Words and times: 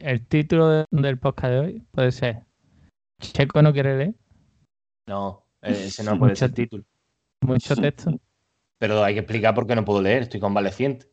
el 0.00 0.26
título 0.26 0.68
de- 0.68 0.84
del 0.90 1.18
podcast 1.18 1.52
de 1.52 1.58
hoy 1.60 1.82
puede 1.92 2.12
ser 2.12 2.40
Checo 3.20 3.60
no 3.62 3.72
quiere 3.72 3.96
leer, 3.98 4.14
No, 5.06 5.44
eh, 5.62 5.84
ese 5.86 6.02
no 6.04 6.18
puede 6.18 6.30
Mucho 6.32 6.38
ser 6.46 6.52
título. 6.52 6.84
mucho 7.42 7.76
texto. 7.76 8.12
Pero 8.78 9.04
hay 9.04 9.14
que 9.14 9.20
explicar 9.20 9.54
por 9.54 9.66
qué 9.66 9.74
no 9.76 9.84
puedo 9.84 10.00
leer, 10.00 10.22
estoy 10.22 10.40
convaleciente. 10.40 11.06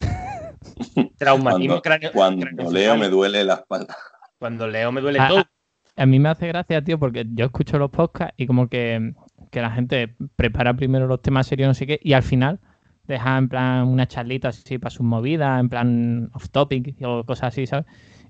Traumatismo 1.18 1.66
Cuando, 1.66 1.82
cráneo. 1.82 2.12
cuando 2.12 2.46
cráneo 2.46 2.70
leo 2.70 2.96
me 2.96 3.08
duele 3.08 3.44
la 3.44 3.54
espalda. 3.54 3.96
Cuando 4.38 4.66
leo 4.66 4.90
me 4.92 5.00
duele 5.00 5.18
Ah, 5.20 5.28
todo. 5.28 5.44
A 5.96 6.06
mí 6.06 6.18
me 6.18 6.30
hace 6.30 6.46
gracia, 6.48 6.82
tío, 6.82 6.98
porque 6.98 7.26
yo 7.34 7.44
escucho 7.46 7.78
los 7.78 7.90
podcasts 7.90 8.34
y 8.38 8.46
como 8.46 8.68
que, 8.68 9.12
que 9.50 9.60
la 9.60 9.70
gente 9.70 10.14
prepara 10.36 10.72
primero 10.74 11.06
los 11.06 11.20
temas 11.20 11.46
serios, 11.46 11.68
no 11.68 11.74
sé 11.74 11.86
qué, 11.86 12.00
y 12.02 12.14
al 12.14 12.22
final 12.22 12.60
deja 13.10 13.36
en 13.36 13.48
plan 13.48 13.86
una 13.86 14.06
charlita 14.06 14.48
así 14.48 14.78
para 14.78 14.90
sus 14.90 15.04
movidas, 15.04 15.60
en 15.60 15.68
plan 15.68 16.30
off 16.32 16.48
topic 16.50 16.96
o 17.02 17.24
cosas 17.24 17.48
así, 17.48 17.66
¿sabes? 17.66 17.86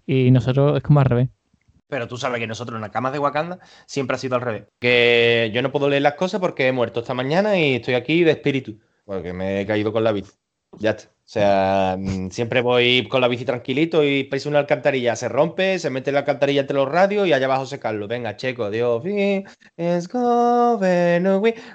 Y 0.06 0.30
nosotros 0.30 0.76
es 0.76 0.82
como 0.82 1.00
al 1.00 1.06
revés. 1.06 1.28
Pero 1.88 2.06
tú 2.06 2.16
sabes 2.16 2.38
que 2.38 2.46
nosotros 2.46 2.76
en 2.76 2.82
las 2.82 2.90
camas 2.90 3.12
de 3.12 3.18
Wakanda 3.18 3.58
siempre 3.86 4.14
ha 4.14 4.18
sido 4.18 4.36
al 4.36 4.42
revés. 4.42 4.64
Que 4.78 5.50
yo 5.52 5.60
no 5.60 5.72
puedo 5.72 5.88
leer 5.88 6.02
las 6.02 6.14
cosas 6.14 6.40
porque 6.40 6.68
he 6.68 6.72
muerto 6.72 7.00
esta 7.00 7.14
mañana 7.14 7.58
y 7.58 7.74
estoy 7.74 7.94
aquí 7.94 8.22
de 8.22 8.32
espíritu. 8.32 8.78
Porque 9.04 9.32
me 9.32 9.60
he 9.60 9.66
caído 9.66 9.92
con 9.92 10.04
la 10.04 10.12
bici. 10.12 10.32
Ya 10.78 10.90
está. 10.90 11.10
O 11.30 11.32
sea, 11.32 11.96
mm, 11.96 12.30
siempre 12.30 12.60
voy 12.60 13.06
con 13.08 13.20
la 13.20 13.28
bici 13.28 13.44
tranquilito 13.44 14.02
y 14.02 14.24
pisa 14.24 14.48
una 14.48 14.58
alcantarilla, 14.58 15.14
se 15.14 15.28
rompe, 15.28 15.78
se 15.78 15.88
mete 15.88 16.10
la 16.10 16.18
alcantarilla 16.20 16.62
entre 16.62 16.74
los 16.74 16.88
radios 16.90 17.28
y 17.28 17.32
allá 17.32 17.46
va 17.46 17.56
José 17.58 17.78
Carlos. 17.78 18.08
Venga, 18.08 18.34
checo, 18.36 18.68
Dios, 18.68 19.00
es. 19.06 19.44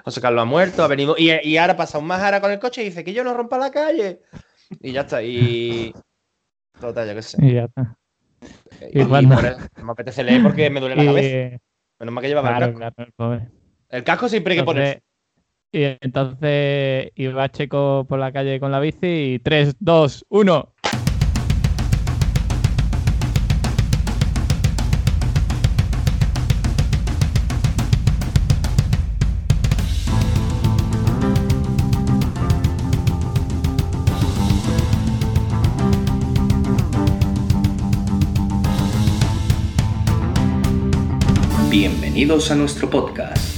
José 0.04 0.20
Carlos 0.20 0.42
ha 0.42 0.44
muerto, 0.44 0.84
ha 0.84 0.88
venido. 0.88 1.14
Y, 1.16 1.30
y 1.42 1.56
ahora 1.56 1.74
pasa 1.74 1.96
un 1.96 2.06
majara 2.06 2.42
con 2.42 2.50
el 2.52 2.58
coche 2.58 2.82
y 2.82 2.86
dice 2.86 3.02
que 3.02 3.14
yo 3.14 3.24
no 3.24 3.32
rompa 3.32 3.56
la 3.56 3.70
calle. 3.70 4.20
Y 4.82 4.92
ya 4.92 5.00
está. 5.02 5.22
Y. 5.22 5.94
Total, 6.78 7.08
yo 7.08 7.14
qué 7.14 7.22
sé. 7.22 7.38
Y 7.42 7.54
ya 7.54 7.64
está. 7.64 7.96
Y, 8.92 9.00
Y 9.00 9.04
cuando- 9.06 9.36
por 9.36 9.46
eso 9.46 9.56
me 9.82 9.92
apetece 9.92 10.22
leer 10.22 10.42
porque 10.42 10.68
me 10.68 10.80
duele 10.80 10.96
la 10.96 11.02
Y, 11.04 11.06
cabeza. 11.06 11.58
Menos 11.98 12.14
mal 12.14 12.20
que 12.22 12.28
llevaba 12.28 12.50
el 12.50 12.56
claro, 12.56 12.66
casco. 12.74 12.78
claro, 12.78 12.94
el 13.08 13.12
pobre. 13.14 13.48
El 13.88 14.04
casco 14.04 14.28
siempre 14.28 14.52
hay 14.52 14.58
que 14.60 14.64
ponerse. 14.64 15.02
Y 15.72 15.82
entonces 16.00 17.10
iba 17.16 17.48
Checo 17.50 18.06
por 18.08 18.18
la 18.18 18.32
calle 18.32 18.60
con 18.60 18.72
la 18.72 18.80
bici 18.80 19.34
y 19.34 19.38
3, 19.40 19.76
2, 19.80 20.26
1. 20.28 20.72
Bienvenidos 41.70 42.50
a 42.50 42.54
nuestro 42.54 42.88
podcast. 42.88 43.55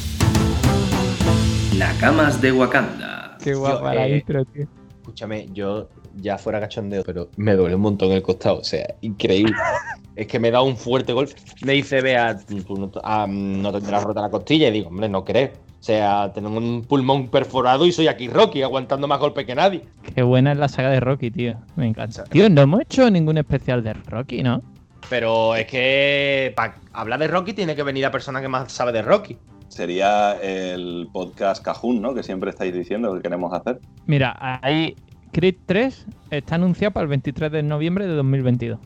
Nakamas 1.79 2.41
de 2.41 2.51
Wakanda. 2.51 3.39
Qué 3.43 3.55
guapa 3.55 3.93
Yo, 3.95 4.01
la 4.01 4.09
eh, 4.09 4.17
intro, 4.17 4.45
tío. 4.47 4.67
Escúchame, 5.01 5.47
yo 5.53 5.89
ya 6.17 6.37
fuera 6.37 6.59
cachondeo, 6.59 7.05
pero 7.05 7.29
me 7.37 7.55
duele 7.55 7.77
un 7.77 7.83
montón 7.83 8.11
el 8.11 8.21
costado. 8.21 8.59
O 8.59 8.65
sea, 8.65 8.97
increíble. 9.01 9.55
es 10.17 10.27
que 10.27 10.41
me 10.41 10.51
da 10.51 10.61
un 10.61 10.77
fuerte 10.77 11.13
golpe. 11.13 11.35
Me 11.65 11.75
dice, 11.75 12.01
vea, 12.01 12.37
tú 12.37 12.77
no, 12.77 12.89
te- 12.89 12.99
ah, 13.05 13.27
no 13.29 13.73
tendrás 13.73 14.03
rota 14.03 14.23
la 14.23 14.29
costilla. 14.29 14.69
Y 14.69 14.73
digo, 14.73 14.89
hombre, 14.89 15.09
no 15.09 15.25
creo. 15.25 15.51
O 15.81 15.83
sea, 15.83 16.33
tengo 16.35 16.49
un 16.49 16.83
pulmón 16.83 17.29
perforado 17.29 17.87
y 17.87 17.93
soy 17.93 18.09
aquí 18.09 18.27
Rocky, 18.27 18.63
aguantando 18.63 19.07
más 19.07 19.21
golpes 19.21 19.47
que 19.47 19.55
nadie. 19.55 19.85
Qué 20.17 20.23
buena 20.23 20.51
es 20.51 20.59
la 20.59 20.69
saga 20.69 20.91
de 20.91 20.99
Rocky, 20.99 21.31
tío. 21.31 21.55
Me 21.77 21.87
encanta. 21.87 22.25
Tío, 22.25 22.51
no 22.51 22.63
hemos 22.63 22.81
hecho 22.81 23.09
ningún 23.09 23.39
especial 23.39 23.85
de 23.85 23.93
Rocky, 23.93 24.43
¿no? 24.43 24.63
Pero 25.09 25.55
es 25.55 25.67
que 25.67 26.53
para 26.57 26.75
hablar 26.93 27.21
de 27.21 27.29
Rocky 27.29 27.53
tiene 27.53 27.77
que 27.77 27.85
venir 27.85 28.03
la 28.03 28.11
persona 28.11 28.41
que 28.41 28.49
más 28.49 28.73
sabe 28.73 28.91
de 28.91 29.03
Rocky. 29.03 29.39
Sería 29.69 30.33
el 30.43 31.09
podcast 31.13 31.63
Cajún, 31.63 32.01
¿no? 32.03 32.15
Que 32.15 32.23
siempre 32.23 32.51
estáis 32.51 32.75
diciendo 32.75 33.15
que 33.15 33.23
queremos 33.23 33.53
hacer. 33.53 33.81
Mira, 34.07 34.37
ahí 34.63 34.97
Creed 35.33 35.57
3 35.67 36.07
está 36.31 36.55
anunciado 36.55 36.93
para 36.93 37.05
el 37.05 37.09
23 37.09 37.53
de 37.53 37.63
noviembre 37.63 38.07
de 38.07 38.15
2022. 38.15 38.79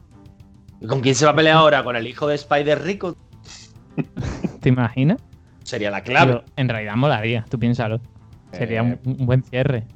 ¿Y 0.81 0.87
con 0.87 1.01
quién 1.01 1.15
se 1.15 1.25
va 1.25 1.31
a 1.31 1.37
pelear 1.37 1.57
ahora? 1.57 1.85
¿Con 1.85 1.97
el 1.97 2.07
hijo 2.07 2.27
de 2.27 2.35
Spider 2.35 2.83
Rico? 2.83 3.17
¿Te 4.61 4.69
imaginas? 4.69 5.23
Sería 5.63 5.91
la 5.91 6.03
clave. 6.03 6.33
Tío, 6.33 6.45
en 6.57 6.69
realidad 6.69 6.97
molaría, 6.97 7.45
tú 7.49 7.59
piénsalo. 7.59 8.01
Sería 8.53 8.83
un, 8.83 8.99
un 9.05 9.25
buen 9.25 9.43
cierre. 9.43 9.87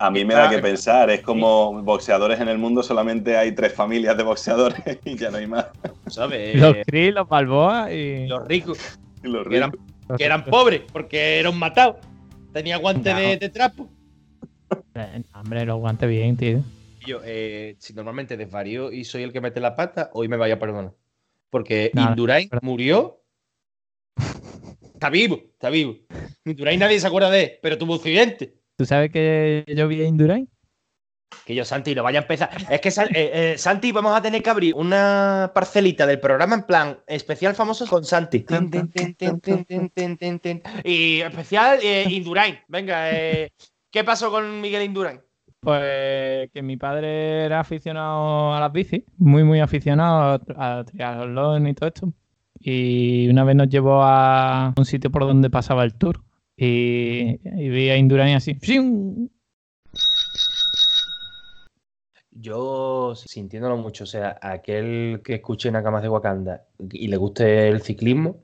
A 0.00 0.10
mí 0.10 0.24
me 0.24 0.34
da 0.34 0.48
que 0.48 0.58
pensar, 0.58 1.10
es 1.10 1.22
como 1.22 1.82
boxeadores 1.82 2.38
en 2.40 2.48
el 2.48 2.56
mundo, 2.56 2.84
solamente 2.84 3.36
hay 3.36 3.52
tres 3.52 3.72
familias 3.72 4.16
de 4.16 4.22
boxeadores 4.22 4.80
y 5.04 5.16
ya 5.16 5.30
no 5.30 5.38
hay 5.38 5.48
más. 5.48 5.66
¿Sabes? 6.06 6.54
Los 6.54 6.76
Creed, 6.86 7.14
los 7.14 7.28
Balboa 7.28 7.92
y... 7.92 8.28
los 8.28 8.46
ricos. 8.46 8.78
Y 9.24 9.28
los 9.28 9.44
eran, 9.48 9.72
ricos. 9.72 9.86
Que 10.16 10.24
eran 10.24 10.44
pobres, 10.44 10.82
porque 10.92 11.38
era 11.38 11.50
un 11.50 11.58
matado. 11.58 11.98
Tenía 12.52 12.76
guante 12.78 13.12
No. 13.12 13.18
de, 13.20 13.36
de 13.36 13.48
trapo. 13.48 13.88
Eh, 14.94 15.22
Hombre, 15.34 15.64
los 15.64 15.78
guantes 15.78 16.08
bien, 16.08 16.36
tío. 16.36 16.60
Yo, 17.06 17.20
eh, 17.24 17.76
si 17.78 17.94
normalmente 17.94 18.36
desvarío 18.36 18.92
y 18.92 19.04
soy 19.04 19.22
el 19.22 19.32
que 19.32 19.40
mete 19.40 19.60
la 19.60 19.74
pata, 19.76 20.10
hoy 20.12 20.28
me 20.28 20.36
vaya 20.36 20.54
a 20.54 20.58
perdonar. 20.58 20.92
Porque 21.50 21.90
Nada, 21.94 22.10
Indurain 22.10 22.48
pero- 22.48 22.60
murió. 22.62 23.22
Está 24.94 25.10
vivo, 25.10 25.36
está 25.52 25.70
vivo. 25.70 25.96
Indurain 26.44 26.80
nadie 26.80 26.98
se 26.98 27.06
acuerda 27.06 27.30
de 27.30 27.42
él, 27.42 27.52
pero 27.62 27.78
tuvo 27.78 27.92
un 27.94 27.98
accidente. 27.98 28.54
¿Tú 28.76 28.84
sabes 28.84 29.10
que 29.10 29.64
yo 29.76 29.86
vi 29.88 30.02
a 30.02 30.06
Indurain? 30.06 30.48
Que 31.44 31.54
yo, 31.54 31.64
Santi, 31.64 31.94
lo 31.94 32.02
vaya 32.02 32.20
a 32.20 32.22
empezar. 32.22 32.50
Es 32.70 32.80
que, 32.80 32.88
eh, 32.88 33.06
eh, 33.12 33.54
Santi, 33.58 33.92
vamos 33.92 34.16
a 34.16 34.22
tener 34.22 34.42
que 34.42 34.50
abrir 34.50 34.74
una 34.74 35.50
parcelita 35.54 36.06
del 36.06 36.20
programa 36.20 36.54
en 36.54 36.62
plan 36.62 36.98
especial 37.06 37.54
famosos 37.54 37.88
con 37.88 38.04
Santi. 38.04 38.44
y 40.84 41.20
especial 41.20 41.78
eh, 41.82 42.04
Indurain. 42.08 42.58
Venga, 42.68 43.10
¿qué 43.10 44.04
pasó 44.04 44.30
con 44.30 44.60
Miguel 44.60 44.84
Indurain? 44.84 45.20
Pues 45.60 46.50
que 46.52 46.62
mi 46.62 46.76
padre 46.76 47.44
era 47.44 47.60
aficionado 47.60 48.54
a 48.54 48.60
las 48.60 48.72
bicis, 48.72 49.02
muy, 49.16 49.42
muy 49.42 49.60
aficionado 49.60 50.40
a, 50.56 50.78
a 50.78 50.84
triatlón 50.84 51.66
y 51.66 51.74
todo 51.74 51.88
esto. 51.88 52.12
Y 52.60 53.28
una 53.28 53.44
vez 53.44 53.56
nos 53.56 53.68
llevó 53.68 54.02
a 54.02 54.74
un 54.76 54.84
sitio 54.84 55.10
por 55.10 55.22
donde 55.22 55.50
pasaba 55.50 55.84
el 55.84 55.94
tour. 55.94 56.22
Y, 56.56 57.38
y 57.44 57.68
vi 57.68 57.90
a 57.90 57.96
Indurain 57.96 58.36
así, 58.36 58.54
¡fium! 58.54 59.28
Yo, 62.40 63.14
sintiéndolo 63.16 63.76
mucho, 63.76 64.04
o 64.04 64.06
sea, 64.06 64.38
aquel 64.40 65.22
que 65.24 65.34
escuche 65.34 65.70
Nakamas 65.72 66.02
de 66.02 66.08
Wakanda 66.08 66.64
y 66.92 67.08
le 67.08 67.16
guste 67.16 67.68
el 67.68 67.82
ciclismo, 67.82 68.36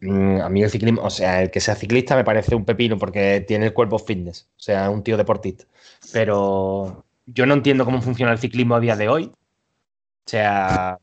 mm, 0.00 0.40
a 0.40 0.48
mí 0.48 0.62
el 0.62 0.70
ciclismo, 0.70 1.02
o 1.02 1.10
sea, 1.10 1.42
el 1.42 1.50
que 1.50 1.60
sea 1.60 1.74
ciclista 1.74 2.16
me 2.16 2.24
parece 2.24 2.54
un 2.54 2.64
pepino 2.64 2.96
porque 2.96 3.44
tiene 3.46 3.66
el 3.66 3.74
cuerpo 3.74 3.98
fitness, 3.98 4.48
o 4.56 4.60
sea, 4.60 4.88
un 4.88 5.02
tío 5.02 5.18
deportista. 5.18 5.64
Pero 6.12 7.04
yo 7.26 7.44
no 7.44 7.54
entiendo 7.54 7.84
cómo 7.84 8.00
funciona 8.00 8.32
el 8.32 8.38
ciclismo 8.38 8.76
a 8.76 8.80
día 8.80 8.96
de 8.96 9.08
hoy. 9.08 9.24
O 9.26 10.30
sea, 10.30 10.98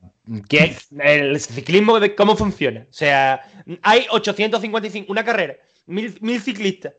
¿qué, 0.50 0.76
el 1.00 1.40
ciclismo, 1.40 2.00
¿cómo 2.18 2.36
funciona? 2.36 2.88
O 2.90 2.94
sea, 2.94 3.42
hay 3.84 4.06
855, 4.10 5.12
una 5.12 5.24
carrera, 5.24 5.58
mil, 5.86 6.18
mil 6.22 6.42
ciclistas. 6.42 6.94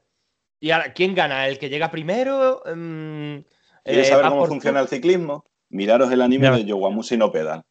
¿Y 0.61 0.71
ahora 0.71 0.93
quién 0.93 1.15
gana? 1.15 1.49
¿El 1.49 1.59
que 1.59 1.69
llega 1.69 1.91
primero? 1.91 2.63
Mm, 2.75 3.39
¿Quieres 3.87 4.07
eh, 4.09 4.11
saber 4.11 4.25
va 4.27 4.31
cómo 4.31 4.47
funciona 4.47 4.81
el 4.81 4.89
ciclismo? 4.89 5.45
Miraros 5.69 6.11
el 6.13 6.21
anime 6.23 6.45
Ya. 6.47 6.53
de 6.57 6.65
Yowamushi 6.65 7.17
no 7.17 7.31
Pedal. 7.31 7.63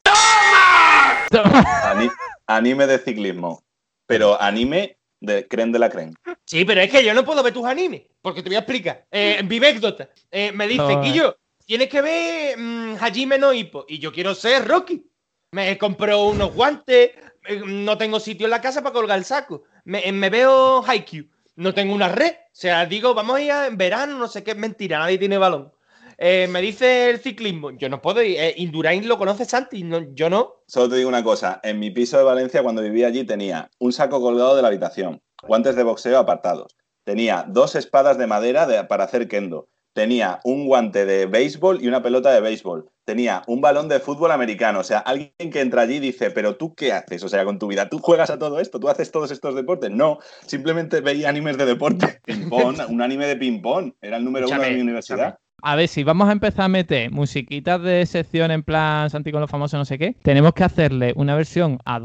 Ani- 1.84 2.10
anime 2.48 2.88
de 2.88 2.98
ciclismo. 3.00 3.64
Pero 4.08 4.40
anime 4.42 4.98
de 5.20 5.48
creen 5.48 5.72
de 5.72 5.80
la 5.80 5.90
creen. 5.90 6.14
Sí, 6.46 6.64
pero 6.66 6.82
es 6.82 6.92
que 6.92 7.04
yo 7.04 7.14
no 7.14 7.26
puedo 7.26 7.42
ver 7.42 7.54
tus 7.54 7.66
animes, 7.66 8.04
porque 8.22 8.44
te 8.44 8.50
voy 8.50 8.56
a 8.58 8.60
explicar. 8.60 9.06
Eh, 9.12 9.42
Vivécdota 9.44 10.10
eh, 10.32 10.52
me 10.54 10.68
dice, 10.68 10.84
No, 10.84 10.90
eh. 10.92 11.00
Quillo, 11.02 11.38
tienes 11.66 11.90
que 11.90 12.02
ver 12.02 12.58
mm, 12.58 12.96
Hajime 13.02 13.38
no 13.40 13.52
Ippo, 13.52 13.86
y 13.88 13.98
yo 14.00 14.12
quiero 14.12 14.36
ser 14.36 14.68
Rocky. 14.68 15.04
Me 15.52 15.78
compro 15.78 16.26
unos 16.26 16.54
guantes, 16.54 17.12
eh, 17.48 17.62
no 17.66 17.98
tengo 17.98 18.20
sitio 18.20 18.46
en 18.46 18.52
la 18.52 18.62
casa 18.62 18.82
para 18.84 18.94
colgar 18.94 19.18
el 19.18 19.26
saco. 19.26 19.64
Me, 19.86 20.08
eh, 20.08 20.12
me 20.12 20.30
veo 20.30 20.84
Haikyuu, 20.86 21.26
no 21.56 21.74
tengo 21.74 21.96
una 21.96 22.10
red. 22.10 22.32
O 22.34 22.50
sea, 22.58 22.86
digo, 22.86 23.14
vamos 23.16 23.38
a 23.38 23.42
ir 23.42 23.52
en 23.52 23.78
verano, 23.78 24.18
no 24.20 24.28
sé 24.28 24.44
qué, 24.44 24.52
es 24.52 24.58
mentira, 24.58 25.00
nadie 25.00 25.18
tiene 25.18 25.38
balón. 25.40 25.72
Eh, 26.18 26.48
me 26.50 26.62
dice 26.62 27.10
el 27.10 27.20
ciclismo, 27.20 27.72
yo 27.72 27.90
no 27.90 28.02
puedo 28.02 28.22
ir. 28.24 28.38
Eh, 28.40 28.54
Indurain 28.58 29.08
lo 29.08 29.18
conoce 29.18 29.46
Santi, 29.46 29.84
no- 29.84 30.14
yo 30.14 30.30
no. 30.30 30.54
Solo 30.68 30.90
te 30.90 30.96
digo 30.98 31.10
una 31.10 31.24
cosa. 31.24 31.60
En 31.64 31.80
mi 31.80 31.92
piso 31.92 32.18
de 32.18 32.24
Valencia, 32.24 32.64
cuando 32.64 32.82
vivía 32.82 33.08
allí, 33.08 33.24
tenía 33.26 33.70
un 33.80 33.92
saco 33.94 34.22
colgado 34.22 34.56
de 34.56 34.62
la 34.62 34.70
habitación, 34.70 35.22
guantes 35.48 35.76
de 35.76 35.84
boxeo 35.84 36.18
apartados. 36.18 36.76
Tenía 37.04 37.46
dos 37.48 37.76
espadas 37.76 38.18
de 38.18 38.28
madera 38.28 38.66
de- 38.66 38.84
para 38.86 39.04
hacer 39.04 39.28
kendo. 39.28 39.68
Tenía 39.94 40.42
un 40.44 40.66
guante 40.68 41.06
de 41.06 41.26
béisbol 41.26 41.82
y 41.82 41.88
una 41.88 42.02
pelota 42.02 42.30
de 42.34 42.42
béisbol. 42.42 42.90
Tenía 43.06 43.44
un 43.48 43.62
balón 43.62 43.88
de 43.88 44.00
fútbol 44.02 44.32
americano. 44.32 44.80
O 44.80 44.84
sea, 44.84 45.00
alguien 45.00 45.32
que 45.54 45.62
entra 45.62 45.84
allí 45.84 46.00
dice, 46.00 46.32
pero 46.32 46.58
tú 46.58 46.74
qué 46.76 46.92
haces? 46.92 47.24
O 47.24 47.30
sea, 47.30 47.46
con 47.46 47.60
tu 47.60 47.68
vida, 47.68 47.88
¿tú 47.88 48.00
juegas 48.00 48.30
a 48.30 48.38
todo 48.40 48.60
esto? 48.60 48.78
¿Tú 48.80 48.90
haces 48.90 49.10
todos 49.12 49.32
estos 49.32 49.56
deportes? 49.56 49.92
No, 49.92 50.20
simplemente 50.48 51.00
veía 51.00 51.30
animes 51.30 51.58
de 51.58 51.66
deporte. 51.66 52.20
Ping-pong, 52.26 52.78
un 52.90 53.02
anime 53.02 53.26
de 53.28 53.38
ping-pong. 53.38 53.94
Era 54.02 54.18
el 54.18 54.26
número 54.26 54.48
uno 54.48 54.64
de 54.64 54.72
mi 54.76 54.82
universidad. 54.82 55.38
A 55.68 55.76
ver, 55.76 55.88
si 55.88 56.04
vamos 56.04 56.30
a 56.30 56.32
empezar 56.32 56.66
a 56.66 56.68
meter 56.68 57.10
musiquitas 57.10 57.82
de 57.82 58.06
sección 58.06 58.52
en 58.52 58.62
plan 58.62 59.10
Santi 59.10 59.32
con 59.32 59.42
los 59.42 59.50
famosos, 59.50 59.80
no 59.80 59.84
sé 59.84 59.98
qué, 59.98 60.16
tenemos 60.22 60.54
que 60.54 60.64
hacerle 60.64 61.12
una 61.16 61.34
versión 61.34 61.80
a 61.86 62.00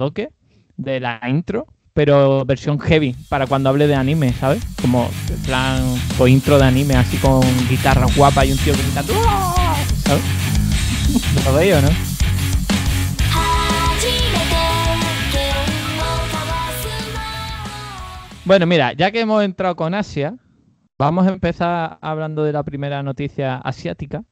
de 0.79 0.99
la 0.99 1.21
intro, 1.29 1.67
pero 1.93 2.47
versión 2.47 2.81
heavy, 2.81 3.15
para 3.29 3.47
cuando 3.47 3.69
hable 3.69 3.87
de 3.87 3.95
anime, 3.95 4.33
¿sabes? 4.33 4.65
Como 4.81 5.11
en 5.29 5.43
plan, 5.43 5.83
o 6.19 6.27
intro 6.27 6.57
de 6.57 6.65
anime, 6.65 6.95
así 6.95 7.19
con 7.19 7.43
guitarra 7.69 8.07
guapa 8.17 8.47
y 8.47 8.53
un 8.53 8.57
tío 8.57 8.73
gritando. 8.73 9.13
¡Ah!", 9.29 9.77
¿Sabes? 10.07 10.25
¿Lo 11.45 11.53
veis 11.53 11.83
no? 11.83 11.91
Bueno, 18.47 18.65
mira, 18.65 18.95
ya 18.95 19.11
que 19.11 19.21
hemos 19.21 19.45
entrado 19.45 19.77
con 19.77 19.93
Asia, 19.93 20.35
vamos 21.01 21.27
a 21.27 21.31
empezar 21.31 21.99
hablando 22.03 22.45
de 22.45 22.53
la 22.53 22.63
primera 22.63 23.03
noticia 23.03 23.57
asiática. 23.57 24.23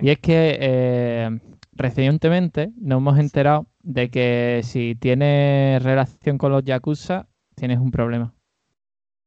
Y 0.00 0.10
es 0.10 0.18
que 0.18 0.58
eh, 0.60 1.40
recientemente 1.72 2.72
nos 2.76 2.98
hemos 2.98 3.18
enterado 3.20 3.66
de 3.84 4.10
que 4.10 4.62
si 4.64 4.96
tienes 4.96 5.80
relación 5.80 6.38
con 6.38 6.50
los 6.50 6.64
Yakuza, 6.64 7.28
tienes 7.54 7.78
un 7.78 7.92
problema. 7.92 8.34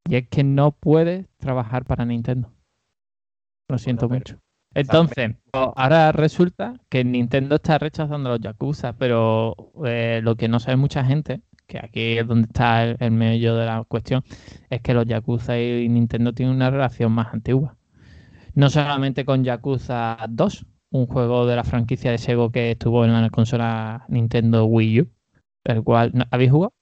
Y 0.10 0.18
es 0.18 0.28
que 0.28 0.44
no 0.44 0.72
puedes 0.72 1.26
trabajar 1.38 1.86
para 1.86 2.04
Nintendo. 2.04 2.52
Lo 3.70 3.78
siento 3.78 4.10
mucho. 4.10 4.38
Entonces, 4.74 5.32
ahora 5.54 6.12
resulta 6.12 6.74
que 6.90 7.06
Nintendo 7.06 7.56
está 7.56 7.78
rechazando 7.78 8.30
a 8.30 8.34
los 8.34 8.42
Yakuza, 8.42 8.92
pero 8.98 9.56
eh, 9.86 10.20
lo 10.22 10.36
que 10.36 10.50
no 10.50 10.60
sabe 10.60 10.76
mucha 10.76 11.06
gente, 11.06 11.42
que 11.68 11.80
aquí 11.80 12.18
es 12.18 12.28
donde 12.28 12.48
está 12.48 12.84
el, 12.84 12.98
el 13.00 13.12
meollo 13.12 13.56
de 13.56 13.66
la 13.66 13.84
cuestión, 13.84 14.24
es 14.70 14.82
que 14.82 14.94
los 14.94 15.06
Yakuza 15.06 15.60
y 15.60 15.88
Nintendo 15.90 16.34
tienen 16.34 16.56
una 16.56 16.70
relación 16.72 17.12
más 17.12 17.34
antigua. 17.34 17.76
No 18.54 18.70
solamente 18.70 19.26
con 19.26 19.44
Yakuza 19.44 20.18
2, 20.30 20.66
un 20.92 21.08
juego 21.08 21.46
de 21.46 21.56
la 21.58 21.64
franquicia 21.64 22.12
de 22.12 22.18
Sego 22.18 22.52
que 22.52 22.72
estuvo 22.72 23.04
en 23.06 23.14
la 23.14 23.30
consola 23.30 24.06
Nintendo 24.08 24.66
Wii 24.66 25.02
U, 25.02 25.10
el 25.66 25.84
cual 25.84 26.12
¿no- 26.14 26.26
¿habéis 26.32 26.52
jugado? 26.52 26.74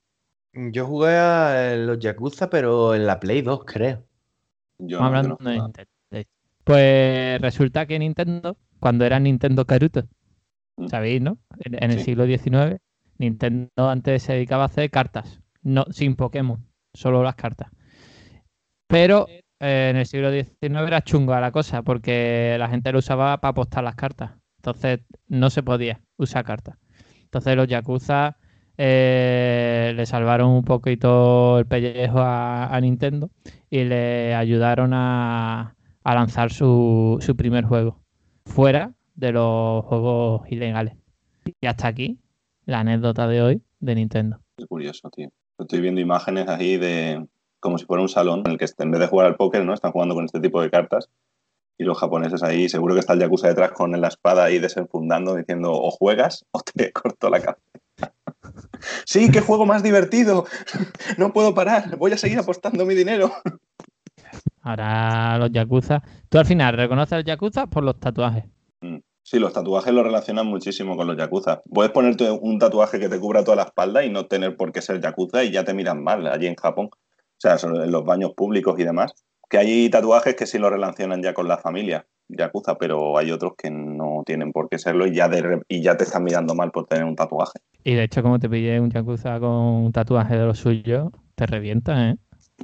Yo 0.54 0.86
jugué 0.86 1.16
a 1.18 1.76
los 1.78 1.98
Yakuza, 2.00 2.50
pero 2.50 2.94
en 2.94 3.08
la 3.08 3.20
Play 3.20 3.42
2, 3.42 3.64
creo. 3.66 4.04
Yo 4.78 5.00
no, 5.00 5.06
hablando 5.06 5.38
no 5.40 5.50
de. 5.50 5.60
Nintendo. 5.60 5.90
Pues 6.64 7.42
resulta 7.42 7.86
que 7.86 8.00
Nintendo, 8.00 8.58
cuando 8.80 9.06
era 9.06 9.20
Nintendo 9.20 9.66
Karuto, 9.66 10.04
Mm. 10.78 10.88
¿sabéis, 10.88 11.22
no? 11.22 11.38
En, 11.60 11.76
en 11.84 11.92
el 11.92 12.00
Sí. 12.00 12.06
siglo 12.06 12.26
XIX, 12.26 12.80
Nintendo 13.18 13.90
antes 13.90 14.24
se 14.24 14.34
dedicaba 14.34 14.64
a 14.64 14.68
hacer 14.68 14.90
cartas, 14.90 15.42
no 15.62 15.86
sin 15.92 16.16
Pokémon, 16.16 16.66
solo 16.94 17.24
las 17.24 17.36
cartas. 17.36 17.70
Pero 18.88 19.28
eh, 19.60 19.90
en 19.92 19.98
el 19.98 20.06
siglo 20.06 20.32
XIX 20.32 20.88
era 20.88 21.02
chunga 21.02 21.40
la 21.40 21.52
cosa, 21.52 21.84
porque 21.84 22.56
la 22.60 22.70
gente 22.70 22.92
lo 22.92 23.00
usaba 23.00 23.40
para 23.40 23.52
apostar 23.52 23.84
las 23.84 23.96
cartas. 23.96 24.32
Entonces 24.58 25.02
no 25.28 25.50
se 25.50 25.64
podía 25.64 26.02
usar 26.18 26.46
cartas. 26.46 26.78
Entonces 27.24 27.56
los 27.56 27.68
Yakuza 27.68 28.38
eh, 28.78 29.94
le 29.96 30.06
salvaron 30.06 30.50
un 30.50 30.64
poquito 30.64 31.60
el 31.60 31.66
pellejo 31.66 32.20
a, 32.20 32.78
Nintendo 32.82 33.30
y 33.70 33.84
le 33.84 34.36
ayudaron 34.36 34.94
a, 34.94 35.76
a 36.04 36.16
lanzar 36.16 36.52
su, 36.52 37.18
su 37.22 37.36
primer 37.36 37.66
juego 37.66 38.00
fuera 38.46 38.94
de 39.16 39.32
los 39.32 39.86
juegos 39.86 40.42
ilegales. 40.50 40.96
Y 41.62 41.68
hasta 41.68 41.88
aquí 41.88 42.20
la 42.66 42.80
anécdota 42.80 43.28
de 43.28 43.42
hoy 43.42 43.62
de 43.80 43.96
Nintendo. 43.96 44.40
Es 44.58 44.66
curioso, 44.66 45.10
tío. 45.10 45.30
Estoy 45.60 45.82
viendo 45.82 46.02
imágenes 46.02 46.48
ahí 46.48 46.78
de 46.78 47.26
como 47.60 47.78
si 47.78 47.86
fuera 47.86 48.02
un 48.02 48.10
salón 48.10 48.44
en 48.46 48.52
el 48.52 48.58
que 48.58 48.68
en 48.78 48.92
vez 48.92 49.00
de 49.00 49.08
jugar 49.08 49.28
al 49.28 49.36
póker, 49.38 49.64
¿no? 49.66 49.74
Están 49.74 49.94
jugando 49.94 50.16
con 50.16 50.26
este 50.26 50.42
tipo 50.42 50.62
de 50.62 50.70
cartas. 50.70 51.10
Y 51.78 51.86
los 51.86 51.98
japoneses 51.98 52.44
ahí, 52.44 52.70
seguro 52.70 52.94
que 52.94 53.00
está 53.00 53.14
el 53.14 53.20
Yakuza 53.20 53.48
detrás 53.48 53.72
con 53.72 54.00
la 54.00 54.08
espada 54.10 54.44
ahí 54.44 54.60
desenfundando, 54.60 55.36
diciendo 55.36 55.72
o 55.72 55.90
juegas 55.90 56.46
o 56.52 56.60
te 56.60 56.92
corto 56.94 57.30
la 57.30 57.40
cabeza. 57.40 57.62
sí, 59.06 59.32
qué 59.32 59.40
juego 59.40 59.66
más 59.66 59.82
divertido. 59.82 60.46
no 61.18 61.32
puedo 61.32 61.56
parar. 61.56 61.98
Voy 61.98 62.12
a 62.12 62.18
seguir 62.18 62.38
apostando 62.38 62.86
mi 62.86 62.96
dinero. 62.96 63.32
Ahora 64.62 65.38
los 65.38 65.52
Yakuza. 65.52 66.04
Tú 66.30 66.38
al 66.38 66.46
final 66.46 66.76
reconoces 66.76 67.14
al 67.14 67.24
Yakuza 67.24 67.68
por 67.68 67.84
los 67.84 68.00
tatuajes. 68.00 68.46
Sí, 69.34 69.40
los 69.40 69.52
tatuajes 69.52 69.92
lo 69.92 70.04
relacionan 70.04 70.46
muchísimo 70.46 70.96
con 70.96 71.08
los 71.08 71.18
yakuza. 71.18 71.64
Puedes 71.74 71.92
ponerte 71.92 72.30
un 72.30 72.60
tatuaje 72.60 73.00
que 73.00 73.10
te 73.10 73.20
cubra 73.20 73.44
toda 73.44 73.56
la 73.58 73.64
espalda 73.64 74.06
y 74.06 74.12
no 74.12 74.28
tener 74.28 74.56
por 74.56 74.72
qué 74.72 74.80
ser 74.80 75.02
yakuza 75.02 75.44
y 75.44 75.50
ya 75.50 75.64
te 75.64 75.74
miran 75.74 76.04
mal 76.04 76.28
allí 76.28 76.46
en 76.46 76.54
Japón. 76.56 76.92
O 76.94 77.36
sea, 77.40 77.56
en 77.64 77.92
los 77.92 78.06
baños 78.06 78.34
públicos 78.36 78.80
y 78.80 78.84
demás. 78.84 79.12
Que 79.50 79.58
hay 79.58 79.90
tatuajes 79.90 80.36
que 80.36 80.46
sí 80.46 80.60
lo 80.60 80.70
relacionan 80.70 81.24
ya 81.24 81.34
con 81.34 81.48
la 81.48 81.58
familia 81.58 82.06
yakuza, 82.28 82.76
pero 82.78 83.18
hay 83.18 83.32
otros 83.32 83.54
que 83.58 83.72
no 83.72 84.22
tienen 84.24 84.52
por 84.52 84.70
qué 84.70 84.78
serlo 84.78 85.08
y 85.08 85.16
ya, 85.16 85.28
de 85.28 85.42
re- 85.42 85.62
y 85.68 85.82
ya 85.82 85.98
te 85.98 86.04
están 86.04 86.24
mirando 86.26 86.54
mal 86.54 86.70
por 86.70 86.86
tener 86.86 87.04
un 87.06 87.16
tatuaje. 87.16 87.58
Y 87.84 87.96
de 87.96 88.04
hecho, 88.04 88.22
como 88.22 88.38
te 88.38 88.48
pillé 88.48 88.80
un 88.80 88.92
Yakuza 88.92 89.40
con 89.40 89.50
un 89.50 89.92
tatuaje 89.92 90.38
de 90.38 90.46
lo 90.46 90.54
suyo, 90.54 91.12
te 91.34 91.48
revienta, 91.48 92.12
¿eh? 92.12 92.18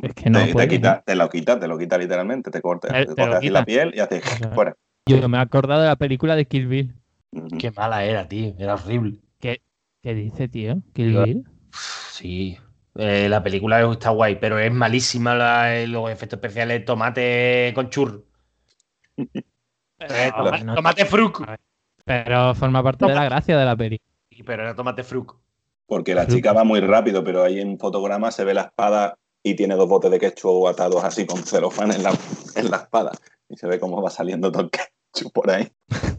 Es 0.04 0.14
que 0.14 0.30
no 0.30 0.38
te, 0.42 0.46
te 0.46 0.54
puedes, 0.54 0.70
quita, 0.70 0.98
¿eh? 0.98 1.04
te 1.04 1.16
lo 1.16 1.30
quita, 1.30 1.60
te 1.60 1.68
lo 1.68 1.80
quita 1.80 1.98
literalmente, 1.98 2.52
te 2.52 2.62
corta, 2.62 2.90
Te- 2.90 3.08
te, 3.08 3.16
te 3.16 3.24
así 3.24 3.40
quita. 3.48 3.54
la 3.54 3.66
piel 3.66 3.92
y 3.96 4.00
hace 4.02 4.18
Ajá. 4.24 4.52
fuera. 4.54 4.78
Yo 5.06 5.28
me 5.30 5.38
he 5.38 5.42
acordado 5.42 5.82
de 5.82 5.88
la 5.88 5.96
película 5.96 6.36
de 6.36 6.46
Kill 6.46 6.68
Bill. 6.68 6.96
Qué 7.60 7.72
mala 7.72 8.04
era, 8.04 8.28
tío. 8.28 8.54
Era 8.58 8.76
horrible. 8.76 9.20
¿Qué 10.02 10.14
dice, 10.14 10.48
tío? 10.48 10.82
Kill 10.94 11.12
Yo- 11.14 11.24
Bill. 11.26 11.44
Sí. 11.74 12.58
Eh, 12.96 13.28
la 13.30 13.44
película 13.44 13.82
está 13.92 14.12
guay, 14.12 14.38
pero 14.40 14.58
es 14.60 14.72
malísima 14.72 15.36
la- 15.36 15.76
eh, 15.78 15.88
los 15.88 16.10
efectos 16.10 16.38
especiales. 16.38 16.86
Tomate 16.86 17.72
con 17.76 17.90
churro. 17.90 18.24
Eh, 19.18 20.32
no- 20.64 20.76
tomate 20.76 21.06
fruc. 21.06 21.46
pero 22.06 22.56
forma 22.56 22.82
parte 22.82 23.06
de 23.06 23.14
la 23.14 23.26
gracia 23.26 23.58
de 23.58 23.66
la 23.66 23.76
peli. 23.76 24.02
Sí, 24.32 24.44
Pero 24.44 24.64
era 24.64 24.74
tomate 24.76 25.04
fruc. 25.04 25.36
Porque 25.86 26.16
la 26.16 26.26
chica 26.28 26.54
va 26.54 26.64
muy 26.64 26.80
rápido, 26.80 27.24
pero 27.24 27.44
ahí 27.44 27.60
en 27.60 27.78
fotograma 27.78 28.32
se 28.32 28.46
ve 28.46 28.54
la 28.54 28.62
espada 28.62 29.18
y 29.44 29.56
tiene 29.56 29.76
dos 29.76 29.90
botes 29.90 30.10
de 30.12 30.20
ketchup 30.20 30.68
atados 30.68 31.04
así 31.04 31.26
con 31.26 31.44
celofán 31.44 31.92
en 31.92 32.04
la, 32.04 32.14
en 32.56 32.72
la 32.72 32.78
espada. 32.78 33.12
Y 33.50 33.58
se 33.58 33.68
ve 33.68 33.80
cómo 33.80 34.00
va 34.02 34.12
saliendo 34.12 34.52
todo 34.52 34.64
el 34.64 34.70
ketchup 34.70 35.34
por 35.34 35.50
ahí. 35.50 35.72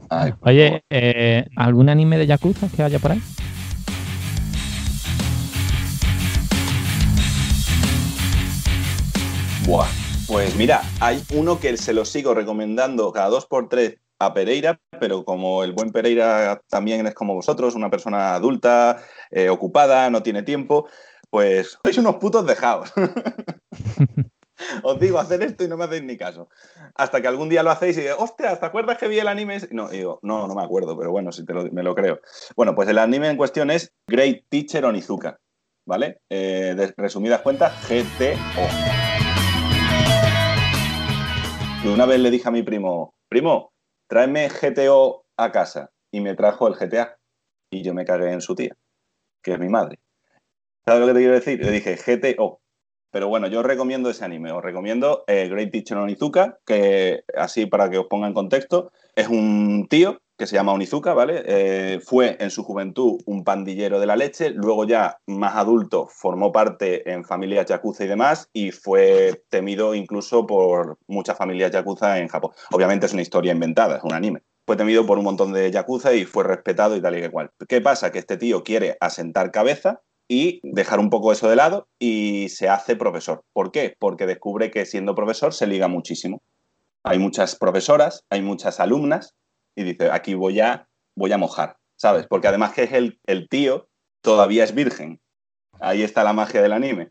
Ay, 0.08 0.32
por 0.32 0.48
Oye, 0.48 0.84
eh, 0.90 1.46
¿algún 1.56 1.88
anime 1.88 2.18
de 2.18 2.26
Yakuza 2.26 2.68
que 2.68 2.82
haya 2.82 2.98
por 2.98 3.12
ahí? 3.12 3.22
Buah. 9.64 9.86
Pues 10.26 10.56
mira, 10.56 10.82
hay 11.00 11.22
uno 11.34 11.60
que 11.60 11.76
se 11.76 11.92
lo 11.92 12.04
sigo 12.04 12.34
recomendando 12.34 13.12
cada 13.12 13.28
dos 13.28 13.46
por 13.46 13.68
tres 13.68 13.96
a 14.18 14.34
Pereira, 14.34 14.80
pero 15.00 15.24
como 15.24 15.64
el 15.64 15.72
buen 15.72 15.90
Pereira 15.90 16.60
también 16.68 17.06
es 17.06 17.14
como 17.14 17.34
vosotros, 17.34 17.74
una 17.74 17.90
persona 17.90 18.34
adulta, 18.34 19.02
eh, 19.30 19.48
ocupada, 19.48 20.10
no 20.10 20.22
tiene 20.22 20.42
tiempo, 20.42 20.88
pues 21.30 21.78
sois 21.82 21.98
unos 21.98 22.16
putos 22.16 22.46
dejados. 22.46 22.92
Os 24.82 24.98
digo 25.00 25.18
hacer 25.18 25.42
esto 25.42 25.64
y 25.64 25.68
no 25.68 25.76
me 25.76 25.84
hacéis 25.84 26.02
ni 26.02 26.16
caso. 26.16 26.48
Hasta 26.94 27.20
que 27.20 27.28
algún 27.28 27.48
día 27.48 27.62
lo 27.62 27.70
hacéis 27.70 27.96
y 27.98 28.02
digo, 28.02 28.16
hostia, 28.18 28.58
¿te 28.58 28.66
acuerdas 28.66 28.98
que 28.98 29.08
vi 29.08 29.18
el 29.18 29.28
anime? 29.28 29.58
No, 29.70 29.88
digo, 29.88 30.18
no, 30.22 30.46
no 30.46 30.54
me 30.54 30.62
acuerdo, 30.62 30.96
pero 30.98 31.10
bueno, 31.10 31.32
si 31.32 31.44
te 31.44 31.52
lo- 31.54 31.70
me 31.72 31.82
lo 31.82 31.94
creo. 31.94 32.20
Bueno, 32.56 32.74
pues 32.74 32.88
el 32.88 32.98
anime 32.98 33.28
en 33.28 33.36
cuestión 33.36 33.70
es 33.70 33.92
Great 34.08 34.44
Teacher 34.48 34.84
Onizuka, 34.84 35.38
¿vale? 35.86 36.20
Eh, 36.30 36.92
resumidas 36.96 37.40
cuentas, 37.42 37.72
GTO. 37.88 38.36
Una 41.92 42.06
vez 42.06 42.20
le 42.20 42.30
dije 42.30 42.46
a 42.48 42.52
mi 42.52 42.62
primo, 42.62 43.14
primo, 43.28 43.72
tráeme 44.08 44.48
GTO 44.48 45.24
a 45.36 45.50
casa. 45.50 45.90
Y 46.12 46.20
me 46.20 46.34
trajo 46.34 46.66
el 46.68 46.74
GTA. 46.74 47.16
Y 47.72 47.82
yo 47.82 47.94
me 47.94 48.04
cagué 48.04 48.32
en 48.32 48.40
su 48.40 48.54
tía, 48.54 48.76
que 49.42 49.52
es 49.52 49.58
mi 49.58 49.68
madre. 49.68 49.98
¿Sabes 50.84 51.00
lo 51.00 51.06
que 51.06 51.12
te 51.14 51.18
quiero 51.20 51.34
decir? 51.34 51.64
Le 51.64 51.70
dije 51.70 51.96
GTO. 51.96 52.60
Pero 53.10 53.28
bueno, 53.28 53.48
yo 53.48 53.60
os 53.60 53.66
recomiendo 53.66 54.10
ese 54.10 54.24
anime. 54.24 54.52
Os 54.52 54.62
recomiendo 54.62 55.24
eh, 55.26 55.48
Great 55.48 55.70
Teacher 55.72 55.98
Onizuka, 55.98 56.58
que 56.64 57.24
así 57.36 57.66
para 57.66 57.90
que 57.90 57.98
os 57.98 58.06
ponga 58.06 58.28
en 58.28 58.34
contexto, 58.34 58.92
es 59.16 59.28
un 59.28 59.86
tío 59.88 60.20
que 60.40 60.46
se 60.46 60.56
llama 60.56 60.72
Onizuka, 60.72 61.12
¿vale? 61.12 61.42
Eh, 61.44 62.00
fue 62.02 62.38
en 62.40 62.50
su 62.50 62.64
juventud 62.64 63.20
un 63.26 63.44
pandillero 63.44 64.00
de 64.00 64.06
la 64.06 64.16
leche, 64.16 64.48
luego 64.48 64.86
ya 64.86 65.18
más 65.26 65.54
adulto 65.56 66.08
formó 66.10 66.50
parte 66.50 67.12
en 67.12 67.24
familias 67.24 67.66
yakuza 67.66 68.04
y 68.04 68.08
demás 68.08 68.48
y 68.54 68.70
fue 68.70 69.42
temido 69.50 69.94
incluso 69.94 70.46
por 70.46 70.96
muchas 71.06 71.36
familias 71.36 71.72
yakuza 71.72 72.18
en 72.18 72.28
Japón. 72.28 72.52
Obviamente 72.70 73.04
es 73.04 73.12
una 73.12 73.20
historia 73.20 73.52
inventada, 73.52 73.98
es 73.98 74.02
un 74.02 74.14
anime. 74.14 74.40
Fue 74.66 74.76
temido 74.76 75.04
por 75.04 75.18
un 75.18 75.24
montón 75.24 75.52
de 75.52 75.70
yakuza 75.70 76.14
y 76.14 76.24
fue 76.24 76.42
respetado 76.44 76.96
y 76.96 77.02
tal 77.02 77.18
y 77.18 77.20
que 77.20 77.30
cual. 77.30 77.50
¿Qué 77.68 77.82
pasa? 77.82 78.10
Que 78.10 78.20
este 78.20 78.38
tío 78.38 78.64
quiere 78.64 78.96
asentar 78.98 79.50
cabeza 79.50 80.00
y 80.30 80.60
dejar 80.62 81.00
un 81.00 81.10
poco 81.10 81.32
eso 81.32 81.48
de 81.50 81.56
lado 81.56 81.88
y 81.98 82.50
se 82.50 82.68
hace 82.68 82.94
profesor. 82.94 83.42
¿Por 83.52 83.72
qué? 83.72 83.96
Porque 83.98 84.26
descubre 84.26 84.70
que 84.70 84.86
siendo 84.86 85.16
profesor 85.16 85.52
se 85.52 85.66
liga 85.66 85.88
muchísimo. 85.88 86.40
Hay 87.02 87.18
muchas 87.18 87.56
profesoras, 87.56 88.24
hay 88.30 88.40
muchas 88.40 88.78
alumnas 88.78 89.34
y 89.74 89.82
dice, 89.82 90.08
aquí 90.12 90.34
voy 90.34 90.60
a, 90.60 90.86
voy 91.16 91.32
a 91.32 91.38
mojar, 91.38 91.78
¿sabes? 91.96 92.28
Porque 92.28 92.46
además 92.46 92.74
que 92.74 92.84
es 92.84 92.92
el, 92.92 93.18
el 93.26 93.48
tío 93.48 93.88
todavía 94.20 94.62
es 94.62 94.72
virgen. 94.72 95.20
Ahí 95.80 96.04
está 96.04 96.22
la 96.22 96.32
magia 96.32 96.62
del 96.62 96.74
anime. 96.74 97.10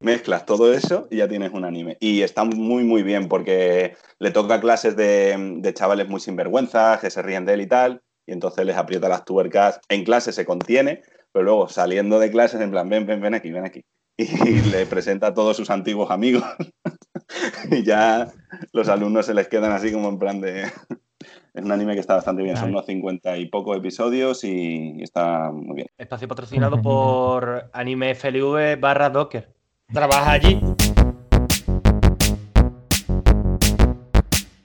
Mezclas 0.00 0.44
todo 0.44 0.74
eso 0.74 1.06
y 1.12 1.18
ya 1.18 1.28
tienes 1.28 1.52
un 1.52 1.64
anime. 1.64 1.96
Y 2.00 2.22
está 2.22 2.42
muy, 2.42 2.82
muy 2.82 3.04
bien 3.04 3.28
porque 3.28 3.94
le 4.18 4.32
toca 4.32 4.60
clases 4.60 4.96
de, 4.96 5.36
de 5.60 5.74
chavales 5.74 6.08
muy 6.08 6.18
sinvergüenzas, 6.18 6.98
que 6.98 7.10
se 7.10 7.22
ríen 7.22 7.46
de 7.46 7.54
él 7.54 7.60
y 7.60 7.68
tal, 7.68 8.02
y 8.26 8.32
entonces 8.32 8.64
les 8.64 8.76
aprieta 8.76 9.08
las 9.08 9.24
tuercas. 9.24 9.80
En 9.88 10.02
clase 10.02 10.32
se 10.32 10.44
contiene, 10.44 11.04
pero 11.32 11.44
luego 11.44 11.68
saliendo 11.68 12.18
de 12.18 12.30
clases, 12.30 12.60
en 12.60 12.70
plan, 12.70 12.88
ven, 12.88 13.06
ven, 13.06 13.20
ven 13.20 13.34
aquí, 13.34 13.50
ven 13.50 13.64
aquí. 13.64 13.84
Y 14.18 14.60
le 14.70 14.84
presenta 14.86 15.28
a 15.28 15.34
todos 15.34 15.56
sus 15.56 15.70
antiguos 15.70 16.10
amigos. 16.10 16.42
y 17.70 17.84
ya 17.84 18.28
los 18.72 18.88
alumnos 18.88 19.26
se 19.26 19.34
les 19.34 19.48
quedan 19.48 19.72
así 19.72 19.92
como 19.92 20.08
en 20.08 20.18
plan 20.18 20.40
de... 20.40 20.64
Es 21.54 21.64
un 21.64 21.72
anime 21.72 21.94
que 21.94 22.00
está 22.00 22.14
bastante 22.14 22.42
bien, 22.42 22.56
son 22.56 22.70
unos 22.70 22.86
cincuenta 22.86 23.36
y 23.36 23.46
pocos 23.46 23.76
episodios 23.76 24.44
y 24.44 25.02
está 25.02 25.50
muy 25.50 25.74
bien. 25.74 25.88
Espacio 25.98 26.28
patrocinado 26.28 26.80
por 26.80 27.68
Anime 27.72 28.14
FLV 28.14 28.78
barra 28.78 29.10
Docker. 29.10 29.52
Trabaja 29.92 30.32
allí. 30.32 30.60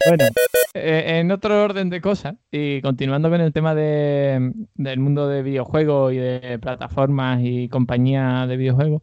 Bueno, 0.05 0.25
eh, 0.73 1.19
en 1.19 1.31
otro 1.31 1.63
orden 1.63 1.89
de 1.89 2.01
cosas, 2.01 2.35
y 2.51 2.81
continuando 2.81 3.29
con 3.29 3.41
el 3.41 3.53
tema 3.53 3.75
de- 3.75 4.53
del 4.75 4.99
mundo 4.99 5.27
de 5.27 5.43
videojuegos 5.43 6.13
y 6.13 6.17
de 6.17 6.59
plataformas 6.59 7.39
y 7.43 7.69
compañías 7.69 8.47
de 8.47 8.57
videojuegos, 8.57 9.01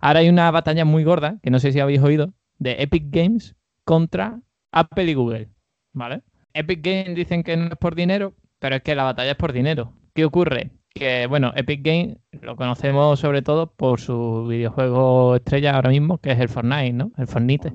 ahora 0.00 0.20
hay 0.20 0.28
una 0.28 0.50
batalla 0.50 0.84
muy 0.84 1.04
gorda, 1.04 1.38
que 1.42 1.50
no 1.50 1.58
sé 1.60 1.72
si 1.72 1.80
habéis 1.80 2.00
oído, 2.00 2.32
de 2.58 2.76
Epic 2.82 3.04
Games 3.10 3.54
contra 3.84 4.40
Apple 4.72 5.04
y 5.04 5.14
Google, 5.14 5.48
¿vale? 5.92 6.22
Epic 6.54 6.80
Games 6.84 7.14
dicen 7.14 7.42
que 7.42 7.56
no 7.56 7.66
es 7.66 7.76
por 7.76 7.94
dinero, 7.94 8.34
pero 8.58 8.76
es 8.76 8.82
que 8.82 8.94
la 8.94 9.04
batalla 9.04 9.32
es 9.32 9.36
por 9.36 9.52
dinero. 9.52 9.92
¿Qué 10.14 10.24
ocurre? 10.24 10.70
Que, 10.94 11.26
bueno, 11.26 11.52
Epic 11.56 11.80
Games 11.82 12.18
lo 12.42 12.54
conocemos 12.56 13.18
sobre 13.18 13.40
todo 13.42 13.72
por 13.72 13.98
su 14.00 14.46
videojuego 14.46 15.36
estrella 15.36 15.74
ahora 15.74 15.88
mismo, 15.90 16.18
que 16.18 16.32
es 16.32 16.38
el 16.38 16.48
Fortnite, 16.48 16.92
¿no? 16.92 17.12
El 17.16 17.26
Fortnite. 17.26 17.72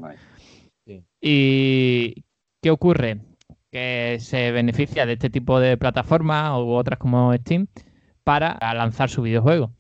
¿Y 1.19 2.23
qué 2.61 2.69
ocurre? 2.71 3.17
Que 3.71 4.17
se 4.19 4.51
beneficia 4.51 5.05
de 5.05 5.13
este 5.13 5.29
tipo 5.29 5.59
de 5.59 5.77
plataformas 5.77 6.57
u 6.59 6.71
otras 6.71 6.99
como 6.99 7.33
Steam 7.35 7.67
para 8.23 8.57
lanzar 8.73 9.09
su 9.09 9.21
videojuego. 9.21 9.73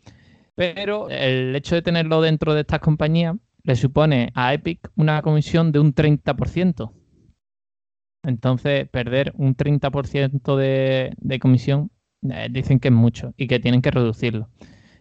Pero 0.55 1.09
el 1.09 1.55
hecho 1.55 1.75
de 1.75 1.81
tenerlo 1.81 2.21
dentro 2.21 2.53
de 2.53 2.61
estas 2.61 2.79
compañías 2.79 3.35
le 3.63 3.75
supone 3.75 4.31
a 4.33 4.53
Epic 4.53 4.89
una 4.95 5.21
comisión 5.21 5.71
de 5.71 5.79
un 5.79 5.93
30%. 5.93 6.91
Entonces, 8.23 8.89
perder 8.89 9.33
un 9.35 9.55
30% 9.55 10.55
de, 10.57 11.13
de 11.17 11.39
comisión 11.39 11.91
eh, 12.29 12.47
dicen 12.51 12.79
que 12.79 12.87
es 12.87 12.93
mucho 12.93 13.33
y 13.37 13.47
que 13.47 13.59
tienen 13.59 13.81
que 13.81 13.91
reducirlo. 13.91 14.49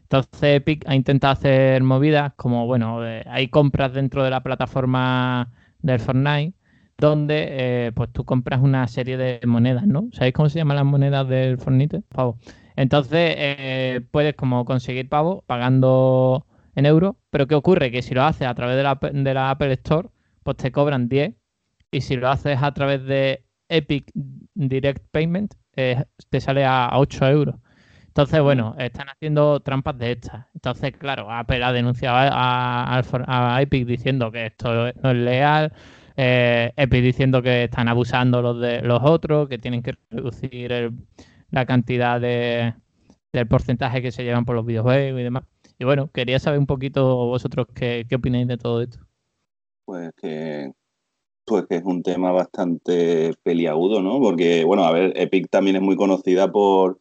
Entonces 0.02 0.56
Epic 0.56 0.84
ha 0.86 0.94
intentado 0.94 1.32
hacer 1.32 1.82
movidas 1.82 2.32
como, 2.36 2.66
bueno, 2.66 3.04
eh, 3.04 3.24
hay 3.26 3.48
compras 3.48 3.92
dentro 3.92 4.22
de 4.22 4.30
la 4.30 4.42
plataforma 4.42 5.52
del 5.80 5.98
Fortnite 5.98 6.54
donde 6.98 7.46
eh, 7.88 7.92
pues 7.94 8.10
tú 8.12 8.24
compras 8.24 8.60
una 8.62 8.86
serie 8.88 9.16
de 9.16 9.40
monedas, 9.46 9.86
¿no? 9.86 10.08
¿Sabéis 10.12 10.34
cómo 10.34 10.48
se 10.48 10.58
llaman 10.58 10.76
las 10.76 10.86
monedas 10.86 11.28
del 11.28 11.58
Fortnite? 11.58 12.02
Pavo. 12.08 12.38
Entonces 12.76 13.34
eh, 13.38 14.00
puedes 14.10 14.34
como 14.34 14.64
conseguir 14.64 15.08
pavo 15.08 15.42
pagando 15.46 16.46
en 16.74 16.86
euros, 16.86 17.16
pero 17.30 17.46
¿qué 17.46 17.54
ocurre? 17.54 17.90
Que 17.90 18.02
si 18.02 18.14
lo 18.14 18.22
haces 18.24 18.46
a 18.46 18.54
través 18.54 18.76
de 18.76 18.82
la, 18.82 18.98
de 19.12 19.34
la 19.34 19.50
Apple 19.50 19.72
Store, 19.74 20.08
pues 20.42 20.56
te 20.58 20.72
cobran 20.72 21.08
10 21.08 21.34
y 21.90 22.00
si 22.02 22.16
lo 22.16 22.28
haces 22.30 22.58
a 22.62 22.72
través 22.72 23.04
de 23.04 23.44
Epic 23.68 24.10
Direct 24.54 25.06
Payment, 25.10 25.54
eh, 25.76 26.04
te 26.30 26.40
sale 26.40 26.64
a, 26.64 26.86
a 26.86 26.98
8 26.98 27.26
euros. 27.28 27.56
Entonces, 28.08 28.40
bueno, 28.40 28.74
están 28.78 29.08
haciendo 29.10 29.60
trampas 29.60 29.98
de 29.98 30.12
estas. 30.12 30.46
Entonces, 30.54 30.92
claro, 30.96 31.30
Apple 31.30 31.62
ha 31.62 31.72
denunciado 31.72 32.16
a, 32.16 32.98
a 32.98 33.62
Epic 33.62 33.86
diciendo 33.86 34.32
que 34.32 34.46
esto 34.46 34.72
no 35.02 35.10
es 35.10 35.16
leal. 35.16 35.72
Eh, 36.16 36.72
Epic 36.76 37.02
diciendo 37.02 37.42
que 37.42 37.64
están 37.64 37.88
abusando 37.88 38.42
los 38.42 38.60
de 38.60 38.82
los 38.82 39.00
otros, 39.02 39.48
que 39.48 39.58
tienen 39.58 39.82
que 39.82 39.94
reducir 40.10 40.92
la 41.50 41.66
cantidad 41.66 42.20
de, 42.20 42.74
del 43.32 43.46
porcentaje 43.46 44.02
que 44.02 44.12
se 44.12 44.24
llevan 44.24 44.44
por 44.44 44.56
los 44.56 44.66
videojuegos 44.66 45.20
y 45.20 45.24
demás. 45.24 45.44
Y 45.78 45.84
bueno, 45.84 46.10
quería 46.12 46.38
saber 46.38 46.58
un 46.58 46.66
poquito 46.66 47.04
vosotros 47.26 47.66
qué, 47.74 48.06
qué 48.08 48.16
opináis 48.16 48.48
de 48.48 48.56
todo 48.56 48.80
esto. 48.80 48.98
Pues 49.84 50.10
que, 50.16 50.72
pues 51.44 51.66
que 51.66 51.76
es 51.76 51.84
un 51.84 52.02
tema 52.02 52.32
bastante 52.32 53.32
peliagudo, 53.42 54.02
¿no? 54.02 54.18
Porque, 54.20 54.64
bueno, 54.64 54.84
a 54.84 54.92
ver, 54.92 55.12
Epic 55.16 55.48
también 55.50 55.76
es 55.76 55.82
muy 55.82 55.96
conocida 55.96 56.50
por, 56.50 56.98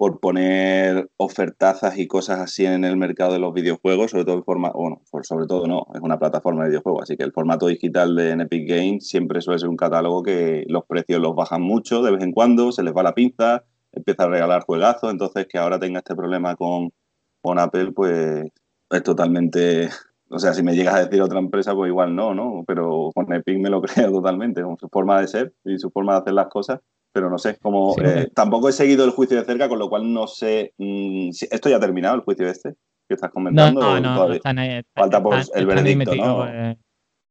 por 0.00 0.18
poner 0.18 1.10
ofertazas 1.18 1.98
y 1.98 2.06
cosas 2.08 2.40
así 2.40 2.64
en 2.64 2.86
el 2.86 2.96
mercado 2.96 3.34
de 3.34 3.38
los 3.38 3.52
videojuegos, 3.52 4.12
sobre 4.12 4.24
todo 4.24 4.36
en 4.36 4.44
forma, 4.44 4.70
bueno, 4.70 5.02
sobre 5.20 5.46
todo 5.46 5.66
no, 5.66 5.88
es 5.94 6.00
una 6.00 6.18
plataforma 6.18 6.62
de 6.62 6.70
videojuegos, 6.70 7.02
así 7.02 7.18
que 7.18 7.22
el 7.22 7.34
formato 7.34 7.66
digital 7.66 8.16
de 8.16 8.30
en 8.30 8.40
Epic 8.40 8.66
Games 8.66 9.06
siempre 9.06 9.42
suele 9.42 9.58
ser 9.58 9.68
un 9.68 9.76
catálogo 9.76 10.22
que 10.22 10.64
los 10.68 10.86
precios 10.86 11.20
los 11.20 11.34
bajan 11.34 11.60
mucho 11.60 12.00
de 12.00 12.12
vez 12.12 12.22
en 12.22 12.32
cuando, 12.32 12.72
se 12.72 12.82
les 12.82 12.94
va 12.94 13.02
la 13.02 13.12
pinza, 13.12 13.64
empieza 13.92 14.22
a 14.22 14.28
regalar 14.28 14.64
juegazos, 14.64 15.10
entonces 15.12 15.46
que 15.46 15.58
ahora 15.58 15.78
tenga 15.78 15.98
este 15.98 16.16
problema 16.16 16.56
con, 16.56 16.94
con 17.42 17.58
Apple, 17.58 17.92
pues 17.92 18.46
es 18.88 19.02
totalmente 19.02 19.90
o 20.30 20.38
sea, 20.38 20.54
si 20.54 20.62
me 20.62 20.74
llegas 20.74 20.94
a 20.94 21.04
decir 21.04 21.20
otra 21.20 21.40
empresa, 21.40 21.74
pues 21.74 21.90
igual 21.90 22.16
no, 22.16 22.34
¿no? 22.34 22.64
Pero 22.66 23.10
con 23.14 23.30
Epic 23.34 23.58
me 23.58 23.68
lo 23.68 23.82
creo 23.82 24.10
totalmente, 24.10 24.62
con 24.62 24.78
su 24.78 24.88
forma 24.88 25.20
de 25.20 25.26
ser 25.26 25.52
y 25.62 25.76
su 25.76 25.90
forma 25.90 26.14
de 26.14 26.20
hacer 26.20 26.32
las 26.32 26.48
cosas. 26.48 26.80
Pero 27.12 27.28
no 27.28 27.38
sé, 27.38 27.56
como 27.58 27.94
Sí, 27.94 28.02
eh, 28.04 28.30
tampoco 28.34 28.68
he 28.68 28.72
seguido 28.72 29.04
el 29.04 29.10
juicio 29.10 29.36
de 29.36 29.44
cerca, 29.44 29.68
con 29.68 29.78
lo 29.78 29.88
cual 29.88 30.12
no 30.12 30.26
sé 30.26 30.74
mm, 30.78 31.30
si 31.32 31.46
esto 31.50 31.68
ya 31.68 31.76
ha 31.76 31.80
terminado 31.80 32.14
el 32.14 32.20
juicio 32.22 32.48
este 32.48 32.74
que 33.08 33.14
estás 33.14 33.30
comentando. 33.32 33.80
no, 33.80 33.92
o 33.94 34.00
no, 34.00 34.14
todavía? 34.14 34.36
están 34.36 34.58
ahí. 34.58 34.82
Falta 34.94 35.22
por 35.22 35.38
están- 35.38 35.58
el 35.60 35.66
veredicto, 35.66 36.10
metidos, 36.12 36.26
¿no? 36.28 36.48
eh, 36.48 36.76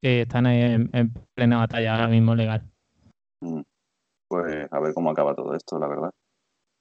sí, 0.01 0.07
están 0.09 0.45
ahí 0.48 0.62
en, 0.62 0.89
en 0.93 1.13
plena 1.33 1.57
batalla 1.59 1.93
ahora 1.95 2.07
mismo 2.09 2.36
legal. 2.36 2.63
Mm, 3.41 3.62
Pues 4.27 4.67
a 4.69 4.79
ver 4.79 4.93
cómo 4.93 5.12
acaba 5.12 5.33
todo 5.36 5.55
esto, 5.55 5.79
la 5.79 5.88
verdad. 5.88 6.09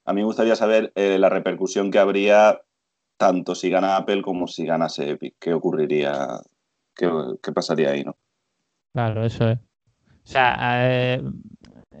A 0.05 0.13
mí 0.13 0.21
me 0.21 0.25
gustaría 0.25 0.55
saber 0.55 0.91
eh, 0.95 1.17
la 1.19 1.29
repercusión 1.29 1.91
que 1.91 1.99
habría 1.99 2.59
tanto 3.17 3.55
si 3.55 3.69
gana 3.69 3.95
Apple 3.95 4.21
como 4.21 4.47
si 4.47 4.65
ganase 4.65 5.11
Epic. 5.11 5.35
¿Qué 5.39 5.53
ocurriría? 5.53 6.39
¿Qué, 6.95 7.09
qué 7.41 7.51
pasaría 7.53 7.91
ahí, 7.91 8.03
no? 8.03 8.17
Claro, 8.93 9.23
eso 9.23 9.49
es. 9.49 9.57
O 9.59 10.31
sea, 10.31 10.55
eh, 10.87 11.23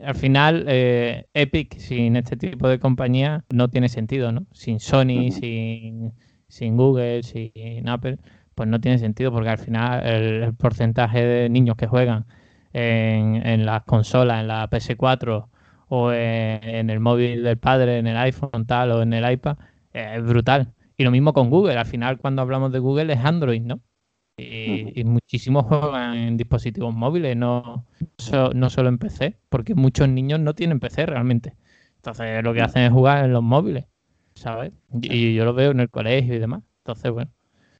al 0.03 0.15
final, 0.15 0.65
eh, 0.67 1.27
Epic 1.33 1.77
sin 1.77 2.15
este 2.15 2.37
tipo 2.37 2.67
de 2.67 2.79
compañía 2.79 3.45
no 3.53 3.69
tiene 3.69 3.89
sentido, 3.89 4.31
¿no? 4.31 4.45
Sin 4.51 4.79
Sony, 4.79 5.31
sin, 5.31 6.13
sin 6.47 6.77
Google, 6.77 7.23
sin 7.23 7.87
Apple, 7.89 8.17
pues 8.55 8.69
no 8.69 8.79
tiene 8.81 8.97
sentido 8.99 9.31
porque 9.31 9.49
al 9.49 9.57
final 9.57 10.05
el, 10.05 10.43
el 10.43 10.53
porcentaje 10.55 11.25
de 11.25 11.49
niños 11.49 11.75
que 11.75 11.87
juegan 11.87 12.25
en, 12.73 13.45
en 13.45 13.65
las 13.65 13.83
consolas, 13.83 14.41
en 14.41 14.47
la 14.47 14.69
PS4 14.69 15.47
o 15.87 16.11
en, 16.11 16.63
en 16.63 16.89
el 16.89 16.99
móvil 16.99 17.43
del 17.43 17.57
padre, 17.57 17.97
en 17.99 18.07
el 18.07 18.17
iPhone 18.17 18.65
tal 18.65 18.91
o 18.91 19.01
en 19.01 19.13
el 19.13 19.31
iPad, 19.31 19.57
eh, 19.93 20.15
es 20.17 20.23
brutal. 20.23 20.73
Y 20.97 21.03
lo 21.03 21.11
mismo 21.11 21.33
con 21.33 21.49
Google. 21.49 21.77
Al 21.77 21.85
final, 21.85 22.17
cuando 22.19 22.41
hablamos 22.41 22.71
de 22.71 22.79
Google 22.79 23.13
es 23.13 23.19
Android, 23.23 23.61
¿no? 23.61 23.81
Y, 24.95 25.03
muchísimos 25.03 25.65
juegan 25.65 26.15
en 26.15 26.37
dispositivos 26.37 26.93
móviles, 26.93 27.35
no, 27.37 27.85
so- 28.17 28.51
no 28.53 28.69
solo 28.69 28.89
en 28.89 28.97
PC, 28.97 29.37
porque 29.49 29.75
muchos 29.75 30.07
niños 30.09 30.39
no 30.39 30.53
tienen 30.55 30.79
PC 30.79 31.05
realmente. 31.05 31.55
Entonces 31.97 32.43
lo 32.43 32.53
que 32.53 32.61
hacen 32.61 32.83
es 32.83 32.91
jugar 32.91 33.25
en 33.25 33.33
los 33.33 33.43
móviles, 33.43 33.85
¿sabes? 34.35 34.71
Y, 35.01 35.13
y 35.13 35.35
yo 35.35 35.45
lo 35.45 35.53
veo 35.53 35.71
en 35.71 35.79
el 35.81 35.89
colegio 35.89 36.35
y 36.35 36.39
demás. 36.39 36.63
Entonces, 36.79 37.11
bueno, 37.11 37.31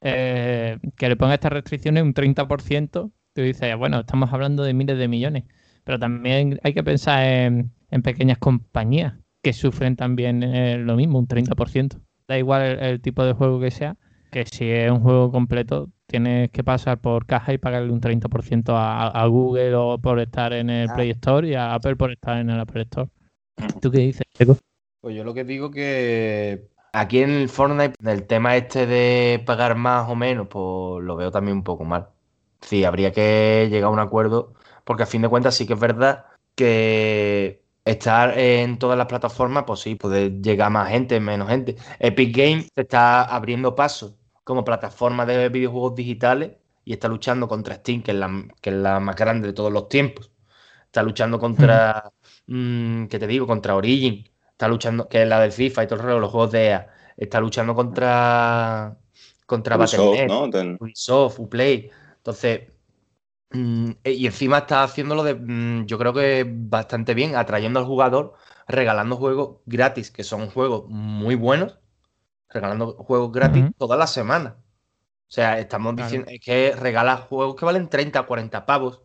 eh, 0.02 0.78
que 0.98 1.10
le 1.10 1.16
ponga 1.16 1.34
estas 1.36 1.54
restricciones 1.54 2.04
un 2.04 2.14
30%, 2.14 3.12
tú 3.34 3.42
dices, 3.42 3.76
bueno, 3.78 4.00
estamos 4.02 4.32
hablando 4.34 4.64
de 4.64 4.74
miles 4.74 4.98
de 4.98 5.08
millones, 5.08 5.44
pero 5.84 6.00
también 6.00 6.60
hay 6.64 6.74
que 6.74 6.84
pensar 6.84 7.24
en, 7.26 7.72
en 7.92 8.02
pequeñas 8.02 8.38
compañías 8.38 9.14
que 9.42 9.54
sufren 9.54 9.96
también 9.96 10.44
eh, 10.44 10.78
lo 10.78 10.96
mismo, 10.96 11.20
un 11.20 11.28
30%. 11.28 12.00
Da 12.28 12.38
igual 12.38 12.62
el, 12.64 12.80
el 12.80 13.02
tipo 13.02 13.24
de 13.24 13.34
juego 13.34 13.60
que 13.60 13.72
sea, 13.72 13.98
que 14.30 14.46
si 14.46 14.70
es 14.70 14.92
un 14.92 15.02
juego 15.02 15.32
completo 15.32 15.90
tienes 16.06 16.50
que 16.52 16.64
pasar 16.64 17.00
por 17.00 17.26
caja 17.26 17.54
y 17.54 17.58
pagarle 17.58 17.92
un 17.92 18.02
30% 18.02 18.74
a, 18.76 19.08
a 19.08 19.26
Google 19.28 19.76
o 19.76 19.98
por 20.00 20.20
estar 20.20 20.54
en 20.54 20.70
el 20.70 20.90
Ah. 20.90 20.96
Play 20.96 21.12
Store 21.12 21.48
y 21.48 21.54
a 21.54 21.74
Apple 21.74 21.96
por 21.96 22.12
estar 22.12 22.38
en 22.38 22.50
el 22.50 22.60
Apple 22.60 22.82
Store. 22.82 23.10
¿Tú 23.82 23.92
qué 23.92 24.00
dices, 24.00 24.24
Checo? 24.34 24.58
Pues 25.02 25.16
yo 25.16 25.24
lo 25.24 25.34
que 25.34 25.44
digo 25.44 25.70
que 25.72 26.68
aquí 26.94 27.20
en 27.20 27.30
el 27.30 27.50
Fortnite, 27.50 27.94
el 28.06 28.26
tema 28.26 28.58
este 28.58 28.86
de 28.86 29.42
pagar 29.46 29.76
más 29.76 30.10
o 30.10 30.16
menos, 30.16 30.48
pues 30.48 31.04
lo 31.04 31.16
veo 31.16 31.32
también 31.32 31.58
un 31.58 31.64
poco 31.64 31.86
mal. 31.86 32.08
Sí, 32.62 32.84
habría 32.84 33.12
que 33.12 33.68
llegar 33.70 33.88
a 33.90 33.94
un 33.94 34.00
acuerdo, 34.00 34.54
porque 34.84 35.04
a 35.04 35.06
fin 35.06 35.22
de 35.22 35.30
cuentas 35.30 35.56
sí 35.56 35.66
que 35.66 35.74
es 35.74 35.80
verdad 35.80 36.26
que 36.56 37.62
estar 37.86 38.38
en 38.38 38.78
todas 38.78 38.98
las 38.98 39.08
plataformas, 39.08 39.64
pues 39.66 39.80
sí, 39.80 39.96
puede 39.96 40.42
llegar 40.42 40.68
a 40.68 40.72
más 40.72 40.90
gente, 40.90 41.20
menos 41.20 41.48
gente. 41.48 41.76
Epic 42.00 42.36
Games 42.36 42.70
se 42.76 42.82
está 42.82 43.24
abriendo 43.24 43.76
paso 43.76 44.19
como 44.50 44.66
plataforma 44.66 45.28
de 45.28 45.48
videojuegos 45.50 45.94
digitales 45.94 46.54
y 46.84 46.94
está 46.94 47.08
luchando 47.08 47.48
contra 47.48 47.76
Steam, 47.76 48.02
que 48.02 48.10
es 48.10 48.18
la, 48.18 48.48
que 48.60 48.72
es 48.72 48.76
la 48.78 49.00
más 49.00 49.16
grande 49.16 49.46
de 49.46 49.54
todos 49.54 49.72
los 49.72 49.88
tiempos. 49.88 50.32
Está 50.86 51.04
luchando 51.04 51.38
contra, 51.38 52.12
mm, 52.48 53.06
¿qué 53.06 53.20
te 53.20 53.28
digo? 53.28 53.46
Contra 53.46 53.76
Origin. 53.76 54.28
Está 54.50 54.68
luchando, 54.68 55.08
que 55.08 55.22
es 55.22 55.28
la 55.28 55.40
del 55.40 55.52
FIFA 55.52 55.84
y 55.84 55.86
todo 55.86 56.00
el 56.00 56.06
rollo, 56.06 56.20
los 56.20 56.32
juegos 56.32 56.52
de 56.52 56.66
EA. 56.66 56.88
Está 57.16 57.40
luchando 57.40 57.76
contra, 57.76 58.98
contra 59.46 59.78
Ubisoft, 59.78 60.18
Battle.net, 60.18 60.28
¿no? 60.28 60.78
Ubisoft, 60.80 61.40
Uplay. 61.40 61.92
Entonces, 62.18 62.72
mm, 63.52 63.92
y 64.04 64.26
encima 64.26 64.58
está 64.58 64.82
haciéndolo 64.82 65.24
de, 65.24 65.36
mm, 65.36 65.86
yo 65.86 66.00
creo 66.00 66.12
que 66.12 66.44
bastante 66.50 67.14
bien, 67.14 67.36
atrayendo 67.36 67.80
al 67.80 67.86
jugador, 67.86 68.34
regalando 68.68 69.16
juegos 69.16 69.58
gratis, 69.68 70.10
que 70.10 70.24
son 70.24 70.50
juegos 70.50 70.86
muy 70.88 71.36
buenos, 71.36 71.78
regalando 72.50 72.94
juegos 72.96 73.32
gratis 73.32 73.66
Ujú. 73.66 73.74
todas 73.78 74.00
las 74.00 74.12
semanas. 74.14 74.54
O 74.58 75.32
sea, 75.32 75.60
estamos 75.60 75.96
Claro. 75.96 76.06
diciendo 76.06 76.32
es 76.32 76.42
que 76.42 76.74
regala 76.76 77.18
juegos 77.18 77.56
que 77.56 77.66
valen 77.66 77.90
30, 77.90 78.24
40 78.26 78.66
pavos. 78.66 79.02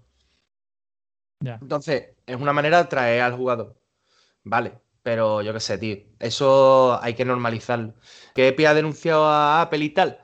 Ya. 1.40 1.58
Entonces, 1.60 2.10
es 2.26 2.36
una 2.36 2.52
manera 2.52 2.78
de 2.78 2.84
atraer 2.84 3.22
al 3.22 3.36
jugador. 3.36 3.76
Vale, 4.44 4.80
pero 5.02 5.42
yo 5.42 5.52
qué 5.52 5.60
sé, 5.60 5.78
tío. 5.78 5.98
Eso 6.20 7.00
hay 7.02 7.14
que 7.14 7.24
normalizarlo. 7.26 7.94
¿Que 8.34 8.48
Epic 8.48 8.66
ha 8.66 8.74
denunciado 8.74 9.26
a 9.26 9.62
Apple 9.62 9.84
y 9.84 9.90
tal? 9.90 10.20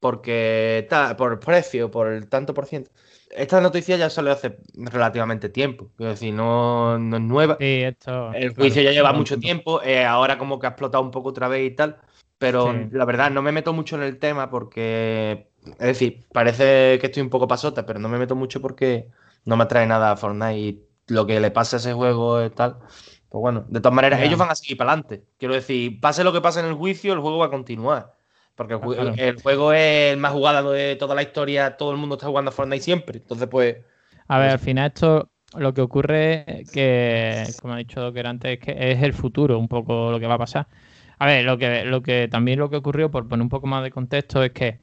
Porque 0.00 0.86
ta- 0.90 1.16
por 1.16 1.40
precio, 1.40 1.90
por 1.90 2.08
el 2.08 2.28
tanto 2.28 2.54
por 2.54 2.66
ciento. 2.66 2.90
Esta 3.30 3.60
noticia 3.60 3.96
ya 3.96 4.10
salió 4.10 4.32
hace 4.32 4.58
relativamente 4.74 5.48
tiempo. 5.50 5.90
Quiero 5.96 6.12
decir, 6.12 6.34
no, 6.34 6.98
no 6.98 7.16
es 7.16 7.22
nueva. 7.22 7.56
Sí, 7.58 7.82
esto. 7.82 8.32
El 8.32 8.54
claro, 8.54 8.54
juicio 8.56 8.82
ya 8.82 8.92
lleva 8.92 9.12
mucho 9.12 9.38
tiempo, 9.38 9.82
eh, 9.82 10.04
ahora 10.04 10.38
como 10.38 10.58
que 10.58 10.66
ha 10.66 10.70
explotado 10.70 11.04
un 11.04 11.10
poco 11.10 11.30
otra 11.30 11.48
vez 11.48 11.70
y 11.72 11.74
tal, 11.76 12.00
pero 12.38 12.72
Sí. 12.72 12.88
la 12.92 13.04
verdad 13.04 13.30
no 13.30 13.42
me 13.42 13.52
meto 13.52 13.72
mucho 13.72 13.96
en 13.96 14.02
el 14.02 14.18
tema 14.18 14.50
porque, 14.50 15.48
es 15.66 15.78
decir, 15.78 16.24
parece 16.32 16.98
que 17.00 17.06
estoy 17.06 17.22
un 17.22 17.30
poco 17.30 17.48
pasota, 17.48 17.86
pero 17.86 17.98
no 17.98 18.08
me 18.08 18.18
meto 18.18 18.34
mucho 18.36 18.60
porque 18.60 19.08
no 19.44 19.56
me 19.56 19.64
atrae 19.64 19.86
nada 19.86 20.10
a 20.12 20.16
Fortnite 20.16 20.58
y 20.58 20.82
lo 21.08 21.26
que 21.26 21.40
le 21.40 21.50
pasa 21.50 21.76
a 21.76 21.80
ese 21.80 21.92
juego 21.92 22.44
y 22.44 22.50
tal. 22.50 22.76
Pues 23.28 23.40
bueno, 23.40 23.64
de 23.68 23.80
todas 23.80 23.94
maneras, 23.94 24.20
ellos 24.22 24.38
van 24.38 24.50
a 24.50 24.54
seguir 24.54 24.76
para 24.76 24.92
adelante. 24.92 25.24
Quiero 25.38 25.54
decir, 25.54 26.00
pase 26.00 26.22
lo 26.22 26.32
que 26.32 26.40
pase 26.40 26.60
en 26.60 26.66
el 26.66 26.74
juicio, 26.74 27.12
el 27.12 27.18
juego 27.20 27.38
va 27.38 27.46
a 27.46 27.50
continuar. 27.50 28.14
Porque 28.54 28.74
el, 28.74 28.80
Claro. 28.80 29.14
el 29.16 29.42
juego 29.42 29.72
es 29.72 30.12
el 30.12 30.18
más 30.18 30.30
jugado 30.32 30.70
de 30.70 30.94
toda 30.94 31.16
la 31.16 31.22
historia, 31.22 31.76
todo 31.76 31.90
el 31.90 31.96
mundo 31.96 32.14
está 32.14 32.28
jugando 32.28 32.50
a 32.50 32.52
Fortnite 32.52 32.82
siempre. 32.84 33.18
Entonces, 33.18 33.48
pues, 33.48 33.76
A 34.28 34.38
ver, 34.38 34.46
Pues- 34.48 34.52
al 34.54 34.58
final 34.60 34.86
esto 34.94 35.28
lo 35.56 35.74
que 35.74 35.80
ocurre 35.82 36.64
que, 36.72 37.44
como 37.60 37.74
ha 37.74 37.78
dicho 37.78 38.00
Docker 38.00 38.26
antes, 38.26 38.52
es 38.52 38.58
que 38.64 38.92
es 38.92 39.02
el 39.02 39.12
futuro, 39.12 39.58
un 39.58 39.68
poco 39.68 40.10
lo 40.12 40.18
que 40.20 40.26
va 40.28 40.34
a 40.34 40.38
pasar. 40.38 40.66
A 41.18 41.26
ver, 41.26 41.44
lo 41.44 41.58
que, 41.58 41.84
lo 41.84 42.02
que 42.02 42.28
también 42.28 42.58
lo 42.58 42.70
que 42.70 42.76
ocurrió, 42.76 43.10
por 43.10 43.28
poner 43.28 43.42
un 43.42 43.48
poco 43.48 43.66
más 43.66 43.82
de 43.82 43.90
contexto, 43.90 44.42
es 44.42 44.52
que 44.52 44.80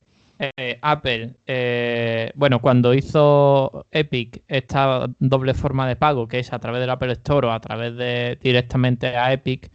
eh, 0.58 0.80
Apple, 0.82 1.36
eh, 1.46 2.32
bueno, 2.36 2.62
cuando 2.62 2.94
hizo 2.96 3.86
Epic 3.92 4.44
esta 4.48 5.08
doble 5.20 5.54
forma 5.54 5.88
de 5.88 5.96
pago, 5.96 6.28
que 6.28 6.40
es 6.40 6.52
a 6.52 6.60
través 6.60 6.82
del 6.82 6.90
Apple 6.90 7.12
Store 7.14 7.48
o 7.48 7.52
a 7.52 7.60
través 7.60 7.96
de 7.96 8.40
directamente 8.42 9.16
a 9.16 9.32
Epic, 9.34 9.72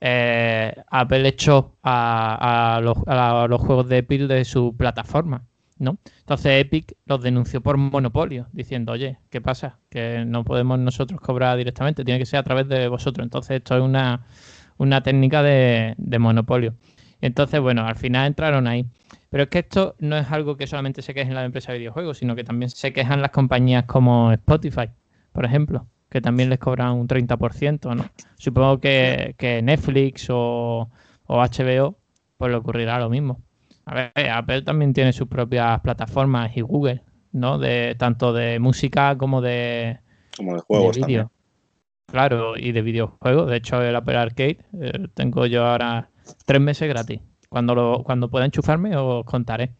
eh, 0.00 0.74
Apple 0.90 1.28
echó 1.28 1.76
a, 1.82 2.76
a 2.76 2.80
los, 2.80 2.96
a 3.06 3.46
los 3.48 3.60
juegos 3.60 3.88
de 3.88 3.98
Epic 3.98 4.22
de 4.22 4.44
su 4.44 4.74
plataforma, 4.76 5.46
¿no? 5.78 5.98
Entonces 6.20 6.60
Epic 6.60 6.96
los 7.06 7.22
denunció 7.22 7.60
por 7.60 7.76
monopolio, 7.76 8.48
diciendo, 8.52 8.92
oye, 8.92 9.18
¿qué 9.30 9.40
pasa? 9.40 9.78
Que 9.90 10.24
no 10.26 10.44
podemos 10.44 10.78
nosotros 10.78 11.20
cobrar 11.20 11.56
directamente, 11.56 12.04
tiene 12.04 12.18
que 12.18 12.26
ser 12.26 12.40
a 12.40 12.42
través 12.42 12.68
de 12.68 12.88
vosotros. 12.88 13.24
Entonces 13.24 13.58
esto 13.58 13.76
es 13.76 13.82
una, 13.82 14.26
una 14.80 15.02
técnica 15.02 15.42
de, 15.42 15.94
de 15.98 16.18
monopolio. 16.18 16.74
Entonces, 17.20 17.60
bueno, 17.60 17.86
al 17.86 17.96
final 17.96 18.26
entraron 18.26 18.66
ahí. 18.66 18.86
Pero 19.28 19.44
es 19.44 19.48
que 19.50 19.58
esto 19.60 19.94
no 19.98 20.16
es 20.16 20.30
algo 20.30 20.56
que 20.56 20.66
solamente 20.66 21.02
se 21.02 21.12
quejen 21.12 21.34
las 21.34 21.44
empresas 21.44 21.74
de 21.74 21.80
videojuegos, 21.80 22.18
sino 22.18 22.34
que 22.34 22.44
también 22.44 22.70
se 22.70 22.92
quejan 22.92 23.20
las 23.20 23.30
compañías 23.30 23.84
como 23.84 24.32
Spotify, 24.32 24.88
por 25.32 25.44
ejemplo, 25.44 25.86
que 26.08 26.22
también 26.22 26.48
les 26.48 26.58
cobran 26.58 26.92
un 26.92 27.06
30%, 27.06 27.94
¿no? 27.94 28.06
Supongo 28.38 28.80
que, 28.80 29.34
que 29.36 29.60
Netflix 29.60 30.28
o, 30.30 30.90
o 31.26 31.36
HBO 31.36 31.96
pues 32.38 32.50
le 32.50 32.56
ocurrirá 32.56 32.98
lo 32.98 33.10
mismo. 33.10 33.42
A 33.84 33.94
ver, 33.94 34.30
Apple 34.32 34.62
también 34.62 34.94
tiene 34.94 35.12
sus 35.12 35.28
propias 35.28 35.78
plataformas 35.80 36.56
y 36.56 36.62
Google, 36.62 37.02
¿no? 37.32 37.58
De 37.58 37.96
tanto 37.98 38.32
de 38.32 38.58
música 38.58 39.18
como 39.18 39.42
de, 39.42 39.98
Como 40.36 40.54
de 40.54 40.60
juegos 40.62 40.98
también. 40.98 41.28
Claro, 42.10 42.56
y 42.56 42.72
de 42.72 42.82
videojuegos. 42.82 43.48
De 43.48 43.56
hecho, 43.56 43.80
el 43.82 43.94
Apple 43.94 44.16
Arcade 44.16 44.58
eh, 44.80 45.08
tengo 45.14 45.46
yo 45.46 45.64
ahora 45.64 46.10
tres 46.44 46.60
meses 46.60 46.88
gratis. 46.88 47.20
Cuando 47.48 47.74
lo, 47.74 48.02
cuando 48.04 48.30
pueda 48.30 48.44
enchufarme 48.44 48.96
os 48.96 49.24
contaré. 49.24 49.72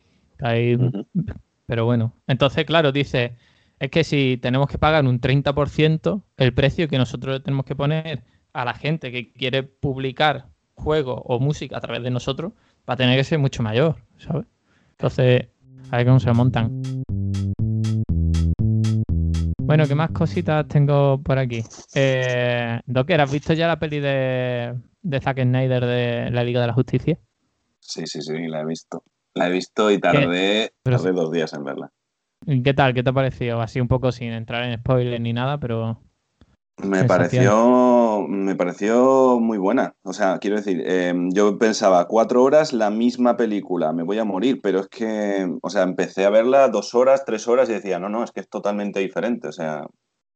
Pero 1.67 1.85
bueno, 1.85 2.15
entonces, 2.27 2.65
claro, 2.65 2.93
dice, 2.93 3.37
es 3.79 3.91
que 3.91 4.05
si 4.05 4.39
tenemos 4.41 4.69
que 4.69 4.79
pagar 4.79 5.05
un 5.05 5.21
30% 5.21 6.23
el 6.37 6.55
precio 6.55 6.89
que 6.89 6.99
nosotros 6.99 7.43
tenemos 7.43 7.67
que 7.67 7.77
poner 7.77 8.25
a 8.53 8.65
la 8.65 8.75
gente 8.75 9.13
que 9.13 9.33
quiere 9.33 9.63
publicar 9.63 10.47
juegos 10.75 11.21
o 11.25 11.39
música 11.39 11.77
a 11.77 11.81
través 11.81 12.03
de 12.03 12.11
nosotros, 12.11 12.53
va 12.89 12.95
a 12.95 12.97
tener 12.97 13.17
que 13.17 13.25
ser 13.25 13.39
mucho 13.39 13.63
mayor, 13.63 13.97
¿sabes? 14.19 14.47
Entonces, 14.93 15.49
a 15.91 15.97
ver 15.99 16.07
cómo 16.07 16.21
se 16.21 16.33
montan. 16.33 17.00
Bueno, 19.71 19.87
¿qué 19.87 19.95
más 19.95 20.11
cositas 20.11 20.67
tengo 20.67 21.23
por 21.23 21.39
aquí? 21.39 21.63
Eh, 21.95 22.81
Docker, 22.87 23.21
¿has 23.21 23.31
visto 23.31 23.53
ya 23.53 23.69
la 23.69 23.79
peli 23.79 24.01
de, 24.01 24.77
de 25.01 25.21
Zack 25.21 25.43
Snyder 25.43 25.87
de 25.87 26.31
la 26.33 26.43
Liga 26.43 26.61
de 26.61 26.67
la 26.67 26.73
Justicia? 26.73 27.17
Sí, 27.79 28.05
sí, 28.05 28.21
sí, 28.21 28.49
la 28.49 28.63
he 28.63 28.65
visto. 28.65 29.05
La 29.33 29.47
he 29.47 29.53
visto 29.53 29.93
y 29.93 30.01
tardé, 30.01 30.73
dos 30.83 31.31
días 31.31 31.53
en 31.53 31.63
verla. 31.63 31.93
¿Y 32.47 32.65
¿Qué 32.65 32.75
tal? 32.75 32.95
¿Qué 32.95 33.05
te 33.05 33.11
ha 33.11 33.13
parecido? 33.13 33.61
Así 33.61 33.81
un 33.81 33.87
poco 33.87 34.11
sin 34.11 34.33
entrar 34.33 34.65
en 34.65 34.77
spoilers 34.81 35.21
ni 35.21 35.33
nada, 35.33 35.61
pero... 35.61 36.03
Me 36.83 37.05
pareció, 37.05 37.53
me 38.31 38.55
pareció 38.55 39.39
muy 39.41 39.59
buena. 39.59 39.95
O 40.03 40.13
sea, 40.13 40.39
quiero 40.39 40.57
decir, 40.57 40.83
eh, 40.87 41.13
yo 41.33 41.59
pensaba 41.59 42.07
cuatro 42.07 42.43
horas 42.43 42.73
la 42.73 42.91
misma 42.91 43.37
película, 43.37 43.93
me 43.93 44.05
voy 44.05 44.19
a 44.19 44.25
morir, 44.25 44.61
pero 44.63 44.81
es 44.81 44.89
que, 44.89 45.49
o 45.61 45.71
sea, 45.71 45.83
empecé 45.83 46.25
a 46.25 46.31
verla 46.31 46.69
dos 46.69 46.95
horas, 46.95 47.25
tres 47.25 47.49
horas 47.49 47.69
y 47.69 47.73
decía, 47.73 47.99
no, 47.99 48.09
no, 48.09 48.25
es 48.25 48.31
que 48.31 48.41
es 48.41 48.49
totalmente 48.49 49.01
diferente. 49.01 49.49
O 49.49 49.53
sea, 49.53 49.87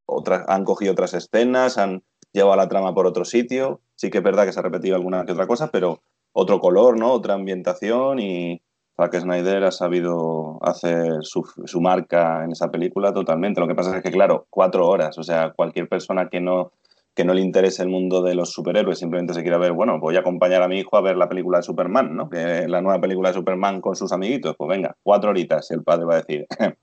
otras, 0.07 0.45
han 0.49 0.65
cogido 0.65 0.93
otras 0.93 1.15
escenas, 1.15 1.79
han 1.79 2.03
llevado 2.33 2.57
la 2.57 2.69
trama 2.69 2.95
por 2.95 3.07
otro 3.07 3.25
sitio. 3.25 3.81
Sí 3.95 4.11
que 4.11 4.19
es 4.19 4.25
verdad 4.25 4.45
que 4.45 4.53
se 4.53 4.61
ha 4.61 4.63
repetido 4.63 4.97
alguna 4.97 5.25
que 5.25 5.33
otra 5.33 5.47
cosa, 5.47 5.69
pero 5.71 6.03
otro 6.33 6.61
color, 6.61 6.99
¿no? 6.99 7.13
Otra 7.13 7.35
ambientación 7.35 8.19
y 8.19 8.61
Zack 8.97 9.21
Snyder 9.21 9.65
ha 9.65 9.73
sabido 9.73 10.59
hacer 10.63 11.19
su, 11.23 11.45
su 11.65 11.81
marca 11.81 12.45
en 12.45 12.53
esa 12.53 12.71
película 12.71 13.13
totalmente. 13.13 13.61
Lo 13.61 13.69
que 13.69 13.75
pasa 13.75 13.97
es 13.97 14.03
que, 14.03 14.11
claro, 14.11 14.47
cuatro 14.51 14.89
horas, 14.89 15.17
o 15.19 15.23
sea, 15.23 15.53
cualquier 15.53 15.89
persona 15.89 16.29
que 16.29 16.41
no, 16.41 16.73
que 17.15 17.25
no 17.25 17.33
le 17.33 17.41
interese 17.41 17.83
el 17.83 17.89
mundo 17.89 18.23
de 18.23 18.35
los 18.35 18.51
superhéroes, 18.53 18.99
simplemente 18.99 19.35
se 19.35 19.43
quiera 19.43 19.57
ver, 19.59 19.73
bueno, 19.73 20.01
voy 20.01 20.17
a 20.17 20.21
acompañar 20.21 20.63
a 20.63 20.69
mi 20.69 20.81
hijo 20.81 20.97
a 20.97 21.01
ver 21.01 21.17
la 21.17 21.29
película 21.29 21.59
de 21.59 21.63
Superman, 21.63 22.15
¿no? 22.17 22.29
Que 22.29 22.67
la 22.67 22.81
nueva 22.81 23.01
película 23.01 23.29
de 23.29 23.35
Superman 23.35 23.81
con 23.81 23.95
sus 23.95 24.11
amiguitos, 24.13 24.57
pues 24.57 24.69
venga, 24.69 24.97
cuatro 25.03 25.31
horitas, 25.31 25.71
el 25.71 25.83
padre 25.85 26.05
va 26.07 26.15
a 26.15 26.23
decir. 26.23 26.47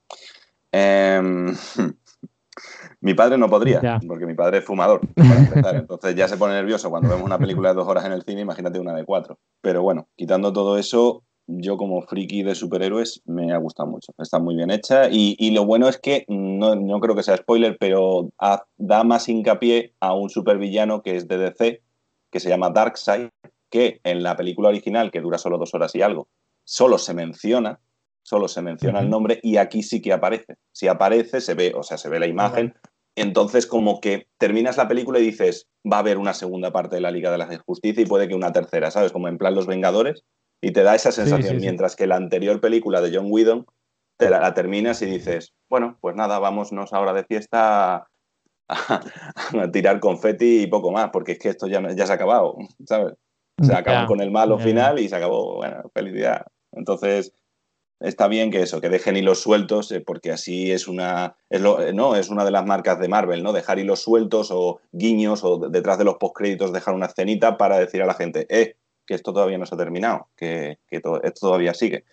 Em, 0.74 1.54
mi 3.02 3.14
padre 3.14 3.38
no 3.38 3.50
podría, 3.50 3.82
Ya. 3.82 4.00
porque 4.08 4.26
mi 4.26 4.36
padre 4.36 4.60
es 4.60 4.66
fumador, 4.66 5.02
para 5.16 5.36
empezar. 5.40 5.76
Entonces 5.76 6.16
ya 6.16 6.28
se 6.30 6.38
pone 6.38 6.54
nervioso 6.54 6.90
cuando 6.90 7.10
vemos 7.10 7.26
una 7.26 7.38
película 7.38 7.70
de 7.70 7.76
dos 7.76 7.88
horas 7.88 8.06
en 8.06 8.14
el 8.14 8.24
cine, 8.24 8.42
imagínate 8.42 8.80
una 8.80 8.94
de 8.94 9.04
cuatro. 9.04 9.38
Pero 9.62 9.82
bueno, 9.82 10.08
quitando 10.16 10.54
todo 10.54 10.78
eso, 10.78 11.24
yo 11.60 11.78
como 11.78 12.02
friki 12.02 12.44
de 12.44 12.56
superhéroes 12.56 13.22
me 13.26 13.52
ha 13.52 13.58
gustado 13.58 13.90
mucho. 13.90 14.14
Está 14.18 14.40
muy 14.40 14.56
bien 14.56 14.72
hecha 14.72 15.10
y, 15.10 15.36
y 15.40 15.52
lo 15.52 15.66
bueno 15.66 15.88
es 15.88 15.98
que, 15.98 16.26
no, 16.28 16.76
no 16.76 17.00
creo 17.00 17.16
que 17.16 17.24
sea 17.24 17.38
spoiler, 17.38 17.78
pero 17.80 18.30
da 18.78 19.04
más 19.04 19.28
hincapié 19.30 19.94
a 20.00 20.14
un 20.14 20.30
supervillano 20.30 21.02
que 21.02 21.16
es 21.16 21.28
de 21.28 21.38
DC, 21.38 21.82
que 22.30 22.40
se 22.40 22.50
llama 22.50 22.70
Darkseid, 22.70 23.30
que 23.70 24.00
en 24.04 24.24
la 24.24 24.36
película 24.36 24.70
original, 24.70 25.12
que 25.12 25.22
dura 25.22 25.38
solo 25.38 25.58
dos 25.58 25.74
horas 25.74 25.96
y 25.96 26.02
algo, 26.02 26.28
solo 26.64 26.98
se 26.98 27.14
menciona, 27.14 27.80
solo 28.24 28.48
se 28.48 28.62
menciona 28.62 29.00
el 29.00 29.10
nombre 29.10 29.40
y 29.42 29.58
aquí 29.58 29.84
sí 29.84 30.02
que 30.02 30.14
aparece. 30.14 30.56
Si 30.72 30.88
aparece, 30.88 31.42
se 31.42 31.54
ve, 31.54 31.74
o 31.76 31.84
sea, 31.84 31.98
se 31.98 32.10
ve 32.10 32.20
la 32.20 32.28
imagen. 32.28 32.76
Entonces, 33.16 33.68
como 33.68 34.00
que 34.00 34.28
terminas 34.38 34.78
la 34.78 34.88
película 34.88 35.20
y 35.20 35.24
dices, 35.24 35.68
va 35.92 35.98
a 35.98 36.00
haber 36.00 36.18
una 36.18 36.34
segunda 36.34 36.72
parte 36.72 36.96
de 36.96 37.02
la 37.02 37.12
Liga 37.12 37.32
de 37.32 37.38
la 37.38 37.60
Justicia 37.66 38.04
y 38.04 38.06
puede 38.06 38.28
que 38.28 38.36
una 38.36 38.52
tercera, 38.52 38.92
¿sabes? 38.92 39.12
Como 39.12 39.28
en 39.28 39.38
plan 39.38 39.56
Los 39.56 39.68
Vengadores. 39.68 40.24
Y 40.62 40.72
te 40.72 40.84
da 40.84 40.96
esa 40.96 41.12
sensación, 41.12 41.54
sí, 41.56 41.60
sí. 41.60 41.66
mientras 41.66 41.96
que 41.96 42.08
la 42.08 42.16
anterior 42.18 42.62
película 42.62 43.02
de 43.02 43.16
John 43.16 43.28
Whedon 43.30 43.66
te 44.18 44.30
la, 44.30 44.40
la 44.40 44.54
terminas 44.54 45.02
y 45.02 45.06
dices, 45.08 45.54
bueno, 45.70 45.98
pues 46.02 46.16
nada, 46.16 46.38
vámonos 46.40 46.94
ahora 46.94 47.14
de 47.14 47.24
fiesta 47.24 47.96
a, 47.96 48.08
a 48.68 49.72
tirar 49.72 50.00
confeti 50.00 50.64
y 50.64 50.68
poco 50.68 50.92
más, 50.92 51.10
porque 51.12 51.34
es 51.34 51.40
que 51.40 51.50
esto 51.50 51.68
ya, 51.68 51.82
ya 51.94 52.06
se 52.06 52.12
ha 52.12 52.16
acabado, 52.16 52.56
¿sabes? 52.86 53.14
Se 53.62 53.74
acabó 53.74 53.98
con 54.08 54.22
el 54.22 54.32
malo 54.32 54.58
final 54.64 55.00
y 55.00 55.10
se 55.10 55.16
acabó, 55.16 55.56
bueno, 55.58 55.84
felicidad. 55.94 56.46
Entonces, 56.72 57.34
está 58.00 58.28
bien 58.28 58.50
que 58.50 58.62
eso, 58.62 58.82
que 58.82 58.90
dejen 58.90 59.18
hilos 59.18 59.40
sueltos, 59.42 59.92
eh, 59.92 60.02
porque 60.02 60.32
así 60.32 60.72
es 60.72 60.88
una, 60.88 61.36
es 61.50 61.62
lo- 61.62 61.82
eh, 61.82 61.94
no, 61.94 62.16
es 62.16 62.30
una 62.30 62.44
de 62.46 62.52
las 62.52 62.66
marcas 62.66 63.00
de 63.00 63.08
Marvel, 63.08 63.44
¿no? 63.44 63.54
Dejar 63.54 63.78
hilos 63.78 64.00
sueltos 64.02 64.50
o 64.52 64.80
guiños 64.92 65.44
o 65.44 65.58
de- 65.58 65.70
detrás 65.70 65.98
de 65.98 66.06
los 66.06 66.16
postcréditos 66.16 66.74
dejar 66.74 66.94
una 66.96 67.06
escenita 67.08 67.58
para 67.58 67.78
decir 67.78 68.02
a 68.02 68.06
la 68.08 68.14
gente, 68.16 68.48
eh, 68.50 68.76
que 69.12 69.16
esto 69.16 69.34
todavía 69.34 69.58
no 69.58 69.66
se 69.66 69.76
ha 69.76 69.78
terminado, 69.78 70.30
que, 70.38 70.80
que 70.88 71.02
to- 71.02 71.22
esto 71.22 71.48
todavía 71.48 71.74
sigue. 71.74 72.06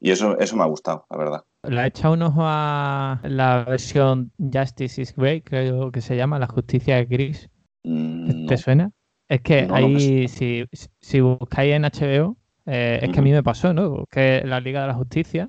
Y 0.00 0.10
eso, 0.10 0.38
eso 0.38 0.56
me 0.56 0.62
ha 0.64 0.66
gustado, 0.66 1.06
la 1.10 1.16
verdad. 1.16 1.44
¿Le 1.64 1.80
ha 1.80 1.86
echado 1.86 2.14
un 2.14 2.22
ojo 2.22 2.42
a 2.44 3.20
la 3.24 3.64
versión 3.64 4.32
Justice 4.38 5.00
is 5.00 5.14
Grey, 5.16 5.40
creo 5.42 5.90
que 5.92 6.00
se 6.00 6.16
llama, 6.16 6.38
la 6.38 6.46
justicia 6.48 6.98
es 6.98 7.08
gris? 7.08 7.48
Mm, 7.84 8.46
¿Te 8.46 8.56
no. 8.56 8.58
suena? 8.58 8.90
Es 9.28 9.40
que 9.42 9.60
No, 9.62 9.68
no 9.68 9.88
me 9.88 9.98
ahí, 9.98 10.28
si, 10.28 10.64
si 11.00 11.20
buscáis 11.20 11.72
en 11.74 11.84
HBO, 11.84 12.36
Eh, 12.66 13.00
es 13.02 13.10
que 13.10 13.18
a 13.18 13.22
mí 13.22 13.32
me 13.32 13.42
pasó, 13.42 13.72
¿no? 13.74 14.06
Que 14.10 14.42
la 14.44 14.60
Liga 14.60 14.82
de 14.82 14.86
la 14.88 14.94
Justicia 14.94 15.48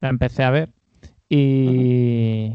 la 0.00 0.10
empecé 0.10 0.44
a 0.44 0.50
ver 0.50 0.74
y, 1.28 2.52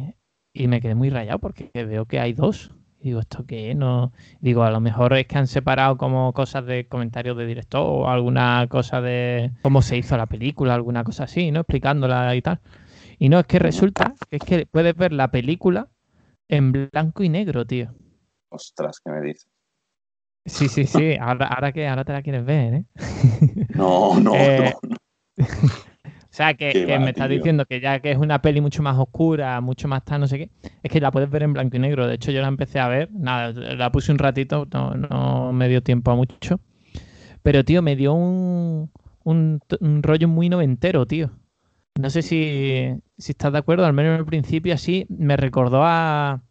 y 0.53 0.67
me 0.67 0.81
quedé 0.81 0.95
muy 0.95 1.09
rayado 1.09 1.39
porque 1.39 1.71
veo 1.73 2.05
que 2.05 2.19
hay 2.19 2.33
dos. 2.33 2.71
Y 3.01 3.09
digo, 3.09 3.21
¿esto 3.21 3.45
qué? 3.45 3.73
No. 3.75 4.11
Digo, 4.41 4.63
a 4.63 4.71
lo 4.71 4.81
mejor 4.81 5.13
es 5.13 5.25
que 5.25 5.37
han 5.37 5.47
separado 5.47 5.97
como 5.97 6.33
cosas 6.33 6.65
de 6.65 6.87
comentarios 6.87 7.37
de 7.37 7.45
director 7.45 7.81
o 7.81 8.09
alguna 8.09 8.67
cosa 8.69 8.99
de 8.99 9.51
cómo 9.61 9.81
se 9.81 9.97
hizo 9.97 10.17
la 10.17 10.25
película, 10.25 10.75
alguna 10.75 11.03
cosa 11.05 11.23
así, 11.23 11.51
¿no? 11.51 11.61
Explicándola 11.61 12.35
y 12.35 12.41
tal. 12.41 12.59
Y 13.17 13.29
no, 13.29 13.39
es 13.39 13.45
que 13.47 13.59
resulta 13.59 14.13
que 14.29 14.37
es 14.37 14.43
que 14.43 14.65
puedes 14.65 14.95
ver 14.95 15.13
la 15.13 15.31
película 15.31 15.87
en 16.49 16.71
blanco 16.71 17.23
y 17.23 17.29
negro, 17.29 17.65
tío. 17.65 17.93
Ostras, 18.49 18.99
¿qué 19.03 19.11
me 19.11 19.21
dices? 19.21 19.47
Sí, 20.45 20.67
sí, 20.67 20.85
sí. 20.85 21.15
Ahora, 21.19 21.47
ahora 21.47 21.71
que 21.71 21.87
ahora 21.87 22.03
te 22.03 22.11
la 22.11 22.21
quieres 22.21 22.43
ver, 22.43 22.73
¿eh? 22.73 22.85
No, 23.75 24.19
no, 24.19 24.31
Eh, 24.35 24.73
no. 25.37 25.45
O 26.31 26.33
sea, 26.33 26.53
que, 26.53 26.71
Qué 26.71 26.85
que 26.85 26.91
va, 26.93 26.99
me 26.99 27.09
estás 27.09 27.29
diciendo 27.29 27.65
que 27.65 27.79
ya 27.81 27.99
que 27.99 28.11
es 28.11 28.17
una 28.17 28.39
peli 28.41 28.61
mucho 28.61 28.83
más 28.83 28.97
oscura, 28.97 29.59
mucho 29.61 29.87
más 29.87 30.05
tal, 30.05 30.21
no 30.21 30.27
sé 30.27 30.37
qué, 30.37 30.49
es 30.83 30.91
que 30.91 31.01
la 31.01 31.11
puedes 31.11 31.29
ver 31.29 31.41
en 31.41 31.53
blanco 31.53 31.77
y 31.77 31.79
negro. 31.79 32.07
De 32.07 32.15
hecho, 32.15 32.31
yo 32.31 32.41
la 32.41 32.47
empecé 32.47 32.79
a 32.79 32.87
ver, 32.87 33.09
nada, 33.11 33.51
la 33.51 33.91
puse 33.91 34.11
un 34.11 34.19
ratito, 34.19 34.67
no, 34.71 34.93
no 34.93 35.51
me 35.53 35.67
dio 35.67 35.81
tiempo 35.81 36.11
a 36.11 36.15
mucho. 36.15 36.59
Pero, 37.41 37.65
tío, 37.65 37.81
me 37.81 37.95
dio 37.95 38.13
un, 38.13 38.91
un, 39.23 39.59
un 39.79 40.03
rollo 40.03 40.27
muy 40.27 40.49
noventero, 40.49 41.07
tío. 41.07 41.31
No 41.99 42.09
sé 42.09 42.21
si, 42.21 42.93
si 43.17 43.31
estás 43.31 43.51
de 43.51 43.57
acuerdo, 43.57 43.85
al 43.85 43.93
menos 43.93 44.19
al 44.19 44.25
principio 44.25 44.73
así 44.73 45.05
me 45.09 45.35
recordó 45.35 45.83
a, 45.83 46.43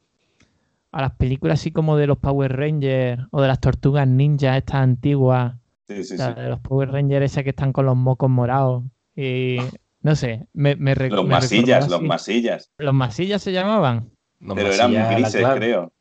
a 0.91 1.01
las 1.01 1.13
películas 1.13 1.61
así 1.61 1.71
como 1.71 1.97
de 1.97 2.07
los 2.07 2.19
Power 2.19 2.55
Rangers 2.55 3.23
o 3.31 3.41
de 3.41 3.49
las 3.49 3.61
Tortugas 3.61 4.09
Ninja, 4.09 4.57
estas 4.57 4.83
antiguas. 4.83 5.55
Sí, 5.87 6.05
sí, 6.05 6.17
sí. 6.17 6.17
La 6.19 6.35
de 6.35 6.49
los 6.49 6.61
Power 6.61 6.91
Rangers 6.91 7.27
esas 7.27 7.45
que 7.45 7.51
están 7.51 7.73
con 7.73 7.87
los 7.87 7.97
mocos 7.97 8.29
morados. 8.29 8.85
Y 9.21 9.59
no 10.03 10.15
sé, 10.15 10.47
me, 10.53 10.77
me 10.77 10.95
Los 10.95 11.25
me 11.25 11.31
masillas, 11.31 11.89
los 11.89 12.01
masillas. 12.03 12.71
Los 12.79 12.95
masillas 12.95 13.43
se 13.43 13.51
llamaban. 13.53 14.13
No, 14.39 14.55
Pero 14.55 14.73
eran 14.73 14.93
grises, 14.93 15.41
clave. 15.41 15.59
creo. 15.59 15.93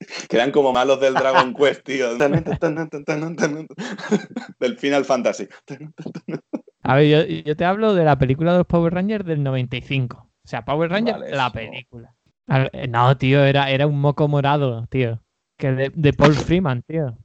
Que 0.28 0.36
eran 0.36 0.50
como 0.52 0.72
malos 0.72 1.00
del 1.00 1.14
Dragon 1.14 1.52
Quest, 1.58 1.84
tío. 1.84 2.16
del 4.58 4.78
Final 4.78 5.04
Fantasy. 5.04 5.48
A 6.82 6.96
ver, 6.96 7.06
yo, 7.08 7.24
yo 7.44 7.56
te 7.56 7.64
hablo 7.64 7.94
de 7.94 8.04
la 8.04 8.18
película 8.18 8.52
de 8.52 8.58
los 8.58 8.66
Power 8.66 8.92
Rangers 8.94 9.24
del 9.24 9.42
95. 9.42 10.16
O 10.44 10.48
sea, 10.48 10.64
Power 10.64 10.90
Rangers, 10.90 11.18
Vale, 11.20 11.30
la 11.36 11.46
eso. 11.46 11.52
película. 11.52 12.14
Eh, 12.48 12.88
No, 12.88 13.16
tío, 13.16 13.44
era, 13.44 13.70
era 13.70 13.86
un 13.86 14.00
moco 14.00 14.26
morado, 14.28 14.86
tío. 14.88 15.20
Que 15.56 15.72
de, 15.72 15.92
de 15.94 16.12
Paul 16.12 16.34
Freeman, 16.34 16.82
tío. 16.82 17.16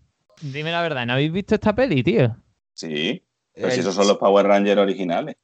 Dime 0.42 0.72
la 0.72 0.82
verdad, 0.82 1.06
¿no 1.08 1.14
habéis 1.14 1.32
visto 1.32 1.56
esta 1.56 1.74
peli, 1.74 2.04
tío? 2.04 2.38
Sí, 2.74 3.24
pero 3.58 3.72
si 3.72 3.80
esos 3.82 3.96
son 3.96 4.08
los 4.08 4.18
Power 4.18 4.46
Rangers 4.48 4.80
originales. 4.80 5.36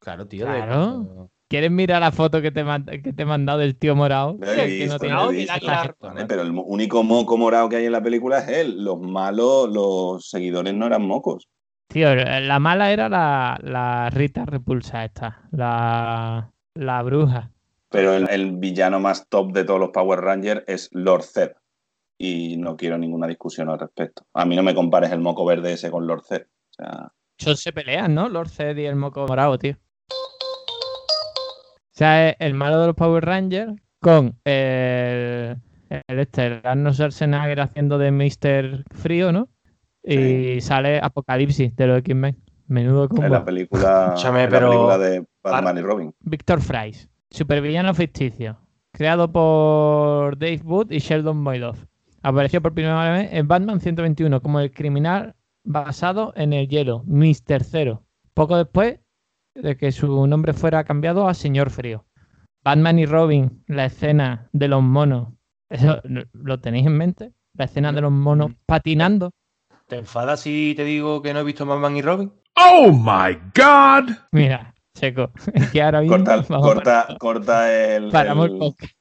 Claro, 0.00 0.26
tío. 0.26 0.46
de- 0.46 0.52
Claro. 0.52 1.30
¿Quieres 1.48 1.70
mirar 1.70 2.00
la 2.00 2.10
foto 2.10 2.42
que 2.42 2.50
te, 2.50 2.64
que 3.02 3.12
te 3.12 3.22
he 3.22 3.26
mandado 3.26 3.60
del 3.60 3.76
tío 3.76 3.94
morado? 3.94 4.36
Pero 6.28 6.42
el 6.42 6.50
único 6.64 7.02
moco 7.04 7.36
morado 7.36 7.68
que 7.68 7.76
hay 7.76 7.86
en 7.86 7.92
la 7.92 8.02
película 8.02 8.38
es 8.38 8.48
él. 8.48 8.82
Los 8.84 9.00
malos, 9.00 9.68
los 9.70 10.28
seguidores 10.28 10.74
no 10.74 10.86
eran 10.86 11.06
mocos. 11.06 11.48
Tío, 11.88 12.12
la 12.14 12.58
mala 12.58 12.90
era 12.90 13.08
la, 13.08 13.58
la 13.62 14.10
Rita 14.10 14.44
Repulsa 14.44 15.04
esta, 15.04 15.48
la, 15.52 16.50
la 16.74 17.02
bruja. 17.02 17.52
Pero 17.90 18.14
el, 18.14 18.28
el 18.28 18.56
villano 18.56 18.98
más 18.98 19.28
top 19.28 19.52
de 19.52 19.62
todos 19.64 19.78
los 19.78 19.90
Power 19.90 20.20
Rangers 20.20 20.64
es 20.66 20.88
Lord 20.92 21.22
Zed. 21.22 21.52
Y 22.18 22.56
no 22.56 22.76
quiero 22.76 22.98
ninguna 22.98 23.26
discusión 23.28 23.68
al 23.68 23.78
respecto. 23.78 24.24
A 24.34 24.44
mí 24.44 24.56
no 24.56 24.62
me 24.64 24.74
compares 24.74 25.12
el 25.12 25.20
moco 25.20 25.44
verde 25.44 25.74
ese 25.74 25.90
con 25.92 26.06
Lord 26.08 26.24
Zed. 26.24 26.42
O 26.42 26.74
sea, 26.74 27.12
Ellos 27.38 27.60
se 27.60 27.72
pelean, 27.72 28.14
¿no? 28.14 28.28
Lord 28.28 28.48
Zed 28.48 28.76
y 28.78 28.86
el 28.86 28.96
moco 28.96 29.26
morado, 29.26 29.58
tío. 29.58 29.76
O 30.10 31.98
sea, 31.98 32.30
es 32.30 32.36
el 32.40 32.54
malo 32.54 32.80
de 32.80 32.86
los 32.88 32.96
Power 32.96 33.24
Rangers 33.24 33.72
con 34.00 34.38
el, 34.44 35.56
el 35.88 36.18
este, 36.18 36.46
el 36.46 36.60
Arnold 36.64 36.94
Schwarzenegger 36.94 37.60
haciendo 37.60 37.98
de 37.98 38.10
Mr. 38.10 38.84
Frío, 38.94 39.32
¿no? 39.32 39.48
Y 40.02 40.60
sale 40.60 41.00
Apocalipsis 41.02 41.74
de 41.74 41.86
los 41.86 41.98
X-Men. 41.98 42.36
Menudo 42.68 43.04
en 43.04 43.08
combo. 43.08 43.28
la 43.28 43.44
película, 43.44 44.14
en 44.16 44.34
la 44.34 44.48
pero- 44.48 44.70
película 44.70 44.98
de 44.98 45.24
Batman 45.42 45.78
y 45.78 45.80
Robin. 45.82 46.14
Víctor 46.20 46.60
Fries, 46.60 47.08
supervillano 47.30 47.94
ficticio, 47.94 48.58
creado 48.92 49.30
por 49.30 50.36
Dave 50.36 50.60
Wood 50.64 50.90
y 50.90 50.98
Sheldon 50.98 51.42
Boyloff. 51.44 51.84
Apareció 52.22 52.60
por 52.60 52.74
primera 52.74 53.12
vez 53.12 53.28
en 53.32 53.46
Batman 53.46 53.80
121 53.80 54.40
como 54.42 54.58
el 54.58 54.72
criminal 54.72 55.34
basado 55.66 56.32
en 56.36 56.52
el 56.52 56.68
hielo, 56.68 57.02
Mr. 57.06 57.62
Zero. 57.64 58.02
Poco 58.34 58.56
después 58.56 59.00
de 59.54 59.76
que 59.76 59.92
su 59.92 60.26
nombre 60.26 60.52
fuera 60.52 60.84
cambiado 60.84 61.28
a 61.28 61.34
Señor 61.34 61.70
Frío. 61.70 62.04
Batman 62.64 62.98
y 62.98 63.06
Robin, 63.06 63.62
la 63.68 63.84
escena 63.86 64.48
de 64.52 64.68
los 64.68 64.82
monos. 64.82 65.28
¿Eso 65.68 66.00
lo 66.32 66.60
tenéis 66.60 66.86
en 66.86 66.96
mente? 66.96 67.32
La 67.54 67.64
escena 67.66 67.92
de 67.92 68.00
los 68.00 68.12
monos 68.12 68.52
patinando. 68.66 69.30
¿Te 69.86 69.96
enfadas 69.98 70.40
si 70.40 70.74
te 70.76 70.84
digo 70.84 71.22
que 71.22 71.32
no 71.32 71.40
he 71.40 71.44
visto 71.44 71.64
Batman 71.64 71.96
y 71.96 72.02
Robin? 72.02 72.32
Oh 72.56 72.90
my 72.90 73.36
god! 73.54 74.10
Mira, 74.32 74.74
Checo, 74.96 75.30
es 75.54 75.70
que 75.70 75.82
ahora 75.82 76.00
mismo 76.00 76.16
Corta, 76.16 76.44
vamos 76.48 76.66
corta, 76.74 77.16
corta 77.18 77.94
el, 77.96 78.10
paramos 78.10 78.46
el 78.46 78.52
el- 78.52 78.58
podcast. 78.58 78.92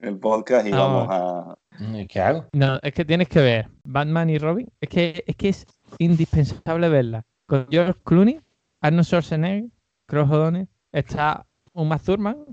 el 0.00 0.18
podcast 0.18 0.66
y 0.66 0.70
Vamos. 0.70 1.08
vamos 1.08 1.56
a. 1.78 1.82
Mm, 1.82 2.06
¿Qué 2.08 2.20
hago? 2.20 2.46
No, 2.52 2.78
es 2.82 2.92
que 2.92 3.04
tienes 3.04 3.28
que 3.28 3.40
ver 3.40 3.68
Batman 3.84 4.30
y 4.30 4.38
Robin. 4.38 4.68
Es 4.80 4.88
que 4.88 5.24
es, 5.26 5.36
que 5.36 5.48
es 5.48 5.66
indispensable 5.98 6.88
verla. 6.88 7.24
Con 7.46 7.66
George 7.70 7.94
Clooney, 8.04 8.40
Arnold 8.80 9.04
Schwarzenegger, 9.06 9.70
Cross 10.06 10.30
O'Donnell, 10.30 10.68
está 10.92 11.46
Uma 11.72 11.98
Thurman 11.98 12.44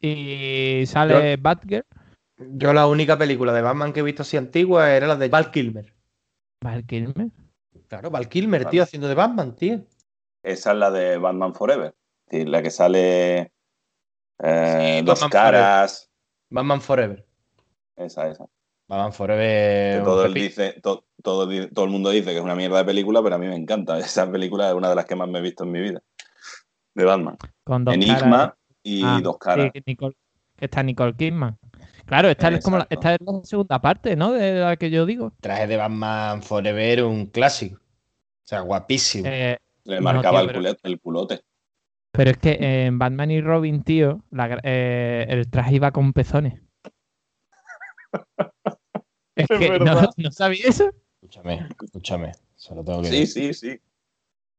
y 0.00 0.84
sale 0.86 1.36
Batgirl. 1.36 1.84
Yo 2.38 2.72
la 2.72 2.86
única 2.88 3.16
película 3.16 3.52
de 3.52 3.62
Batman 3.62 3.92
que 3.92 4.00
he 4.00 4.02
visto 4.02 4.22
así 4.22 4.36
antigua 4.36 4.90
era 4.92 5.06
la 5.06 5.16
de 5.16 5.28
Val 5.28 5.50
Kilmer. 5.50 5.94
Val 6.60 6.84
Kilmer. 6.84 7.28
Claro, 7.88 8.10
Val 8.10 8.28
Kilmer, 8.28 8.64
tío, 8.66 8.82
haciendo 8.82 9.06
de 9.08 9.14
Batman, 9.14 9.54
tío. 9.54 9.84
Esa 10.42 10.72
es 10.72 10.78
la 10.78 10.90
de 10.90 11.18
Batman 11.18 11.54
Forever. 11.54 11.94
Es 12.26 12.32
decir, 12.32 12.48
la 12.48 12.62
que 12.62 12.70
sale. 12.70 13.52
eh, 14.38 14.96
Sí, 14.98 15.04
dos 15.04 15.20
Batman 15.20 15.30
caras. 15.30 16.10
Batman 16.50 16.80
Forever. 16.80 17.24
Esa, 17.96 18.28
esa. 18.28 18.46
Batman 18.96 19.12
Forever. 19.12 20.02
todo, 20.04 20.26
el 20.26 20.34
dice, 20.34 20.74
to- 20.82 21.06
todo, 21.22 21.48
todo 21.72 21.84
el 21.86 21.90
mundo 21.90 22.10
dice 22.10 22.30
que 22.30 22.36
es 22.36 22.42
una 22.42 22.54
mierda 22.54 22.78
de 22.78 22.84
película, 22.84 23.22
pero 23.22 23.36
a 23.36 23.38
mí 23.38 23.46
me 23.46 23.56
encanta. 23.56 23.98
Esa 24.20 24.30
película 24.30 24.68
es 24.68 24.74
una 24.74 24.88
de 24.90 24.94
las 24.94 25.06
que 25.06 25.16
más 25.16 25.28
me 25.28 25.38
he 25.38 25.42
visto 25.42 25.64
en 25.64 25.72
mi 25.72 25.80
vida. 25.80 26.02
De 26.94 27.04
Batman. 27.04 27.36
Con 27.64 27.84
dos 27.86 27.94
Enigma 27.94 28.20
caras. 28.20 28.54
y 28.82 29.02
Ah, 29.04 29.20
dos 29.22 29.38
caras. 29.38 29.70
sí, 29.72 29.80
que, 29.80 29.82
Nicole- 29.90 30.16
que 30.56 30.64
está 30.66 30.82
Nicole 30.82 31.14
Kidman. 31.16 31.58
Claro, 32.04 32.28
esta 32.28 32.48
es, 32.48 32.62
como 32.64 32.78
la, 32.78 32.86
esta 32.90 33.14
es 33.14 33.20
la 33.22 33.40
segunda 33.44 33.80
parte, 33.80 34.14
¿no? 34.16 34.32
De 34.32 34.54
la 34.60 34.76
que 34.76 34.90
yo 34.90 35.06
digo. 35.06 35.32
Traje 35.40 35.66
de 35.66 35.76
Batman 35.78 36.42
Forever, 36.42 37.04
un 37.04 37.26
clásico. 37.26 37.76
O 37.78 38.44
sea, 38.46 38.60
guapísimo. 38.60 39.24
Eh, 39.26 39.56
Le 39.84 39.96
no, 39.96 40.02
marcaba 40.02 40.40
tío, 40.40 40.50
el, 40.50 40.54
pero- 40.54 40.60
culet- 40.60 40.80
el 40.82 41.00
culote. 41.00 41.40
pero 42.10 42.30
es 42.32 42.36
que 42.38 42.58
en 42.86 42.98
Batman 42.98 43.30
y 43.30 43.40
Robin, 43.40 43.82
tío, 43.84 44.22
la 44.30 44.60
eh, 44.64 45.24
el 45.30 45.48
traje 45.48 45.76
iba 45.76 45.92
con 45.92 46.12
pezones. 46.12 46.60
Es 49.42 49.50
Es 49.50 49.58
que 49.58 49.78
no. 49.78 50.10
¿no 50.16 50.30
sabía 50.32 50.66
eso. 50.66 50.90
Escúchame, 51.20 51.66
escúchame. 51.80 52.32
Solo 52.56 52.84
tengo 52.84 53.02
que 53.02 53.08
Sí, 53.08 53.26
sí, 53.26 53.54
sí. 53.54 53.80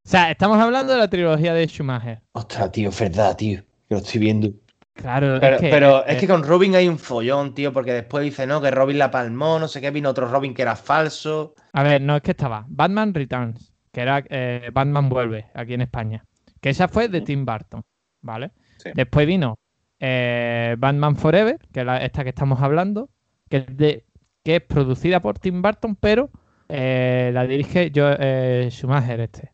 O 0.05 0.09
sea, 0.09 0.31
estamos 0.31 0.57
hablando 0.59 0.93
de 0.93 0.99
la 0.99 1.09
trilogía 1.09 1.53
de 1.53 1.67
Schumacher. 1.67 2.21
Ostras, 2.33 2.71
tío, 2.71 2.89
es 2.89 2.99
verdad, 2.99 3.35
tío. 3.37 3.61
Que 3.87 3.95
lo 3.95 3.97
estoy 3.97 4.19
viendo. 4.19 4.49
Claro, 4.93 5.37
Pero, 5.41 5.55
es 5.55 5.61
que, 5.61 5.69
pero 5.69 6.05
es 6.05 6.17
que 6.19 6.27
con 6.27 6.43
Robin 6.43 6.75
hay 6.75 6.87
un 6.87 6.99
follón, 6.99 7.55
tío, 7.55 7.73
porque 7.73 7.93
después 7.93 8.23
dice, 8.23 8.45
no, 8.45 8.61
que 8.61 8.69
Robin 8.69 8.99
la 8.99 9.09
palmó, 9.09 9.57
no 9.57 9.67
sé 9.67 9.81
qué, 9.81 9.89
vino 9.89 10.09
otro 10.09 10.27
Robin 10.27 10.53
que 10.53 10.61
era 10.61 10.75
falso. 10.75 11.55
A 11.71 11.81
ver, 11.81 11.99
no 12.01 12.15
es 12.15 12.21
que 12.21 12.31
estaba 12.31 12.63
Batman 12.67 13.11
Returns, 13.13 13.73
que 13.91 14.01
era 14.01 14.23
eh, 14.29 14.69
Batman 14.71 15.09
Vuelve 15.09 15.47
aquí 15.55 15.73
en 15.73 15.81
España. 15.81 16.23
Que 16.61 16.69
esa 16.69 16.87
fue 16.87 17.07
de. 17.07 17.21
Tim 17.21 17.43
Burton, 17.43 17.81
¿vale? 18.21 18.51
Sí. 18.77 18.91
Después 18.93 19.25
vino 19.25 19.57
eh, 19.99 20.75
Batman 20.77 21.15
Forever, 21.15 21.57
que 21.73 21.79
es 21.79 21.85
la- 21.85 21.97
esta 22.03 22.23
que 22.23 22.29
estamos 22.29 22.61
hablando, 22.61 23.09
que 23.49 23.57
es, 23.57 23.65
de, 23.77 24.05
que 24.43 24.57
es 24.57 24.61
producida 24.61 25.21
por 25.21 25.39
Tim 25.39 25.61
Burton, 25.61 25.95
pero 25.95 26.29
eh, 26.69 27.31
la 27.33 27.47
dirige 27.47 27.91
yo, 27.91 28.07
eh, 28.19 28.67
Schumacher 28.69 29.19
este. 29.21 29.51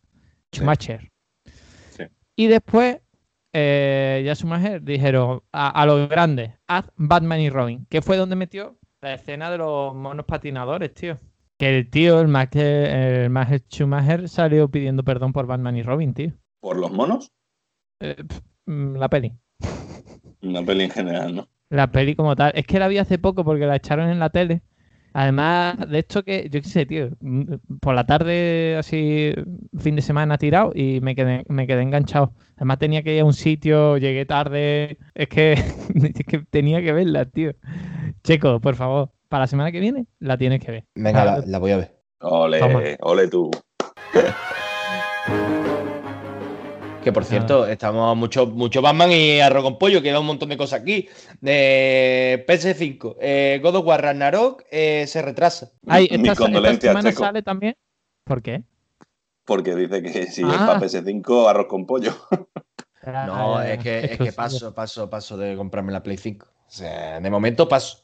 Schumacher. 0.54 1.12
Sí. 1.92 2.04
Y 2.36 2.48
después, 2.48 3.00
eh, 3.54 4.24
ya 4.26 4.36
Schumacher 4.36 4.82
dijeron 4.82 5.42
a, 5.52 5.70
a 5.70 5.86
los 5.86 6.10
grandes, 6.10 6.54
haz 6.68 6.86
Batman 6.96 7.40
y 7.40 7.50
Robin, 7.50 7.86
que 7.90 8.02
fue 8.02 8.18
donde 8.18 8.36
metió 8.36 8.78
la 9.02 9.14
escena 9.14 9.52
de 9.52 9.60
los 9.60 9.96
monos 9.96 10.26
patinadores, 10.26 10.94
tío. 10.94 11.18
Que 11.58 11.78
el 11.78 11.90
tío, 11.90 12.20
el 12.22 12.28
Michael, 12.28 13.30
el 13.32 13.62
Schumacher, 13.70 14.30
salió 14.30 14.70
pidiendo 14.70 15.04
perdón 15.04 15.34
por 15.34 15.46
Batman 15.46 15.76
y 15.76 15.84
Robin, 15.84 16.14
tío. 16.14 16.32
¿Por 16.62 16.78
los 16.78 16.92
monos? 16.92 17.32
Mm, 18.66 18.96
la 18.96 19.10
peli. 19.10 19.34
Una 20.42 20.64
peli 20.64 20.86
en 20.86 20.90
general, 20.90 21.36
¿no? 21.36 21.50
La 21.70 21.92
peli 21.92 22.16
como 22.16 22.36
tal. 22.36 22.54
Es 22.56 22.66
que 22.66 22.80
la 22.80 22.88
vi 22.88 22.98
hace 22.98 23.20
poco 23.20 23.44
porque 23.44 23.66
la 23.66 23.76
echaron 23.76 24.10
en 24.10 24.20
la 24.20 24.30
tele 24.30 24.64
Además 25.14 25.78
de 25.90 26.00
esto 26.00 26.24
que, 26.24 26.50
yo 26.52 26.62
qué 26.62 26.68
sé, 26.68 26.86
tío, 26.86 27.10
mm, 27.20 27.78
por 27.82 27.96
la 27.96 28.06
tarde, 28.06 28.76
así, 28.78 29.34
fin 29.78 29.96
de 29.96 30.02
semana 30.02 30.38
tirado 30.38 30.72
y 30.76 31.00
me 31.02 31.16
quedé, 31.16 31.44
me 31.48 31.68
quedé 31.68 31.82
enganchado. 31.82 32.34
Además 32.58 32.80
tenía 32.80 33.04
que 33.04 33.16
ir 33.16 33.22
a 33.22 33.26
un 33.26 33.34
sitio, 33.34 33.98
llegué 33.98 34.26
tarde, 34.26 34.98
es 35.16 35.28
que, 35.30 35.54
es 36.14 36.26
que 36.26 36.44
tenía 36.50 36.82
que 36.82 36.94
verla, 36.94 37.26
tío. 37.26 37.52
Checo, 38.24 38.60
por 38.60 38.76
favor, 38.76 39.12
para 39.30 39.44
la 39.44 39.48
semana 39.48 39.72
que 39.72 39.80
viene 39.80 40.06
la 40.20 40.38
tienes 40.38 40.64
que 40.64 40.72
ver. 40.72 40.86
Venga, 40.96 41.26
la, 41.26 41.44
la 41.46 41.60
voy 41.60 41.72
a 41.72 41.78
ver. 41.78 41.96
Ole, 42.22 42.60
Toma. 42.60 42.82
ole 43.02 43.28
tú. 43.28 43.50
Que 47.04 47.14
por 47.14 47.24
cierto, 47.24 47.66
estamos 47.66 48.16
mucho, 48.18 48.46
mucho 48.46 48.82
Batman 48.82 49.12
y 49.12 49.40
arroz 49.40 49.64
con 49.64 49.78
pollo, 49.80 50.02
queda 50.02 50.20
un 50.20 50.26
montón 50.26 50.50
de 50.50 50.58
cosas 50.58 50.82
aquí. 50.82 51.08
De 51.40 52.44
PS5, 52.48 53.16
eh, 53.22 53.60
God 53.64 53.76
of 53.78 53.86
War 53.86 54.02
Ragnarok 54.02 54.64
eh, 54.70 55.06
se 55.08 55.22
retrasa. 55.22 55.72
Ay, 55.88 56.04
Mis 56.12 56.12
esta, 56.20 56.32
esta 56.34 56.44
condolencias, 56.44 56.92
semana 56.92 57.12
sale 57.14 57.42
también. 57.42 57.76
¿Por 58.26 58.42
qué? 58.42 58.64
Porque 59.46 59.76
dice 59.76 60.04
que 60.04 60.28
si 60.28 60.42
es 60.42 60.48
Ah. 60.52 60.66
para 60.68 60.80
PS5, 60.82 61.48
arroz 61.50 61.68
con 61.68 61.86
pollo. 61.86 62.14
No, 63.08 63.58
Ah, 63.58 63.72
es 63.72 63.80
que, 63.82 64.00
es 64.06 64.18
que 64.18 64.34
paso, 64.34 64.76
paso, 64.76 65.10
paso 65.10 65.38
de 65.38 65.56
comprarme 65.56 65.94
la 65.94 66.04
Play 66.04 66.18
5. 66.18 66.46
O 66.68 66.70
sea, 66.72 67.20
de 67.22 67.30
momento 67.30 67.68
paso. 67.70 68.04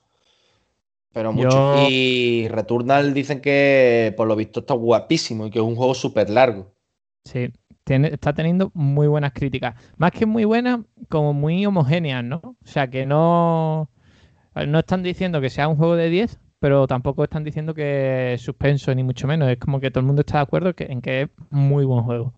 Pero 1.14 1.34
mucho. 1.34 1.50
Yo- 1.50 1.88
Y 1.90 2.48
Returnal 2.48 3.14
dicen 3.14 3.42
que 3.42 4.14
por 4.16 4.26
lo 4.26 4.36
visto 4.38 4.62
está 4.62 4.74
guapísimo 4.74 5.46
y 5.48 5.52
que 5.52 5.60
es 5.60 5.66
un 5.66 5.76
juego 5.76 5.94
súper 5.94 6.30
largo. 6.30 6.74
Sí, 7.26 7.50
tiene- 7.86 8.10
está 8.10 8.34
teniendo 8.34 8.72
muy 8.74 9.08
buenas 9.08 9.34
críticas. 9.34 9.76
Más 9.98 10.12
que 10.12 10.26
muy 10.26 10.44
buenas, 10.46 10.82
como 11.10 11.34
muy 11.34 11.66
homogéneas, 11.66 12.24
¿no? 12.24 12.42
O 12.44 12.56
sea, 12.66 12.90
que 12.90 13.06
no, 13.06 13.90
no 14.68 14.80
están 14.80 15.04
diciendo 15.04 15.42
que 15.42 15.50
sea 15.50 15.68
un 15.70 15.78
juego 15.78 15.96
de 15.96 16.10
10, 16.10 16.40
pero 16.60 16.88
tampoco 16.88 17.24
están 17.24 17.44
diciendo 17.46 17.74
que 17.74 18.34
es 18.34 18.42
suspenso, 18.42 18.94
ni 18.96 19.04
mucho 19.04 19.28
menos. 19.28 19.50
Es 19.50 19.58
como 19.60 19.80
que 19.80 19.92
todo 19.92 20.02
el 20.02 20.08
mundo 20.08 20.22
está 20.22 20.40
de 20.40 20.44
acuerdo 20.44 20.74
que- 20.76 20.86
en 20.86 21.02
que 21.02 21.24
es 21.24 21.30
muy 21.52 21.86
buen 21.86 22.04
juego. 22.04 22.34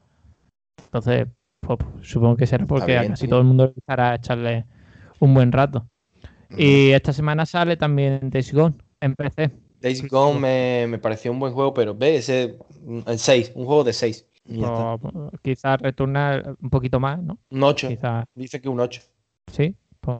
Entonces, 0.86 1.28
pues, 1.62 1.80
supongo 2.02 2.38
que 2.38 2.48
será 2.48 2.66
porque 2.66 2.98
a 2.98 3.08
casi 3.10 3.28
todo 3.28 3.40
el 3.42 3.46
mundo 3.48 3.66
le 3.68 3.72
gustará 3.74 4.16
echarle 4.16 4.66
un 5.20 5.34
buen 5.34 5.52
rato. 5.52 5.88
Y 6.58 6.92
esta 6.92 7.14
semana 7.14 7.46
sale 7.46 7.78
también 7.78 8.30
Days 8.30 8.54
Gone 8.54 8.76
en 9.02 9.16
PC. 9.16 9.52
Days 9.82 10.08
Gone 10.08 10.40
me, 10.40 10.88
me 10.88 10.98
pareció 10.98 11.32
un 11.32 11.40
buen 11.40 11.54
juego, 11.54 11.74
pero 11.74 11.94
ve, 11.96 12.18
ese 12.18 12.58
el 13.06 13.20
6, 13.20 13.52
un 13.56 13.66
juego 13.66 13.84
de 13.84 13.94
6. 13.94 14.26
O, 14.62 15.32
quizás 15.42 15.82
retornar 15.82 16.56
un 16.62 16.70
poquito 16.70 17.00
más, 17.00 17.22
¿no? 17.22 17.40
Un 17.50 17.64
8. 17.64 17.90
Quizás 17.90 18.26
Dice 18.34 18.62
que 18.62 18.70
un 18.70 18.80
8. 18.80 19.02
Sí, 19.52 19.76
pues 20.00 20.20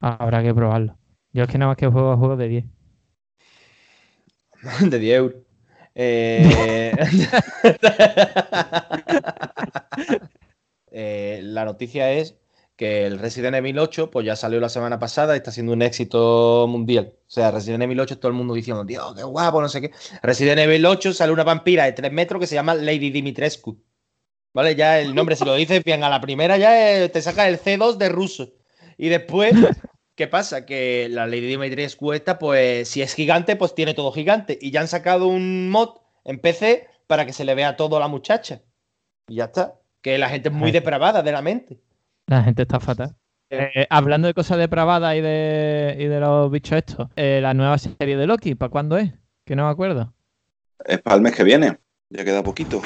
habrá 0.00 0.42
que 0.42 0.54
probarlo. 0.54 0.96
Yo 1.32 1.44
es 1.44 1.48
que 1.48 1.58
nada 1.58 1.70
más 1.70 1.76
que 1.76 1.86
juego 1.86 2.12
a 2.12 2.16
juegos 2.16 2.38
de 2.38 2.48
10. 2.48 2.64
de 4.90 4.98
10 4.98 5.16
euros. 5.16 5.42
Eh, 5.94 6.92
eh, 10.90 11.40
la 11.42 11.64
noticia 11.64 12.12
es 12.12 12.36
que 12.76 13.06
el 13.06 13.18
Resident 13.18 13.56
Evil 13.56 13.78
8 13.78 14.10
pues 14.10 14.26
ya 14.26 14.36
salió 14.36 14.60
la 14.60 14.68
semana 14.68 14.98
pasada 14.98 15.34
y 15.34 15.38
está 15.38 15.50
siendo 15.50 15.72
un 15.72 15.82
éxito 15.82 16.66
mundial. 16.68 17.14
O 17.26 17.30
sea, 17.30 17.50
Resident 17.50 17.82
Evil 17.82 18.00
8 18.00 18.18
todo 18.18 18.28
el 18.28 18.36
mundo 18.36 18.54
diciendo, 18.54 18.84
Dios, 18.84 19.14
qué 19.16 19.22
guapo, 19.24 19.60
no 19.60 19.68
sé 19.68 19.80
qué. 19.80 19.90
Resident 20.22 20.60
Evil 20.60 20.84
8 20.84 21.14
sale 21.14 21.32
una 21.32 21.44
vampira 21.44 21.84
de 21.84 21.92
3 21.92 22.12
metros 22.12 22.40
que 22.40 22.46
se 22.46 22.54
llama 22.54 22.74
Lady 22.74 23.10
Dimitrescu. 23.10 23.78
¿Vale? 24.52 24.74
Ya 24.74 25.00
el 25.00 25.14
nombre, 25.14 25.36
si 25.36 25.44
lo 25.44 25.54
dices 25.54 25.82
bien 25.84 26.04
a 26.04 26.08
la 26.08 26.20
primera, 26.20 26.56
ya 26.56 27.02
eh, 27.02 27.08
te 27.08 27.20
saca 27.20 27.48
el 27.48 27.58
C2 27.58 27.96
de 27.96 28.08
ruso. 28.08 28.52
Y 28.96 29.08
después, 29.08 29.52
¿qué 30.14 30.26
pasa? 30.28 30.64
Que 30.64 31.08
la 31.10 31.26
Lady 31.26 31.46
Dimitrescu 31.46 32.12
esta, 32.12 32.38
pues 32.38 32.88
si 32.88 33.02
es 33.02 33.14
gigante, 33.14 33.56
pues 33.56 33.74
tiene 33.74 33.94
todo 33.94 34.12
gigante. 34.12 34.58
Y 34.60 34.70
ya 34.70 34.80
han 34.80 34.88
sacado 34.88 35.26
un 35.26 35.70
mod 35.70 35.98
en 36.24 36.38
PC 36.38 36.88
para 37.06 37.26
que 37.26 37.32
se 37.32 37.44
le 37.44 37.54
vea 37.54 37.76
todo 37.76 37.96
a 37.96 38.00
la 38.00 38.08
muchacha. 38.08 38.62
Y 39.28 39.36
ya 39.36 39.44
está. 39.44 39.78
Que 40.00 40.18
la 40.18 40.28
gente 40.28 40.48
es 40.50 40.54
muy 40.54 40.72
depravada 40.72 41.22
de 41.22 41.32
la 41.32 41.42
mente. 41.42 41.80
La 42.26 42.42
gente 42.42 42.62
está 42.62 42.80
fatal. 42.80 43.14
Eh. 43.50 43.86
Hablando 43.90 44.26
de 44.26 44.34
cosas 44.34 44.58
depravadas 44.58 45.14
y 45.14 45.20
de, 45.20 45.96
y 45.98 46.06
de 46.06 46.18
los 46.20 46.50
bichos 46.50 46.78
estos, 46.78 47.08
eh, 47.14 47.38
la 47.40 47.54
nueva 47.54 47.78
serie 47.78 48.16
de 48.16 48.26
Loki, 48.26 48.56
¿para 48.56 48.70
cuándo 48.70 48.98
es? 48.98 49.12
Que 49.44 49.54
no 49.54 49.64
me 49.66 49.70
acuerdo. 49.70 50.12
Es 50.84 51.00
para 51.00 51.16
el 51.16 51.22
mes 51.22 51.34
que 51.34 51.44
viene. 51.44 51.78
Ya 52.10 52.24
queda 52.24 52.42
poquito 52.42 52.82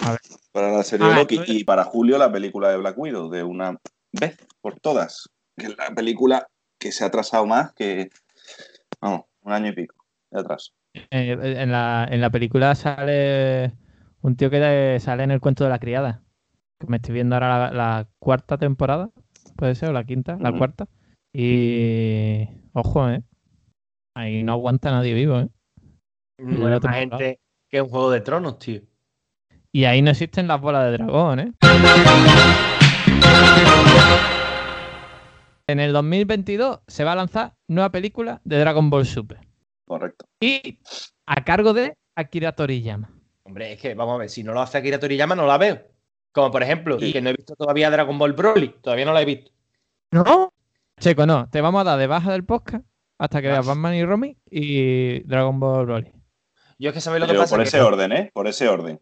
para 0.53 0.70
la 0.70 0.83
serie 0.83 1.07
Ah, 1.07 1.11
de 1.11 1.14
Loki. 1.16 1.40
Y 1.46 1.64
para 1.64 1.85
julio 1.85 2.18
la 2.18 2.31
película 2.31 2.70
de 2.70 2.76
Black 2.76 2.98
Widow, 2.98 3.31
de 3.31 3.42
una 3.42 3.79
vez 4.12 4.37
por 4.61 4.79
todas. 4.81 5.31
Que 5.57 5.66
es 5.66 5.76
la 5.76 5.94
película 5.94 6.46
que 6.79 6.92
se 6.92 7.05
ha 7.05 7.09
atrasado 7.09 7.46
más 7.46 7.72
que, 7.72 8.11
vamos, 9.00 9.22
un 9.42 9.53
año 9.53 9.68
y 9.68 9.72
pico 9.72 9.94
de 10.31 10.40
atraso. 10.40 10.72
Eh, 10.94 11.37
en, 11.40 11.72
la, 11.72 12.07
en 12.11 12.20
la 12.20 12.31
película 12.31 12.74
sale 12.74 13.72
un 14.22 14.37
tío 14.37 14.50
que 14.50 14.98
sale 15.00 15.22
en 15.22 15.31
el 15.31 15.40
cuento 15.40 15.64
de 15.64 15.70
la 15.70 15.79
criada. 15.79 16.22
Que 16.79 16.87
me 16.87 16.96
estoy 16.96 17.14
viendo 17.14 17.37
ahora 17.37 17.70
la, 17.70 17.72
la 17.72 18.09
cuarta 18.18 18.57
temporada, 18.57 19.11
puede 19.56 19.74
ser, 19.74 19.90
o 19.90 19.92
la 19.92 20.04
quinta, 20.04 20.36
la 20.40 20.52
cuarta. 20.52 20.88
Y 21.32 22.48
ojo, 22.72 23.08
¿eh? 23.08 23.22
Ahí 24.14 24.42
no 24.42 24.52
aguanta 24.52 24.90
nadie 24.90 25.14
vivo, 25.14 25.38
¿eh? 25.38 25.48
Más 26.38 26.80
temporada. 26.80 26.98
gente 26.98 27.40
que 27.68 27.82
un 27.82 27.88
juego 27.88 28.10
de 28.10 28.20
tronos, 28.20 28.58
tío. 28.58 28.80
Y 29.72 29.84
ahí 29.84 30.02
no 30.02 30.10
existen 30.10 30.48
las 30.48 30.60
bolas 30.60 30.86
de 30.86 30.92
dragón, 30.92 31.40
¿eh? 31.40 31.52
En 35.68 35.78
el 35.78 35.92
2022 35.92 36.80
se 36.88 37.04
va 37.04 37.12
a 37.12 37.16
lanzar 37.16 37.54
nueva 37.68 37.92
película 37.92 38.40
de 38.44 38.58
Dragon 38.58 38.90
Ball 38.90 39.06
Super. 39.06 39.38
Correcto. 39.86 40.26
Y 40.40 40.80
a 41.26 41.44
cargo 41.44 41.72
de 41.72 41.96
Akira 42.16 42.52
Toriyama. 42.52 43.08
Hombre, 43.44 43.74
es 43.74 43.80
que 43.80 43.94
vamos 43.94 44.16
a 44.16 44.18
ver, 44.18 44.30
si 44.30 44.42
no 44.42 44.52
lo 44.52 44.60
hace 44.60 44.78
Akira 44.78 44.98
Toriyama, 44.98 45.36
no 45.36 45.46
la 45.46 45.58
veo. 45.58 45.89
Como 46.33 46.51
por 46.51 46.62
ejemplo, 46.62 46.99
Sí. 46.99 47.12
que 47.12 47.21
no 47.21 47.31
he 47.31 47.35
visto 47.35 47.55
todavía 47.57 47.90
Dragon 47.90 48.19
Ball 48.19 48.33
Broly, 48.33 48.69
todavía 48.83 49.05
no 49.05 49.12
la 49.12 49.23
he 49.23 49.25
visto. 49.25 49.51
¿No? 50.12 50.53
Checo, 51.01 51.27
no. 51.27 51.49
Te 51.51 51.61
vamos 51.61 51.81
a 51.81 51.85
dar 51.85 51.99
de 51.99 52.07
baja 52.07 52.33
del 52.33 52.45
podcast 52.45 52.85
hasta 53.19 53.40
que 53.43 53.49
veas 53.49 53.66
Batman 53.66 53.95
y 53.95 54.05
Romy 54.05 54.37
y 54.51 55.21
Dragon 55.21 55.59
Ball 55.59 55.87
Broly. 55.87 56.12
Yo 56.79 56.90
es 56.90 56.95
que 56.95 57.01
sabéis 57.01 57.21
lo 57.21 57.27
que 57.27 57.33
Pero 57.33 57.43
pasa. 57.43 57.57
por 57.57 57.62
que- 57.64 57.69
ese 57.69 57.81
orden, 57.81 58.12
¿eh? 58.12 58.31
Por 58.33 58.47
ese 58.49 58.69
orden. 58.69 59.01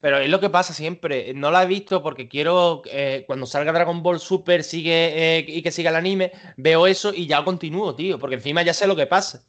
Pero 0.00 0.18
es 0.18 0.30
lo 0.30 0.40
que 0.40 0.48
pasa 0.48 0.72
siempre. 0.72 1.34
No 1.34 1.50
la 1.50 1.62
he 1.62 1.66
visto 1.66 2.02
porque 2.02 2.26
quiero, 2.28 2.80
eh, 2.86 3.24
cuando 3.26 3.44
salga 3.46 3.70
Dragon 3.72 4.02
Ball 4.02 4.18
Super 4.18 4.64
sigue, 4.64 5.38
eh, 5.38 5.44
y 5.46 5.60
que 5.62 5.70
siga 5.70 5.90
el 5.90 5.96
anime, 5.96 6.32
veo 6.56 6.86
eso 6.86 7.12
y 7.14 7.26
ya 7.26 7.44
continúo, 7.44 7.94
tío. 7.94 8.18
Porque 8.18 8.36
encima 8.36 8.62
ya 8.62 8.72
sé 8.72 8.86
lo 8.86 8.96
que 8.96 9.06
pasa. 9.06 9.42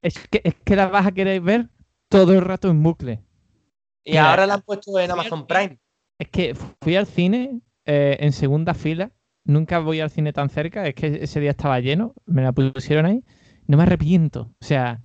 Es 0.00 0.18
que, 0.28 0.40
es 0.42 0.54
que 0.64 0.74
la 0.76 0.86
vas 0.88 1.06
a 1.06 1.12
querer 1.12 1.40
ver 1.42 1.68
todo 2.08 2.32
el 2.32 2.40
rato 2.40 2.68
en 2.68 2.82
bucle. 2.82 3.20
Y 4.04 4.12
Mira, 4.12 4.30
ahora 4.30 4.46
la 4.46 4.54
han 4.54 4.62
puesto 4.62 4.98
en 4.98 5.10
Amazon 5.10 5.46
Prime. 5.46 5.78
Es 6.18 6.28
que 6.28 6.54
fui 6.80 6.96
al 6.96 7.06
cine 7.06 7.60
eh, 7.84 8.16
en 8.20 8.32
segunda 8.32 8.74
fila. 8.74 9.12
Nunca 9.44 9.78
voy 9.78 10.00
al 10.00 10.10
cine 10.10 10.32
tan 10.32 10.48
cerca. 10.48 10.86
Es 10.86 10.94
que 10.94 11.18
ese 11.22 11.40
día 11.40 11.50
estaba 11.50 11.80
lleno. 11.80 12.14
Me 12.26 12.42
la 12.42 12.52
pusieron 12.52 13.06
ahí. 13.06 13.24
No 13.66 13.76
me 13.76 13.82
arrepiento. 13.82 14.52
O 14.60 14.64
sea, 14.64 15.00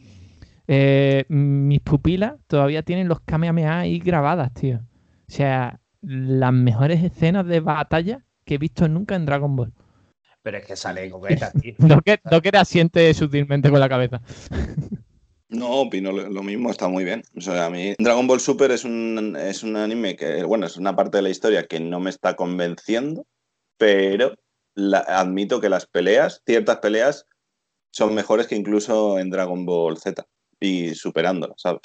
eh, 0.67 1.25
mis 1.29 1.81
pupilas 1.81 2.35
todavía 2.47 2.83
tienen 2.83 3.07
los 3.07 3.21
Kamehameha 3.21 3.79
ahí 3.79 3.99
grabadas, 3.99 4.53
tío. 4.53 4.77
O 4.77 5.31
sea, 5.31 5.79
las 6.01 6.53
mejores 6.53 7.03
escenas 7.03 7.45
de 7.45 7.59
batalla 7.59 8.25
que 8.45 8.55
he 8.55 8.57
visto 8.57 8.87
nunca 8.87 9.15
en 9.15 9.25
Dragon 9.25 9.55
Ball. 9.55 9.73
Pero 10.41 10.57
es 10.57 10.65
que 10.65 10.75
sale 10.75 11.09
coqueta, 11.11 11.51
tío. 11.51 11.73
No 11.79 12.01
que, 12.01 12.19
no 12.29 12.41
que 12.41 12.49
asiente 12.49 13.13
sutilmente 13.13 13.69
con 13.69 13.79
la 13.79 13.89
cabeza. 13.89 14.21
No, 15.49 15.69
opino 15.81 16.11
lo 16.11 16.29
lo 16.29 16.43
mismo, 16.43 16.69
está 16.69 16.87
muy 16.87 17.03
bien. 17.03 17.23
O 17.35 17.41
sea, 17.41 17.65
a 17.65 17.69
mí 17.69 17.95
Dragon 17.97 18.27
Ball 18.27 18.39
Super 18.39 18.69
es 18.71 18.83
un, 18.85 19.35
es 19.35 19.63
un 19.63 19.75
anime 19.77 20.15
que, 20.15 20.43
bueno, 20.43 20.67
es 20.67 20.77
una 20.77 20.95
parte 20.95 21.17
de 21.17 21.23
la 21.23 21.29
historia 21.29 21.65
que 21.65 21.79
no 21.79 21.99
me 21.99 22.11
está 22.11 22.35
convenciendo, 22.35 23.25
pero 23.77 24.35
la- 24.75 24.99
admito 24.99 25.59
que 25.59 25.69
las 25.69 25.87
peleas, 25.87 26.43
ciertas 26.45 26.77
peleas, 26.77 27.25
son 27.91 28.13
mejores 28.13 28.45
que 28.45 28.55
incluso 28.55 29.17
en 29.17 29.31
Dragon 29.31 29.65
Ball 29.65 29.97
Z 29.97 30.23
y 30.59 30.93
superándolas, 30.93 31.59
¿sabes? 31.59 31.81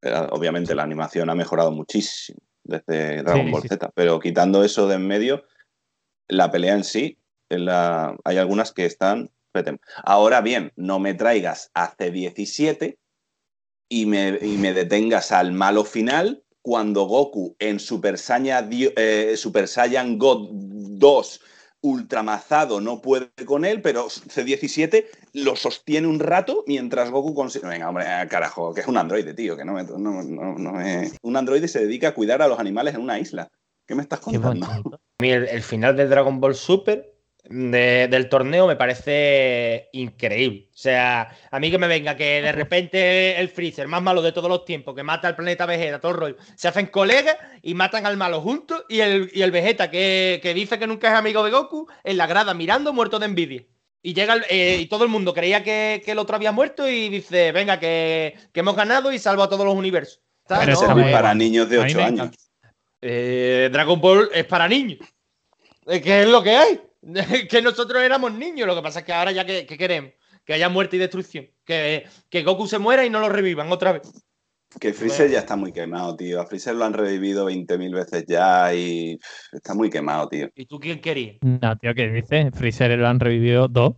Pero, 0.00 0.26
obviamente 0.30 0.74
la 0.76 0.84
animación 0.84 1.28
ha 1.30 1.34
mejorado 1.34 1.72
muchísimo 1.72 2.38
desde 2.62 3.22
Dragon 3.24 3.46
Sí, 3.46 3.52
Ball 3.52 3.62
sí. 3.62 3.68
Z, 3.68 3.90
pero 3.94 4.20
quitando 4.20 4.62
eso 4.62 4.86
de 4.86 4.94
en 4.94 5.06
medio, 5.08 5.42
la 6.28 6.50
pelea 6.52 6.74
en 6.74 6.84
sí, 6.84 7.18
en 7.48 7.64
la- 7.64 8.16
hay 8.24 8.36
algunas 8.38 8.72
que 8.72 8.84
están 8.86 9.30
Ahora 10.04 10.40
bien, 10.40 10.72
no 10.76 10.98
me 10.98 11.14
traigas 11.14 11.70
a 11.74 11.96
C17 11.96 12.98
y 13.88 14.06
me, 14.06 14.38
y 14.42 14.56
me 14.58 14.72
detengas 14.72 15.32
al 15.32 15.52
malo 15.52 15.84
final 15.84 16.42
cuando 16.62 17.04
Goku 17.04 17.54
en 17.60 17.78
Super 17.78 18.18
Saiyan, 18.18 18.68
eh, 18.72 19.34
Super 19.36 19.68
Saiyan 19.68 20.18
God 20.18 20.48
2 20.50 21.40
ultramazado 21.82 22.80
no 22.80 23.00
puede 23.00 23.30
con 23.44 23.64
él, 23.64 23.80
pero 23.80 24.08
C17 24.08 25.04
lo 25.34 25.54
sostiene 25.54 26.08
un 26.08 26.18
rato 26.18 26.64
mientras 26.66 27.10
Goku 27.10 27.32
consigue... 27.34 27.68
Venga, 27.68 27.88
hombre, 27.88 28.06
ah, 28.06 28.26
carajo, 28.28 28.74
que 28.74 28.80
es 28.80 28.88
un 28.88 28.96
androide, 28.96 29.34
tío, 29.34 29.56
que 29.56 29.64
no 29.64 29.74
me... 29.74 29.84
no- 29.84 29.96
no- 29.98 30.58
no 30.58 30.72
me- 30.72 31.12
Un 31.22 31.36
androide 31.36 31.68
se 31.68 31.80
dedica 31.80 32.08
a 32.08 32.14
cuidar 32.14 32.42
a 32.42 32.48
los 32.48 32.58
animales 32.58 32.94
en 32.96 33.02
una 33.02 33.20
isla. 33.20 33.48
¿Qué 33.86 33.94
me 33.94 34.02
estás 34.02 34.18
contando? 34.18 34.66
A 34.96 35.22
mí 35.22 35.30
el, 35.30 35.46
el 35.48 35.62
final 35.62 35.96
de 35.96 36.08
Dragon 36.08 36.40
Ball 36.40 36.56
Super 36.56 37.15
de- 37.48 38.08
del 38.08 38.28
torneo 38.28 38.66
me 38.66 38.76
parece 38.76 39.88
increíble. 39.92 40.68
O 40.72 40.76
sea, 40.76 41.28
a 41.50 41.60
mí 41.60 41.70
que 41.70 41.78
me 41.78 41.88
venga 41.88 42.16
que 42.16 42.42
de 42.42 42.52
repente 42.52 43.38
el 43.40 43.48
Freezer, 43.48 43.88
más 43.88 44.02
malo 44.02 44.22
de 44.22 44.32
todos 44.32 44.48
los 44.50 44.64
tiempos, 44.64 44.94
que 44.94 45.02
mata 45.02 45.28
al 45.28 45.36
planeta 45.36 45.66
Vegeta, 45.66 46.00
todo 46.00 46.12
el 46.12 46.18
rollo, 46.18 46.36
se 46.54 46.68
hacen 46.68 46.86
colegas 46.86 47.36
y 47.62 47.74
matan 47.74 48.06
al 48.06 48.16
malo 48.16 48.40
juntos 48.40 48.84
y 48.88 49.00
el, 49.00 49.30
y 49.32 49.42
el 49.42 49.50
Vegeta 49.50 49.90
que, 49.90 50.40
que 50.42 50.54
dice 50.54 50.78
que 50.78 50.86
nunca 50.86 51.08
es 51.08 51.14
amigo 51.14 51.42
de 51.44 51.50
Goku 51.50 51.86
en 52.04 52.16
la 52.16 52.26
grada 52.26 52.54
mirando 52.54 52.92
muerto 52.92 53.18
de 53.18 53.26
envidia. 53.26 53.64
Y 54.02 54.14
llega 54.14 54.34
el- 54.34 54.44
eh, 54.48 54.78
y 54.80 54.86
todo 54.86 55.04
el 55.04 55.10
mundo 55.10 55.34
creía 55.34 55.64
que, 55.64 56.02
que 56.04 56.12
el 56.12 56.18
otro 56.18 56.36
había 56.36 56.52
muerto 56.52 56.88
y 56.88 57.08
dice, 57.08 57.50
venga, 57.52 57.80
que, 57.80 58.34
que 58.52 58.60
hemos 58.60 58.76
ganado 58.76 59.12
y 59.12 59.18
salvo 59.18 59.42
a 59.42 59.48
todos 59.48 59.64
los 59.66 59.74
universos. 59.74 60.20
Pero 60.60 60.72
no 60.88 60.94
muy 60.94 61.04
me- 61.06 61.12
para 61.12 61.34
niños 61.34 61.68
de 61.68 61.76
a 61.80 61.84
mí 61.84 61.90
8 61.90 61.98
me 61.98 62.04
años. 62.04 62.30
Eh, 63.02 63.68
Dragon 63.72 64.00
Ball 64.00 64.30
es 64.32 64.44
para 64.44 64.68
niños. 64.68 64.98
Que 65.86 66.22
es 66.22 66.28
lo 66.28 66.42
que 66.42 66.56
hay. 66.56 66.80
que 67.50 67.62
nosotros 67.62 68.02
éramos 68.02 68.32
niños. 68.32 68.66
Lo 68.66 68.74
que 68.74 68.82
pasa 68.82 69.00
es 69.00 69.04
que 69.04 69.12
ahora 69.12 69.32
ya 69.32 69.44
que, 69.44 69.66
que 69.66 69.78
queremos. 69.78 70.12
Que 70.44 70.54
haya 70.54 70.68
muerte 70.68 70.96
y 70.96 70.98
destrucción. 71.00 71.46
Que, 71.64 72.06
que 72.30 72.42
Goku 72.42 72.66
se 72.68 72.78
muera 72.78 73.04
y 73.04 73.10
no 73.10 73.18
lo 73.20 73.28
revivan 73.28 73.70
otra 73.72 73.92
vez. 73.92 74.02
Que 74.80 74.92
Freezer 74.92 75.30
ya 75.30 75.38
está 75.40 75.56
muy 75.56 75.72
quemado, 75.72 76.16
tío. 76.16 76.40
A 76.40 76.46
Freezer 76.46 76.74
lo 76.74 76.84
han 76.84 76.92
revivido 76.92 77.48
20.000 77.50 77.94
veces 77.94 78.24
ya 78.28 78.72
y 78.74 79.18
está 79.52 79.74
muy 79.74 79.88
quemado, 79.90 80.28
tío. 80.28 80.48
¿Y 80.54 80.66
tú 80.66 80.78
quién 80.78 81.00
querías? 81.00 81.36
No, 81.40 81.76
tío, 81.78 81.94
¿qué 81.94 82.08
dices? 82.08 82.50
Freezer 82.54 82.96
lo 82.98 83.08
han 83.08 83.18
revivido 83.18 83.68
dos. 83.68 83.94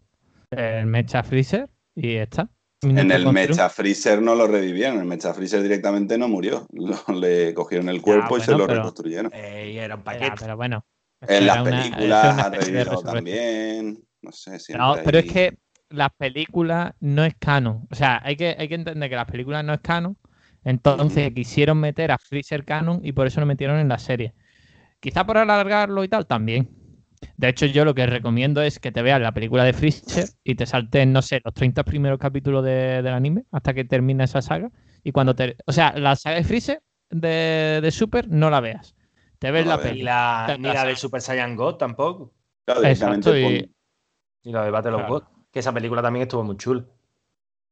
El 0.50 0.86
Mecha 0.86 1.22
Freezer 1.22 1.68
y 1.94 2.14
esta. 2.16 2.48
En 2.82 3.10
el 3.10 3.26
Mecha 3.32 3.68
Freezer 3.68 4.22
no 4.22 4.34
lo 4.36 4.46
revivieron, 4.46 4.94
en 4.96 5.00
el 5.00 5.06
Mecha 5.06 5.34
Freezer 5.34 5.62
directamente 5.62 6.16
no 6.16 6.28
murió. 6.28 6.66
Lo- 6.72 7.18
le 7.18 7.52
cogieron 7.54 7.88
el 7.88 8.00
cuerpo 8.00 8.38
y 8.38 8.40
se 8.40 8.52
lo 8.52 8.66
pero- 8.66 8.78
reconstruyeron. 8.78 9.32
Eh, 9.34 9.72
y 9.74 9.78
era 9.78 9.96
un 9.96 10.04
Ya, 10.04 10.34
pero 10.38 10.56
bueno. 10.56 10.86
En 11.26 11.46
las 11.46 11.60
una- 11.60 11.70
películas 11.70 12.38
ha 12.38 12.50
revivido 12.50 13.02
también. 13.02 13.98
No 14.22 14.32
sé, 14.32 14.58
siempre 14.58 14.86
No, 14.86 14.96
pero 15.04 15.18
es 15.18 15.24
que 15.26 15.58
las 15.90 16.10
películas 16.16 16.92
no 17.00 17.24
es 17.24 17.34
canon. 17.38 17.86
O 17.90 17.94
sea, 17.94 18.20
hay 18.24 18.36
que, 18.36 18.54
hay 18.58 18.68
que 18.68 18.74
entender 18.74 19.08
que 19.08 19.16
las 19.16 19.30
películas 19.30 19.64
no 19.64 19.72
es 19.74 19.80
canon. 19.80 20.16
Entonces 20.64 21.32
quisieron 21.32 21.78
meter 21.78 22.10
a 22.12 22.18
Freezer 22.18 22.64
canon 22.64 23.00
y 23.02 23.12
por 23.12 23.26
eso 23.26 23.40
lo 23.40 23.46
metieron 23.46 23.78
en 23.78 23.88
la 23.88 23.98
serie. 23.98 24.34
Quizá 25.00 25.24
por 25.24 25.38
alargarlo 25.38 26.04
y 26.04 26.08
tal, 26.08 26.26
también. 26.26 26.68
De 27.36 27.48
hecho, 27.48 27.66
yo 27.66 27.84
lo 27.84 27.94
que 27.94 28.06
recomiendo 28.06 28.60
es 28.62 28.78
que 28.78 28.92
te 28.92 29.02
veas 29.02 29.20
la 29.20 29.32
película 29.32 29.64
de 29.64 29.72
Freezer 29.72 30.28
y 30.44 30.54
te 30.56 30.66
saltes, 30.66 31.06
no 31.06 31.22
sé, 31.22 31.40
los 31.44 31.54
30 31.54 31.84
primeros 31.84 32.18
capítulos 32.18 32.64
de- 32.64 33.02
del 33.02 33.14
anime 33.14 33.44
hasta 33.50 33.72
que 33.74 33.84
termine 33.84 34.24
esa 34.24 34.42
saga. 34.42 34.70
Y 35.02 35.12
cuando 35.12 35.34
te. 35.34 35.56
O 35.66 35.72
sea, 35.72 35.92
la 35.98 36.16
saga 36.16 36.36
de 36.36 36.44
Freezer 36.44 36.82
de, 37.10 37.80
de 37.82 37.90
Super 37.90 38.28
no 38.28 38.50
la 38.50 38.60
veas. 38.60 38.94
Te 39.38 39.50
ves 39.50 39.64
No 39.64 39.70
la 39.72 39.76
la 39.76 39.82
peli. 39.82 40.02
la, 40.02 40.56
ni 40.58 40.68
la 40.72 40.84
de. 40.84 40.96
Super 40.96 41.20
Saiyan 41.20 41.56
God 41.56 41.76
tampoco. 41.76 42.32
Claro, 42.64 42.82
Exacto, 42.84 43.36
y- 43.36 43.70
Ni 44.44 44.52
la 44.52 44.64
de 44.64 44.70
Battle 44.70 44.92
of. 44.94 45.08
God. 45.08 45.22
Que 45.50 45.60
esa 45.60 45.72
película 45.72 46.02
también 46.02 46.22
estuvo 46.22 46.42
muy 46.44 46.56
chula. 46.56 46.84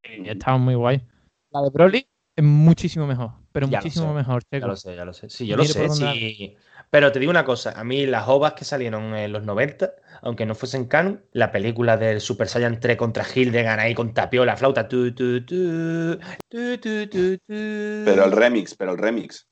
Y 0.05 0.29
estaba 0.29 0.57
muy 0.59 0.75
guay. 0.75 1.03
La 1.51 1.63
de 1.63 1.71
Broly 1.71 2.07
es 2.37 2.45
muchísimo 2.45 3.07
mejor. 3.07 3.33
Pero 3.53 3.67
Ya 3.69 3.79
muchísimo 3.79 4.13
mejor, 4.15 4.43
Ya 4.45 4.59
Checo. 4.59 4.67
lo 4.69 4.77
sé, 4.77 4.95
ya 4.97 5.05
lo 5.05 5.13
sé. 5.13 5.29
Sí, 5.29 5.47
yo 5.47 5.57
lo 5.57 5.65
sé. 5.65 5.89
sí. 5.91 6.57
Pero 6.91 7.11
te 7.11 7.19
digo 7.19 7.31
una 7.31 7.45
cosa, 7.45 7.73
a 7.79 7.83
mí 7.85 8.07
las 8.07 8.29
ovas 8.29 8.53
que 8.53 8.65
salieron 8.65 9.15
en 9.17 9.33
los 9.33 9.43
90, 9.43 9.93
aunque 10.23 10.47
no 10.47 10.55
fuesen 10.55 10.85
canon, 10.87 11.25
la 11.33 11.51
película 11.51 11.97
del 11.97 12.21
Super 12.21 12.47
Saiyan 12.49 12.79
3 12.79 12.97
contra 12.97 13.25
Hildegard 13.35 13.81
ahí 13.81 13.95
con 13.95 14.15
tapiola, 14.15 14.57
flauta, 14.57 14.87
tu, 14.87 15.13
tu, 15.13 15.45
tu, 15.45 16.17
tu, 16.49 16.79
tu, 16.79 16.79
tu, 16.79 17.07
tu, 17.09 17.39
Pero 17.49 18.25
el 18.25 18.33
remix, 18.33 18.75
pero 18.77 18.93
el 18.93 18.99
remix. 18.99 19.49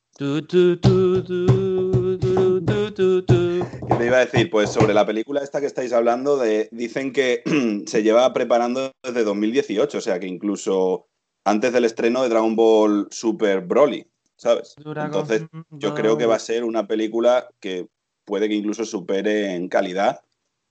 ¿Qué 2.95 3.95
te 3.97 4.05
iba 4.05 4.17
a 4.17 4.25
decir? 4.25 4.49
Pues 4.49 4.69
sobre 4.69 4.93
la 4.93 5.05
película 5.05 5.41
esta 5.41 5.59
que 5.59 5.67
estáis 5.67 5.93
hablando, 5.93 6.37
de, 6.37 6.69
dicen 6.71 7.11
que 7.11 7.43
se 7.87 8.03
lleva 8.03 8.31
preparando 8.33 8.91
desde 9.03 9.23
2018, 9.23 9.97
o 9.97 10.01
sea 10.01 10.19
que 10.19 10.27
incluso 10.27 11.07
antes 11.43 11.73
del 11.73 11.85
estreno 11.85 12.23
de 12.23 12.29
Dragon 12.29 12.55
Ball 12.55 13.07
Super 13.11 13.61
Broly, 13.61 14.07
¿sabes? 14.37 14.75
Entonces, 14.77 15.45
yo 15.71 15.93
creo 15.93 16.17
que 16.17 16.25
va 16.25 16.35
a 16.35 16.39
ser 16.39 16.63
una 16.63 16.87
película 16.87 17.47
que 17.59 17.87
puede 18.25 18.49
que 18.49 18.55
incluso 18.55 18.85
supere 18.85 19.53
en 19.53 19.69
calidad 19.69 20.21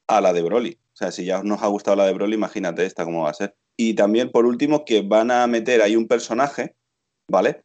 a 0.06 0.20
la 0.20 0.32
de 0.32 0.42
Broly. 0.42 0.78
O 0.92 0.96
sea, 0.96 1.12
si 1.12 1.24
ya 1.24 1.42
nos 1.42 1.62
ha 1.62 1.66
gustado 1.68 1.96
la 1.96 2.06
de 2.06 2.12
Broly, 2.12 2.34
imagínate 2.34 2.84
esta 2.84 3.04
cómo 3.04 3.22
va 3.22 3.30
a 3.30 3.34
ser. 3.34 3.56
Y 3.76 3.94
también, 3.94 4.30
por 4.30 4.46
último, 4.46 4.84
que 4.84 5.02
van 5.02 5.30
a 5.30 5.46
meter 5.46 5.82
ahí 5.82 5.96
un 5.96 6.06
personaje, 6.06 6.74
¿vale? 7.28 7.64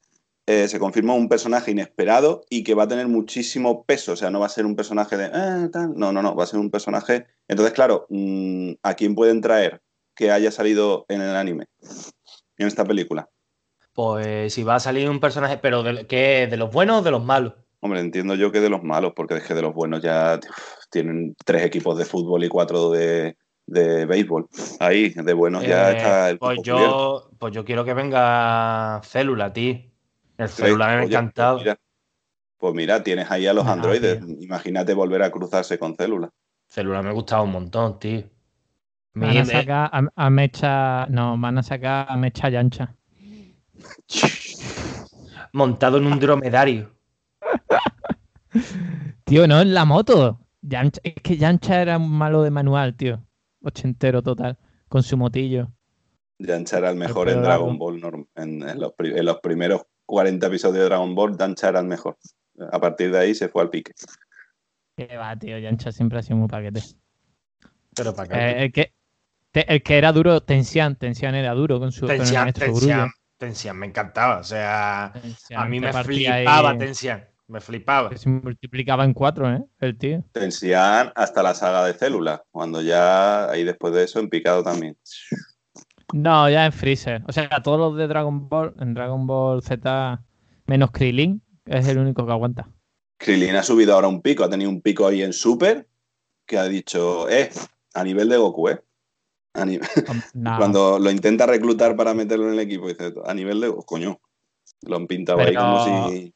Eh, 0.52 0.68
se 0.68 0.80
confirma 0.80 1.14
un 1.14 1.30
personaje 1.30 1.70
inesperado 1.70 2.42
y 2.50 2.64
que 2.64 2.74
va 2.74 2.84
a 2.84 2.88
tener 2.88 3.08
muchísimo 3.08 3.84
peso. 3.86 4.14
O 4.14 4.16
sea, 4.16 4.32
no 4.32 4.40
va 4.40 4.48
a 4.48 4.50
ser 4.50 4.66
un 4.66 4.76
personaje 4.76 5.16
de. 5.16 5.26
"Ah, 5.26 5.70
tal". 5.72 5.94
No, 5.96 6.12
no, 6.12 6.24
no. 6.24 6.36
Va 6.36 6.44
a 6.44 6.48
ser 6.48 6.60
un 6.60 6.72
personaje. 6.72 7.28
Entonces, 7.48 7.72
claro, 7.74 8.08
mm, 8.10 8.72
¿a 8.82 8.96
quién 8.96 9.14
pueden 9.14 9.42
traer 9.42 9.82
que 10.16 10.32
haya 10.32 10.50
salido 10.50 11.06
en 11.08 11.22
el 11.22 11.36
anime? 11.36 11.68
En 12.58 12.66
esta 12.68 12.84
película. 12.84 13.30
Pues 13.94 14.52
si 14.54 14.64
va 14.64 14.76
a 14.76 14.80
salir 14.80 15.08
un 15.10 15.20
personaje, 15.20 15.58
pero 15.60 15.84
de, 15.84 16.08
¿qué? 16.08 16.48
¿De 16.50 16.58
los 16.58 16.72
buenos 16.72 17.02
o 17.02 17.04
de 17.04 17.12
los 17.12 17.24
malos? 17.24 17.54
Hombre, 17.82 18.00
entiendo 18.00 18.34
yo 18.34 18.52
que 18.52 18.60
de 18.60 18.70
los 18.70 18.82
malos, 18.82 19.14
porque 19.16 19.36
es 19.36 19.44
que 19.44 19.54
de 19.54 19.62
los 19.62 19.74
buenos 19.76 20.02
ya 20.02 20.40
uf, 20.42 20.86
tienen 20.90 21.36
tres 21.46 21.64
equipos 21.64 21.96
de 21.98 22.06
fútbol 22.06 22.44
y 22.44 22.50
cuatro 22.50 22.90
de, 22.90 23.38
de 23.68 24.06
béisbol. 24.08 24.48
Ahí, 24.80 25.10
de 25.10 25.34
buenos 25.34 25.64
ya 25.64 25.92
Eh, 25.92 25.96
está 25.98 26.30
el 26.32 26.40
pues 26.40 26.58
cubierto. 26.58 27.30
yo, 27.30 27.30
pues 27.38 27.54
yo 27.54 27.64
quiero 27.64 27.86
que 27.86 27.94
venga 27.94 29.00
Célula, 29.04 29.54
tío. 29.54 29.89
El. 30.40 30.50
Célula 30.50 30.88
me 30.88 30.94
ha 30.94 30.98
Oye, 30.98 31.06
encantado. 31.08 31.58
Pues 31.58 31.66
mira, 31.66 31.80
pues 32.58 32.74
mira, 32.74 33.04
tienes 33.04 33.30
ahí 33.32 33.46
a 33.48 33.54
los 33.54 33.66
Ah, 33.66 33.74
androides. 33.74 34.26
tío. 34.26 34.36
Imagínate 34.42 34.94
volver 34.94 35.22
a 35.24 35.32
cruzarse 35.32 35.78
con 35.78 35.96
células. 35.96 36.32
Célula 36.68 37.02
me 37.02 37.10
ha 37.10 37.14
gustado 37.14 37.44
un 37.44 37.52
montón, 37.52 38.00
tío. 38.00 38.24
Van 39.14 39.38
a 39.38 39.46
sacar 39.46 39.90
a, 39.94 40.02
a 40.16 40.30
Mecha. 40.30 41.06
No, 41.08 41.38
van 41.38 41.58
a 41.58 41.64
sacar 41.64 42.06
a 42.10 42.16
Mecha 42.18 42.50
Yancha. 42.50 42.96
montado 45.54 45.98
en 45.98 46.06
un 46.06 46.20
dromedario. 46.20 46.92
Tío, 49.24 49.48
no 49.48 49.62
en 49.62 49.74
la 49.74 49.86
moto. 49.86 50.40
Yamcha- 50.62 51.00
es 51.04 51.14
que 51.22 51.38
Yancha 51.38 51.82
era 51.82 51.98
un 51.98 52.10
malo 52.12 52.44
de 52.44 52.52
manual, 52.52 52.96
tío. 52.96 53.24
Ochentero 53.62 54.22
total. 54.24 54.58
Con 54.88 55.04
su 55.04 55.18
motillo. 55.18 55.72
Yancha 56.40 56.78
era 56.80 56.90
el 56.90 56.96
mejor 56.98 57.30
en. 57.30 57.42
Dragon 57.44 57.78
Ball. 57.78 58.02
En, 58.36 58.64
en 58.68 58.80
los, 58.80 58.94
pri- 58.94 59.18
en 59.18 59.26
los 59.26 59.40
primeros 59.40 59.84
40 60.10 60.48
episodios 60.48 60.78
de 60.80 60.86
Dragon 60.86 61.14
Ball, 61.14 61.38
Yancha 61.38 61.70
era 61.70 61.80
el 61.82 61.86
mejor. 61.86 62.18
A 62.72 62.80
partir 62.80 63.12
de 63.12 63.20
ahí 63.20 63.36
se 63.36 63.48
fue 63.48 63.62
al 63.62 63.70
pique. 63.70 63.94
Que 64.98 65.16
va, 65.16 65.36
tío. 65.38 65.58
Yancha 65.60 65.92
siempre 65.92 66.18
ha 66.18 66.24
sido 66.24 66.38
muy 66.38 66.48
paquete. 66.48 66.82
Pero 67.96 68.16
para 68.16 68.28
qué. 68.28 68.36
Eh, 68.40 68.64
el, 68.64 68.72
que, 68.72 68.94
te- 69.52 69.72
el 69.72 69.84
que 69.84 69.98
era 70.00 70.12
duro, 70.12 70.42
Tensian. 70.42 70.96
Tensian 70.96 71.36
era 71.36 71.54
duro 71.54 71.80
con 71.80 71.92
su 71.92 72.02
con 72.02 72.12
el 72.12 72.18
Tensian, 72.18 72.44
maestro 72.44 72.66
Tensian. 72.66 73.12
Tensian, 73.38 73.78
me 73.78 73.86
encantaba. 73.86 74.40
O 74.40 74.44
sea, 74.44 75.12
Tensian 75.14 75.62
a 75.62 75.66
mí 75.66 75.80
me 75.80 75.94
flipaba 75.94 76.72
ahí, 76.72 76.78
Tensian. 76.80 77.28
Me 77.48 77.62
flipaba. 77.62 78.16
Se 78.18 78.30
multiplicaba 78.30 79.06
en 79.06 79.14
cuatro, 79.14 79.52
¿eh? 79.52 79.64
El 79.80 79.98
tío. 79.98 80.24
Tensian 80.32 81.12
hasta 81.16 81.44
la 81.44 81.54
saga 81.54 81.86
de 81.86 81.94
células, 81.94 82.42
cuando 82.52 82.82
ya 82.82 83.50
ahí 83.50 83.64
después 83.64 83.94
de 83.94 84.04
eso 84.04 84.20
en 84.20 84.30
picado 84.30 84.64
también. 84.64 84.98
No, 86.14 86.50
ya 86.50 86.66
en 86.66 86.72
Freezer. 86.74 87.24
O 87.28 87.32
sea, 87.32 87.50
todos 87.64 87.80
los 87.80 87.96
de 87.98 88.08
Dragon 88.08 88.50
Ball, 88.50 88.74
en 88.80 88.94
Dragon 88.94 89.28
Ball 89.28 89.62
Z, 89.62 90.24
menos 90.66 90.92
Krillin, 90.92 91.42
es 91.66 91.88
el 91.88 91.98
único 92.00 92.26
que 92.26 92.32
aguanta. 92.32 92.70
Krillin 93.20 93.56
ha 93.56 93.64
subido 93.64 93.94
ahora 93.94 94.08
un 94.08 94.22
pico, 94.22 94.44
ha 94.44 94.50
tenido 94.50 94.70
un 94.70 94.82
pico 94.82 95.06
ahí 95.08 95.22
en 95.22 95.34
Super, 95.34 95.88
que 96.48 96.58
ha 96.58 96.64
dicho, 96.66 97.30
eh, 97.30 97.50
a 97.94 98.04
nivel 98.04 98.30
de 98.30 98.38
Goku, 98.38 98.70
eh. 98.70 98.82
A 99.54 99.66
ni- 99.66 99.80
No, 100.34 100.58
Cuando 100.58 101.00
lo 101.00 101.12
intenta 101.12 101.46
reclutar 101.46 101.96
para 101.96 102.14
meterlo 102.14 102.48
en 102.48 102.54
el 102.54 102.60
equipo, 102.60 102.88
dice, 102.88 103.14
a 103.26 103.34
nivel 103.34 103.60
de 103.62 103.68
Goku, 103.68 103.84
coño. 103.86 104.20
Lo 104.84 104.96
han 104.96 105.08
pintado 105.08 105.40
ahí 105.40 105.48
Pero- 105.48 105.62
como 105.62 106.10
si... 106.10 106.34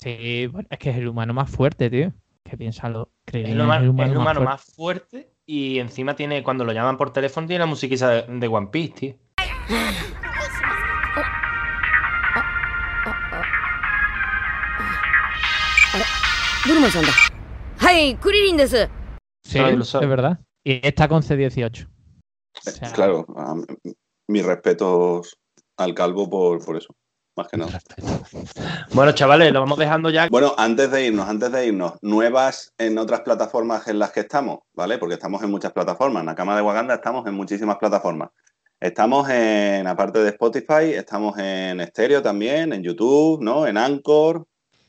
Sí, 0.00 0.46
bueno, 0.46 0.68
es 0.70 0.78
que 0.78 0.90
es 0.90 0.96
el 0.96 1.08
humano 1.08 1.34
más 1.34 1.50
fuerte, 1.50 1.90
tío. 1.90 2.12
Que 2.44 2.56
piénsalo. 2.56 3.10
Krillin 3.24 3.48
Es 3.48 3.52
el 3.54 3.60
humano, 3.60 3.80
es 3.80 3.82
el 3.84 3.90
humano, 3.90 4.06
es 4.06 4.12
el 4.12 4.18
humano 4.18 4.40
fuerte. 4.40 4.50
más 4.50 4.64
fuerte 4.74 5.27
y 5.50 5.78
encima 5.78 6.14
tiene, 6.14 6.42
cuando 6.42 6.62
lo 6.66 6.74
llaman 6.74 6.98
por 6.98 7.10
teléfono, 7.10 7.46
tiene 7.46 7.60
la 7.60 7.66
musiquita 7.66 8.20
de, 8.20 8.48
One 8.48 8.66
Piece, 8.66 8.92
tío. 8.92 9.14
Sí, 19.42 19.58
es 19.58 20.08
verdad. 20.08 20.38
Y 20.62 20.86
está 20.86 21.08
con 21.08 21.22
C18. 21.22 21.88
Claro, 22.92 23.24
mis 24.28 24.44
respetos 24.44 25.34
al 25.78 25.94
calvo 25.94 26.28
por, 26.28 26.62
por 26.62 26.76
eso 26.76 26.94
más 27.38 27.48
que 27.48 27.56
nada. 27.56 27.80
Bueno, 28.94 29.12
chavales, 29.12 29.52
lo 29.52 29.60
vamos 29.60 29.78
dejando 29.78 30.10
ya. 30.10 30.28
Bueno, 30.28 30.54
antes 30.56 30.90
de 30.90 31.06
irnos, 31.06 31.28
antes 31.28 31.52
de 31.52 31.66
irnos, 31.66 31.92
nuevas 32.02 32.72
en 32.78 32.98
otras 32.98 33.20
plataformas 33.20 33.86
en 33.86 33.98
las 33.98 34.10
que 34.10 34.20
estamos, 34.20 34.60
¿vale? 34.74 34.98
Porque 34.98 35.14
estamos 35.14 35.42
en 35.42 35.50
muchas 35.50 35.72
plataformas. 35.72 36.22
En 36.22 36.26
la 36.26 36.34
Cama 36.34 36.56
de 36.56 36.62
Waganda 36.62 36.94
estamos 36.94 37.26
en 37.26 37.34
muchísimas 37.34 37.76
plataformas. 37.76 38.30
Estamos 38.80 39.28
en, 39.28 39.86
aparte 39.86 40.20
de 40.20 40.30
Spotify, 40.30 40.94
estamos 40.94 41.38
en 41.38 41.84
Stereo 41.86 42.22
también, 42.22 42.72
en 42.72 42.82
YouTube, 42.82 43.42
¿no? 43.42 43.66
En 43.66 43.76
Anchor. 43.76 44.46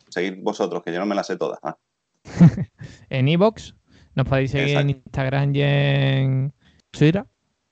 Seguid 0.10 0.42
vosotros, 0.42 0.82
que 0.84 0.94
yo 0.94 1.00
no 1.00 1.06
me 1.06 1.16
las 1.16 1.28
sé 1.28 1.38
todas. 1.38 1.60
¿ah? 1.64 1.78
En 3.10 3.28
Evox 3.28 3.76
Nos 4.16 4.28
podéis 4.28 4.52
seguir 4.52 4.78
en. 4.78 4.90
Instagram 4.92 5.56
y 5.56 5.62
en 5.62 6.54
Twitter. 6.92 7.26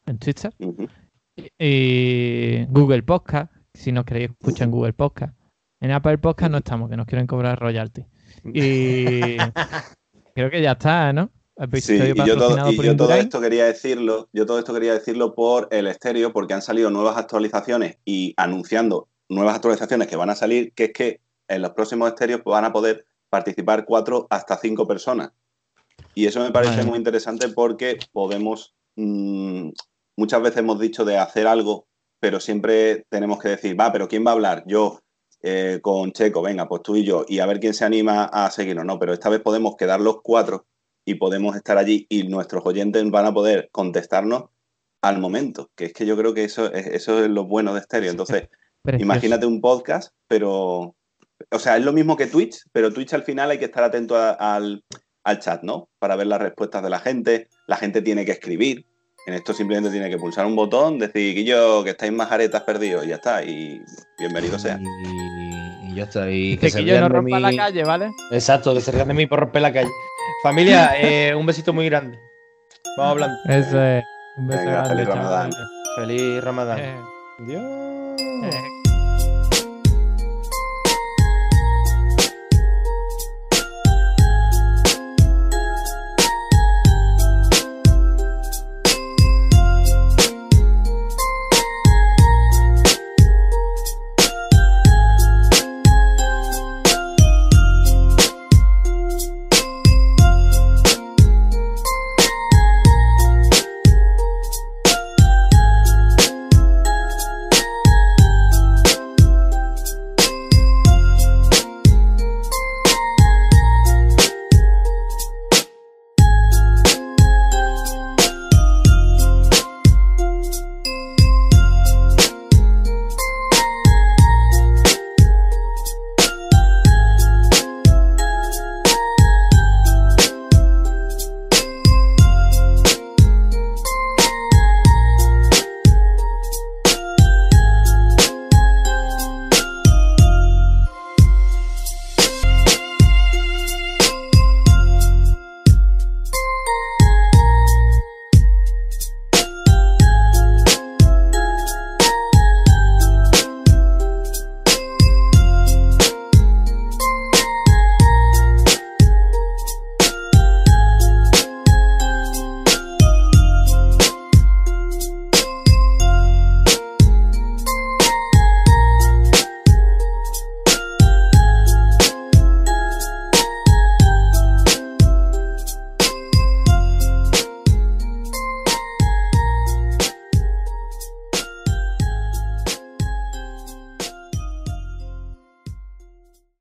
En 0.05 0.19
Twitter. 0.19 0.53
Y 1.59 2.65
Google 2.65 3.03
Podcast, 3.03 3.53
si 3.77 3.91
nos 3.91 4.05
queréis 4.05 4.31
escuchar 4.31 4.65
en 4.65 4.71
Google 4.71 4.93
Podcast. 4.93 5.33
En 5.79 5.91
Apple 5.91 6.17
Podcast 6.17 6.51
no 6.51 6.57
estamos, 6.57 6.89
que 6.89 6.97
nos 6.97 7.05
quieren 7.05 7.27
cobrar 7.27 7.59
royalty. 7.59 8.05
Y 8.45 9.37
creo 10.35 10.49
que 10.49 10.61
ya 10.61 10.71
está, 10.71 11.13
¿no? 11.13 11.29
Sí, 11.81 11.95
y 11.95 12.27
yo, 12.27 12.37
todo, 12.37 12.71
y 12.71 12.75
yo 12.75 13.09
esto 13.15 13.41
quería 13.41 13.65
decirlo, 13.65 14.29
yo 14.31 14.45
todo 14.45 14.59
esto 14.59 14.73
quería 14.73 14.93
decirlo 14.93 15.33
por 15.33 15.67
el 15.71 15.87
estéreo, 15.87 16.31
porque 16.31 16.53
han 16.53 16.61
salido 16.61 16.91
nuevas 16.91 17.17
actualizaciones 17.17 17.97
y 18.05 18.35
anunciando 18.37 19.07
nuevas 19.27 19.55
actualizaciones 19.55 20.07
que 20.07 20.15
van 20.15 20.29
a 20.29 20.35
salir, 20.35 20.71
que 20.73 20.85
es 20.85 20.93
que 20.93 21.21
en 21.47 21.63
los 21.63 21.71
próximos 21.71 22.09
estéreos 22.09 22.43
van 22.45 22.65
a 22.65 22.71
poder 22.71 23.07
participar 23.29 23.85
cuatro 23.85 24.27
hasta 24.29 24.57
cinco 24.57 24.87
personas. 24.87 25.31
Y 26.13 26.27
eso 26.27 26.41
me 26.41 26.51
parece 26.51 26.77
Vale. 26.77 26.85
muy 26.85 26.97
interesante 26.97 27.49
porque 27.49 27.97
podemos, 28.11 28.75
mm, 28.95 29.69
muchas 30.15 30.41
veces 30.41 30.59
hemos 30.59 30.79
dicho 30.79 31.05
de 31.05 31.17
hacer 31.17 31.47
algo, 31.47 31.87
pero 32.19 32.39
siempre 32.39 33.05
tenemos 33.09 33.39
que 33.39 33.49
decir, 33.49 33.79
va, 33.79 33.91
pero 33.91 34.07
¿quién 34.07 34.25
va 34.25 34.31
a 34.31 34.33
hablar? 34.33 34.63
Yo, 34.67 34.99
eh, 35.43 35.79
con 35.81 36.11
Checo, 36.11 36.41
venga, 36.41 36.67
pues 36.67 36.81
tú 36.81 36.95
y 36.95 37.03
yo, 37.03 37.25
y 37.27 37.39
a 37.39 37.45
ver 37.45 37.59
quién 37.59 37.73
se 37.73 37.85
anima 37.85 38.25
a 38.25 38.49
seguirnos. 38.51 38.85
No, 38.85 38.97
pero 38.99 39.13
esta 39.13 39.29
vez 39.29 39.41
podemos 39.41 39.75
quedar 39.75 40.01
los 40.01 40.21
cuatro 40.21 40.65
y 41.05 41.15
podemos 41.15 41.55
estar 41.55 41.77
allí 41.77 42.05
y 42.09 42.23
nuestros 42.27 42.65
oyentes 42.65 43.09
van 43.11 43.25
a 43.27 43.33
poder 43.33 43.69
contestarnos 43.71 44.45
al 45.01 45.19
momento, 45.19 45.69
que 45.75 45.85
es 45.85 45.93
que 45.93 46.05
yo 46.05 46.17
creo 46.17 46.33
que 46.33 46.43
eso 46.43 46.71
es, 46.73 46.87
eso 46.87 47.23
es 47.23 47.29
lo 47.29 47.45
bueno 47.45 47.73
de 47.73 47.81
Stereo. 47.81 48.11
Entonces, 48.11 48.49
Precioso. 48.83 49.03
imagínate 49.05 49.45
un 49.45 49.61
podcast, 49.61 50.11
pero, 50.27 50.95
o 51.51 51.59
sea, 51.59 51.77
es 51.77 51.85
lo 51.85 51.93
mismo 51.93 52.17
que 52.17 52.27
Twitch, 52.27 52.63
pero 52.71 52.91
Twitch 52.91 53.13
al 53.13 53.23
final 53.23 53.51
hay 53.51 53.59
que 53.59 53.65
estar 53.65 53.83
atento 53.83 54.15
a- 54.17 54.31
al, 54.31 54.83
al 55.23 55.39
chat, 55.39 55.61
¿no? 55.63 55.87
Para 55.99 56.15
ver 56.15 56.27
las 56.27 56.41
respuestas 56.41 56.81
de 56.83 56.89
la 56.89 56.99
gente, 56.99 57.47
la 57.67 57.77
gente 57.77 58.01
tiene 58.01 58.25
que 58.25 58.31
escribir. 58.31 58.85
En 59.27 59.33
esto 59.33 59.53
simplemente 59.53 59.91
tiene 59.91 60.09
que 60.09 60.17
pulsar 60.17 60.45
un 60.45 60.55
botón, 60.55 60.97
decir 60.97 61.35
que 61.35 61.43
yo, 61.43 61.83
que 61.83 61.89
estáis 61.89 62.13
más 62.13 62.31
aretas 62.31 62.61
perdidos, 62.63 63.05
y 63.05 63.09
ya 63.09 63.15
está, 63.15 63.43
y 63.43 63.83
bienvenido 64.17 64.57
sea. 64.57 64.79
Y, 65.03 65.91
y 65.91 65.95
ya 65.95 66.03
está. 66.05 66.31
Y 66.31 66.57
se 66.57 66.77
que 66.77 66.85
yo 66.85 66.93
rían 66.93 67.01
no 67.01 67.09
rompa 67.09 67.37
la 67.37 67.53
calle, 67.53 67.83
¿vale? 67.83 68.09
Exacto, 68.31 68.73
que 68.73 68.79
se 68.79 68.89
rían 68.93 69.09
de 69.09 69.13
mí 69.13 69.27
por 69.27 69.41
romper 69.41 69.63
la 69.63 69.73
calle. 69.73 69.89
Familia, 70.41 70.93
eh, 71.01 71.35
un 71.35 71.45
besito 71.45 71.73
muy 71.73 71.87
grande. 71.87 72.17
Vamos 72.95 73.11
hablando. 73.11 73.37
Eso 73.49 73.83
es. 73.83 74.05
Un 74.37 74.47
beso 74.47 74.61
Venga, 74.61 74.71
grande, 74.71 74.89
feliz 74.91 75.07
Ramadán. 75.09 75.49
Feliz 75.97 76.43
Ramadán. 76.45 76.79
Eh. 76.79 76.95
Adiós. 77.39 78.76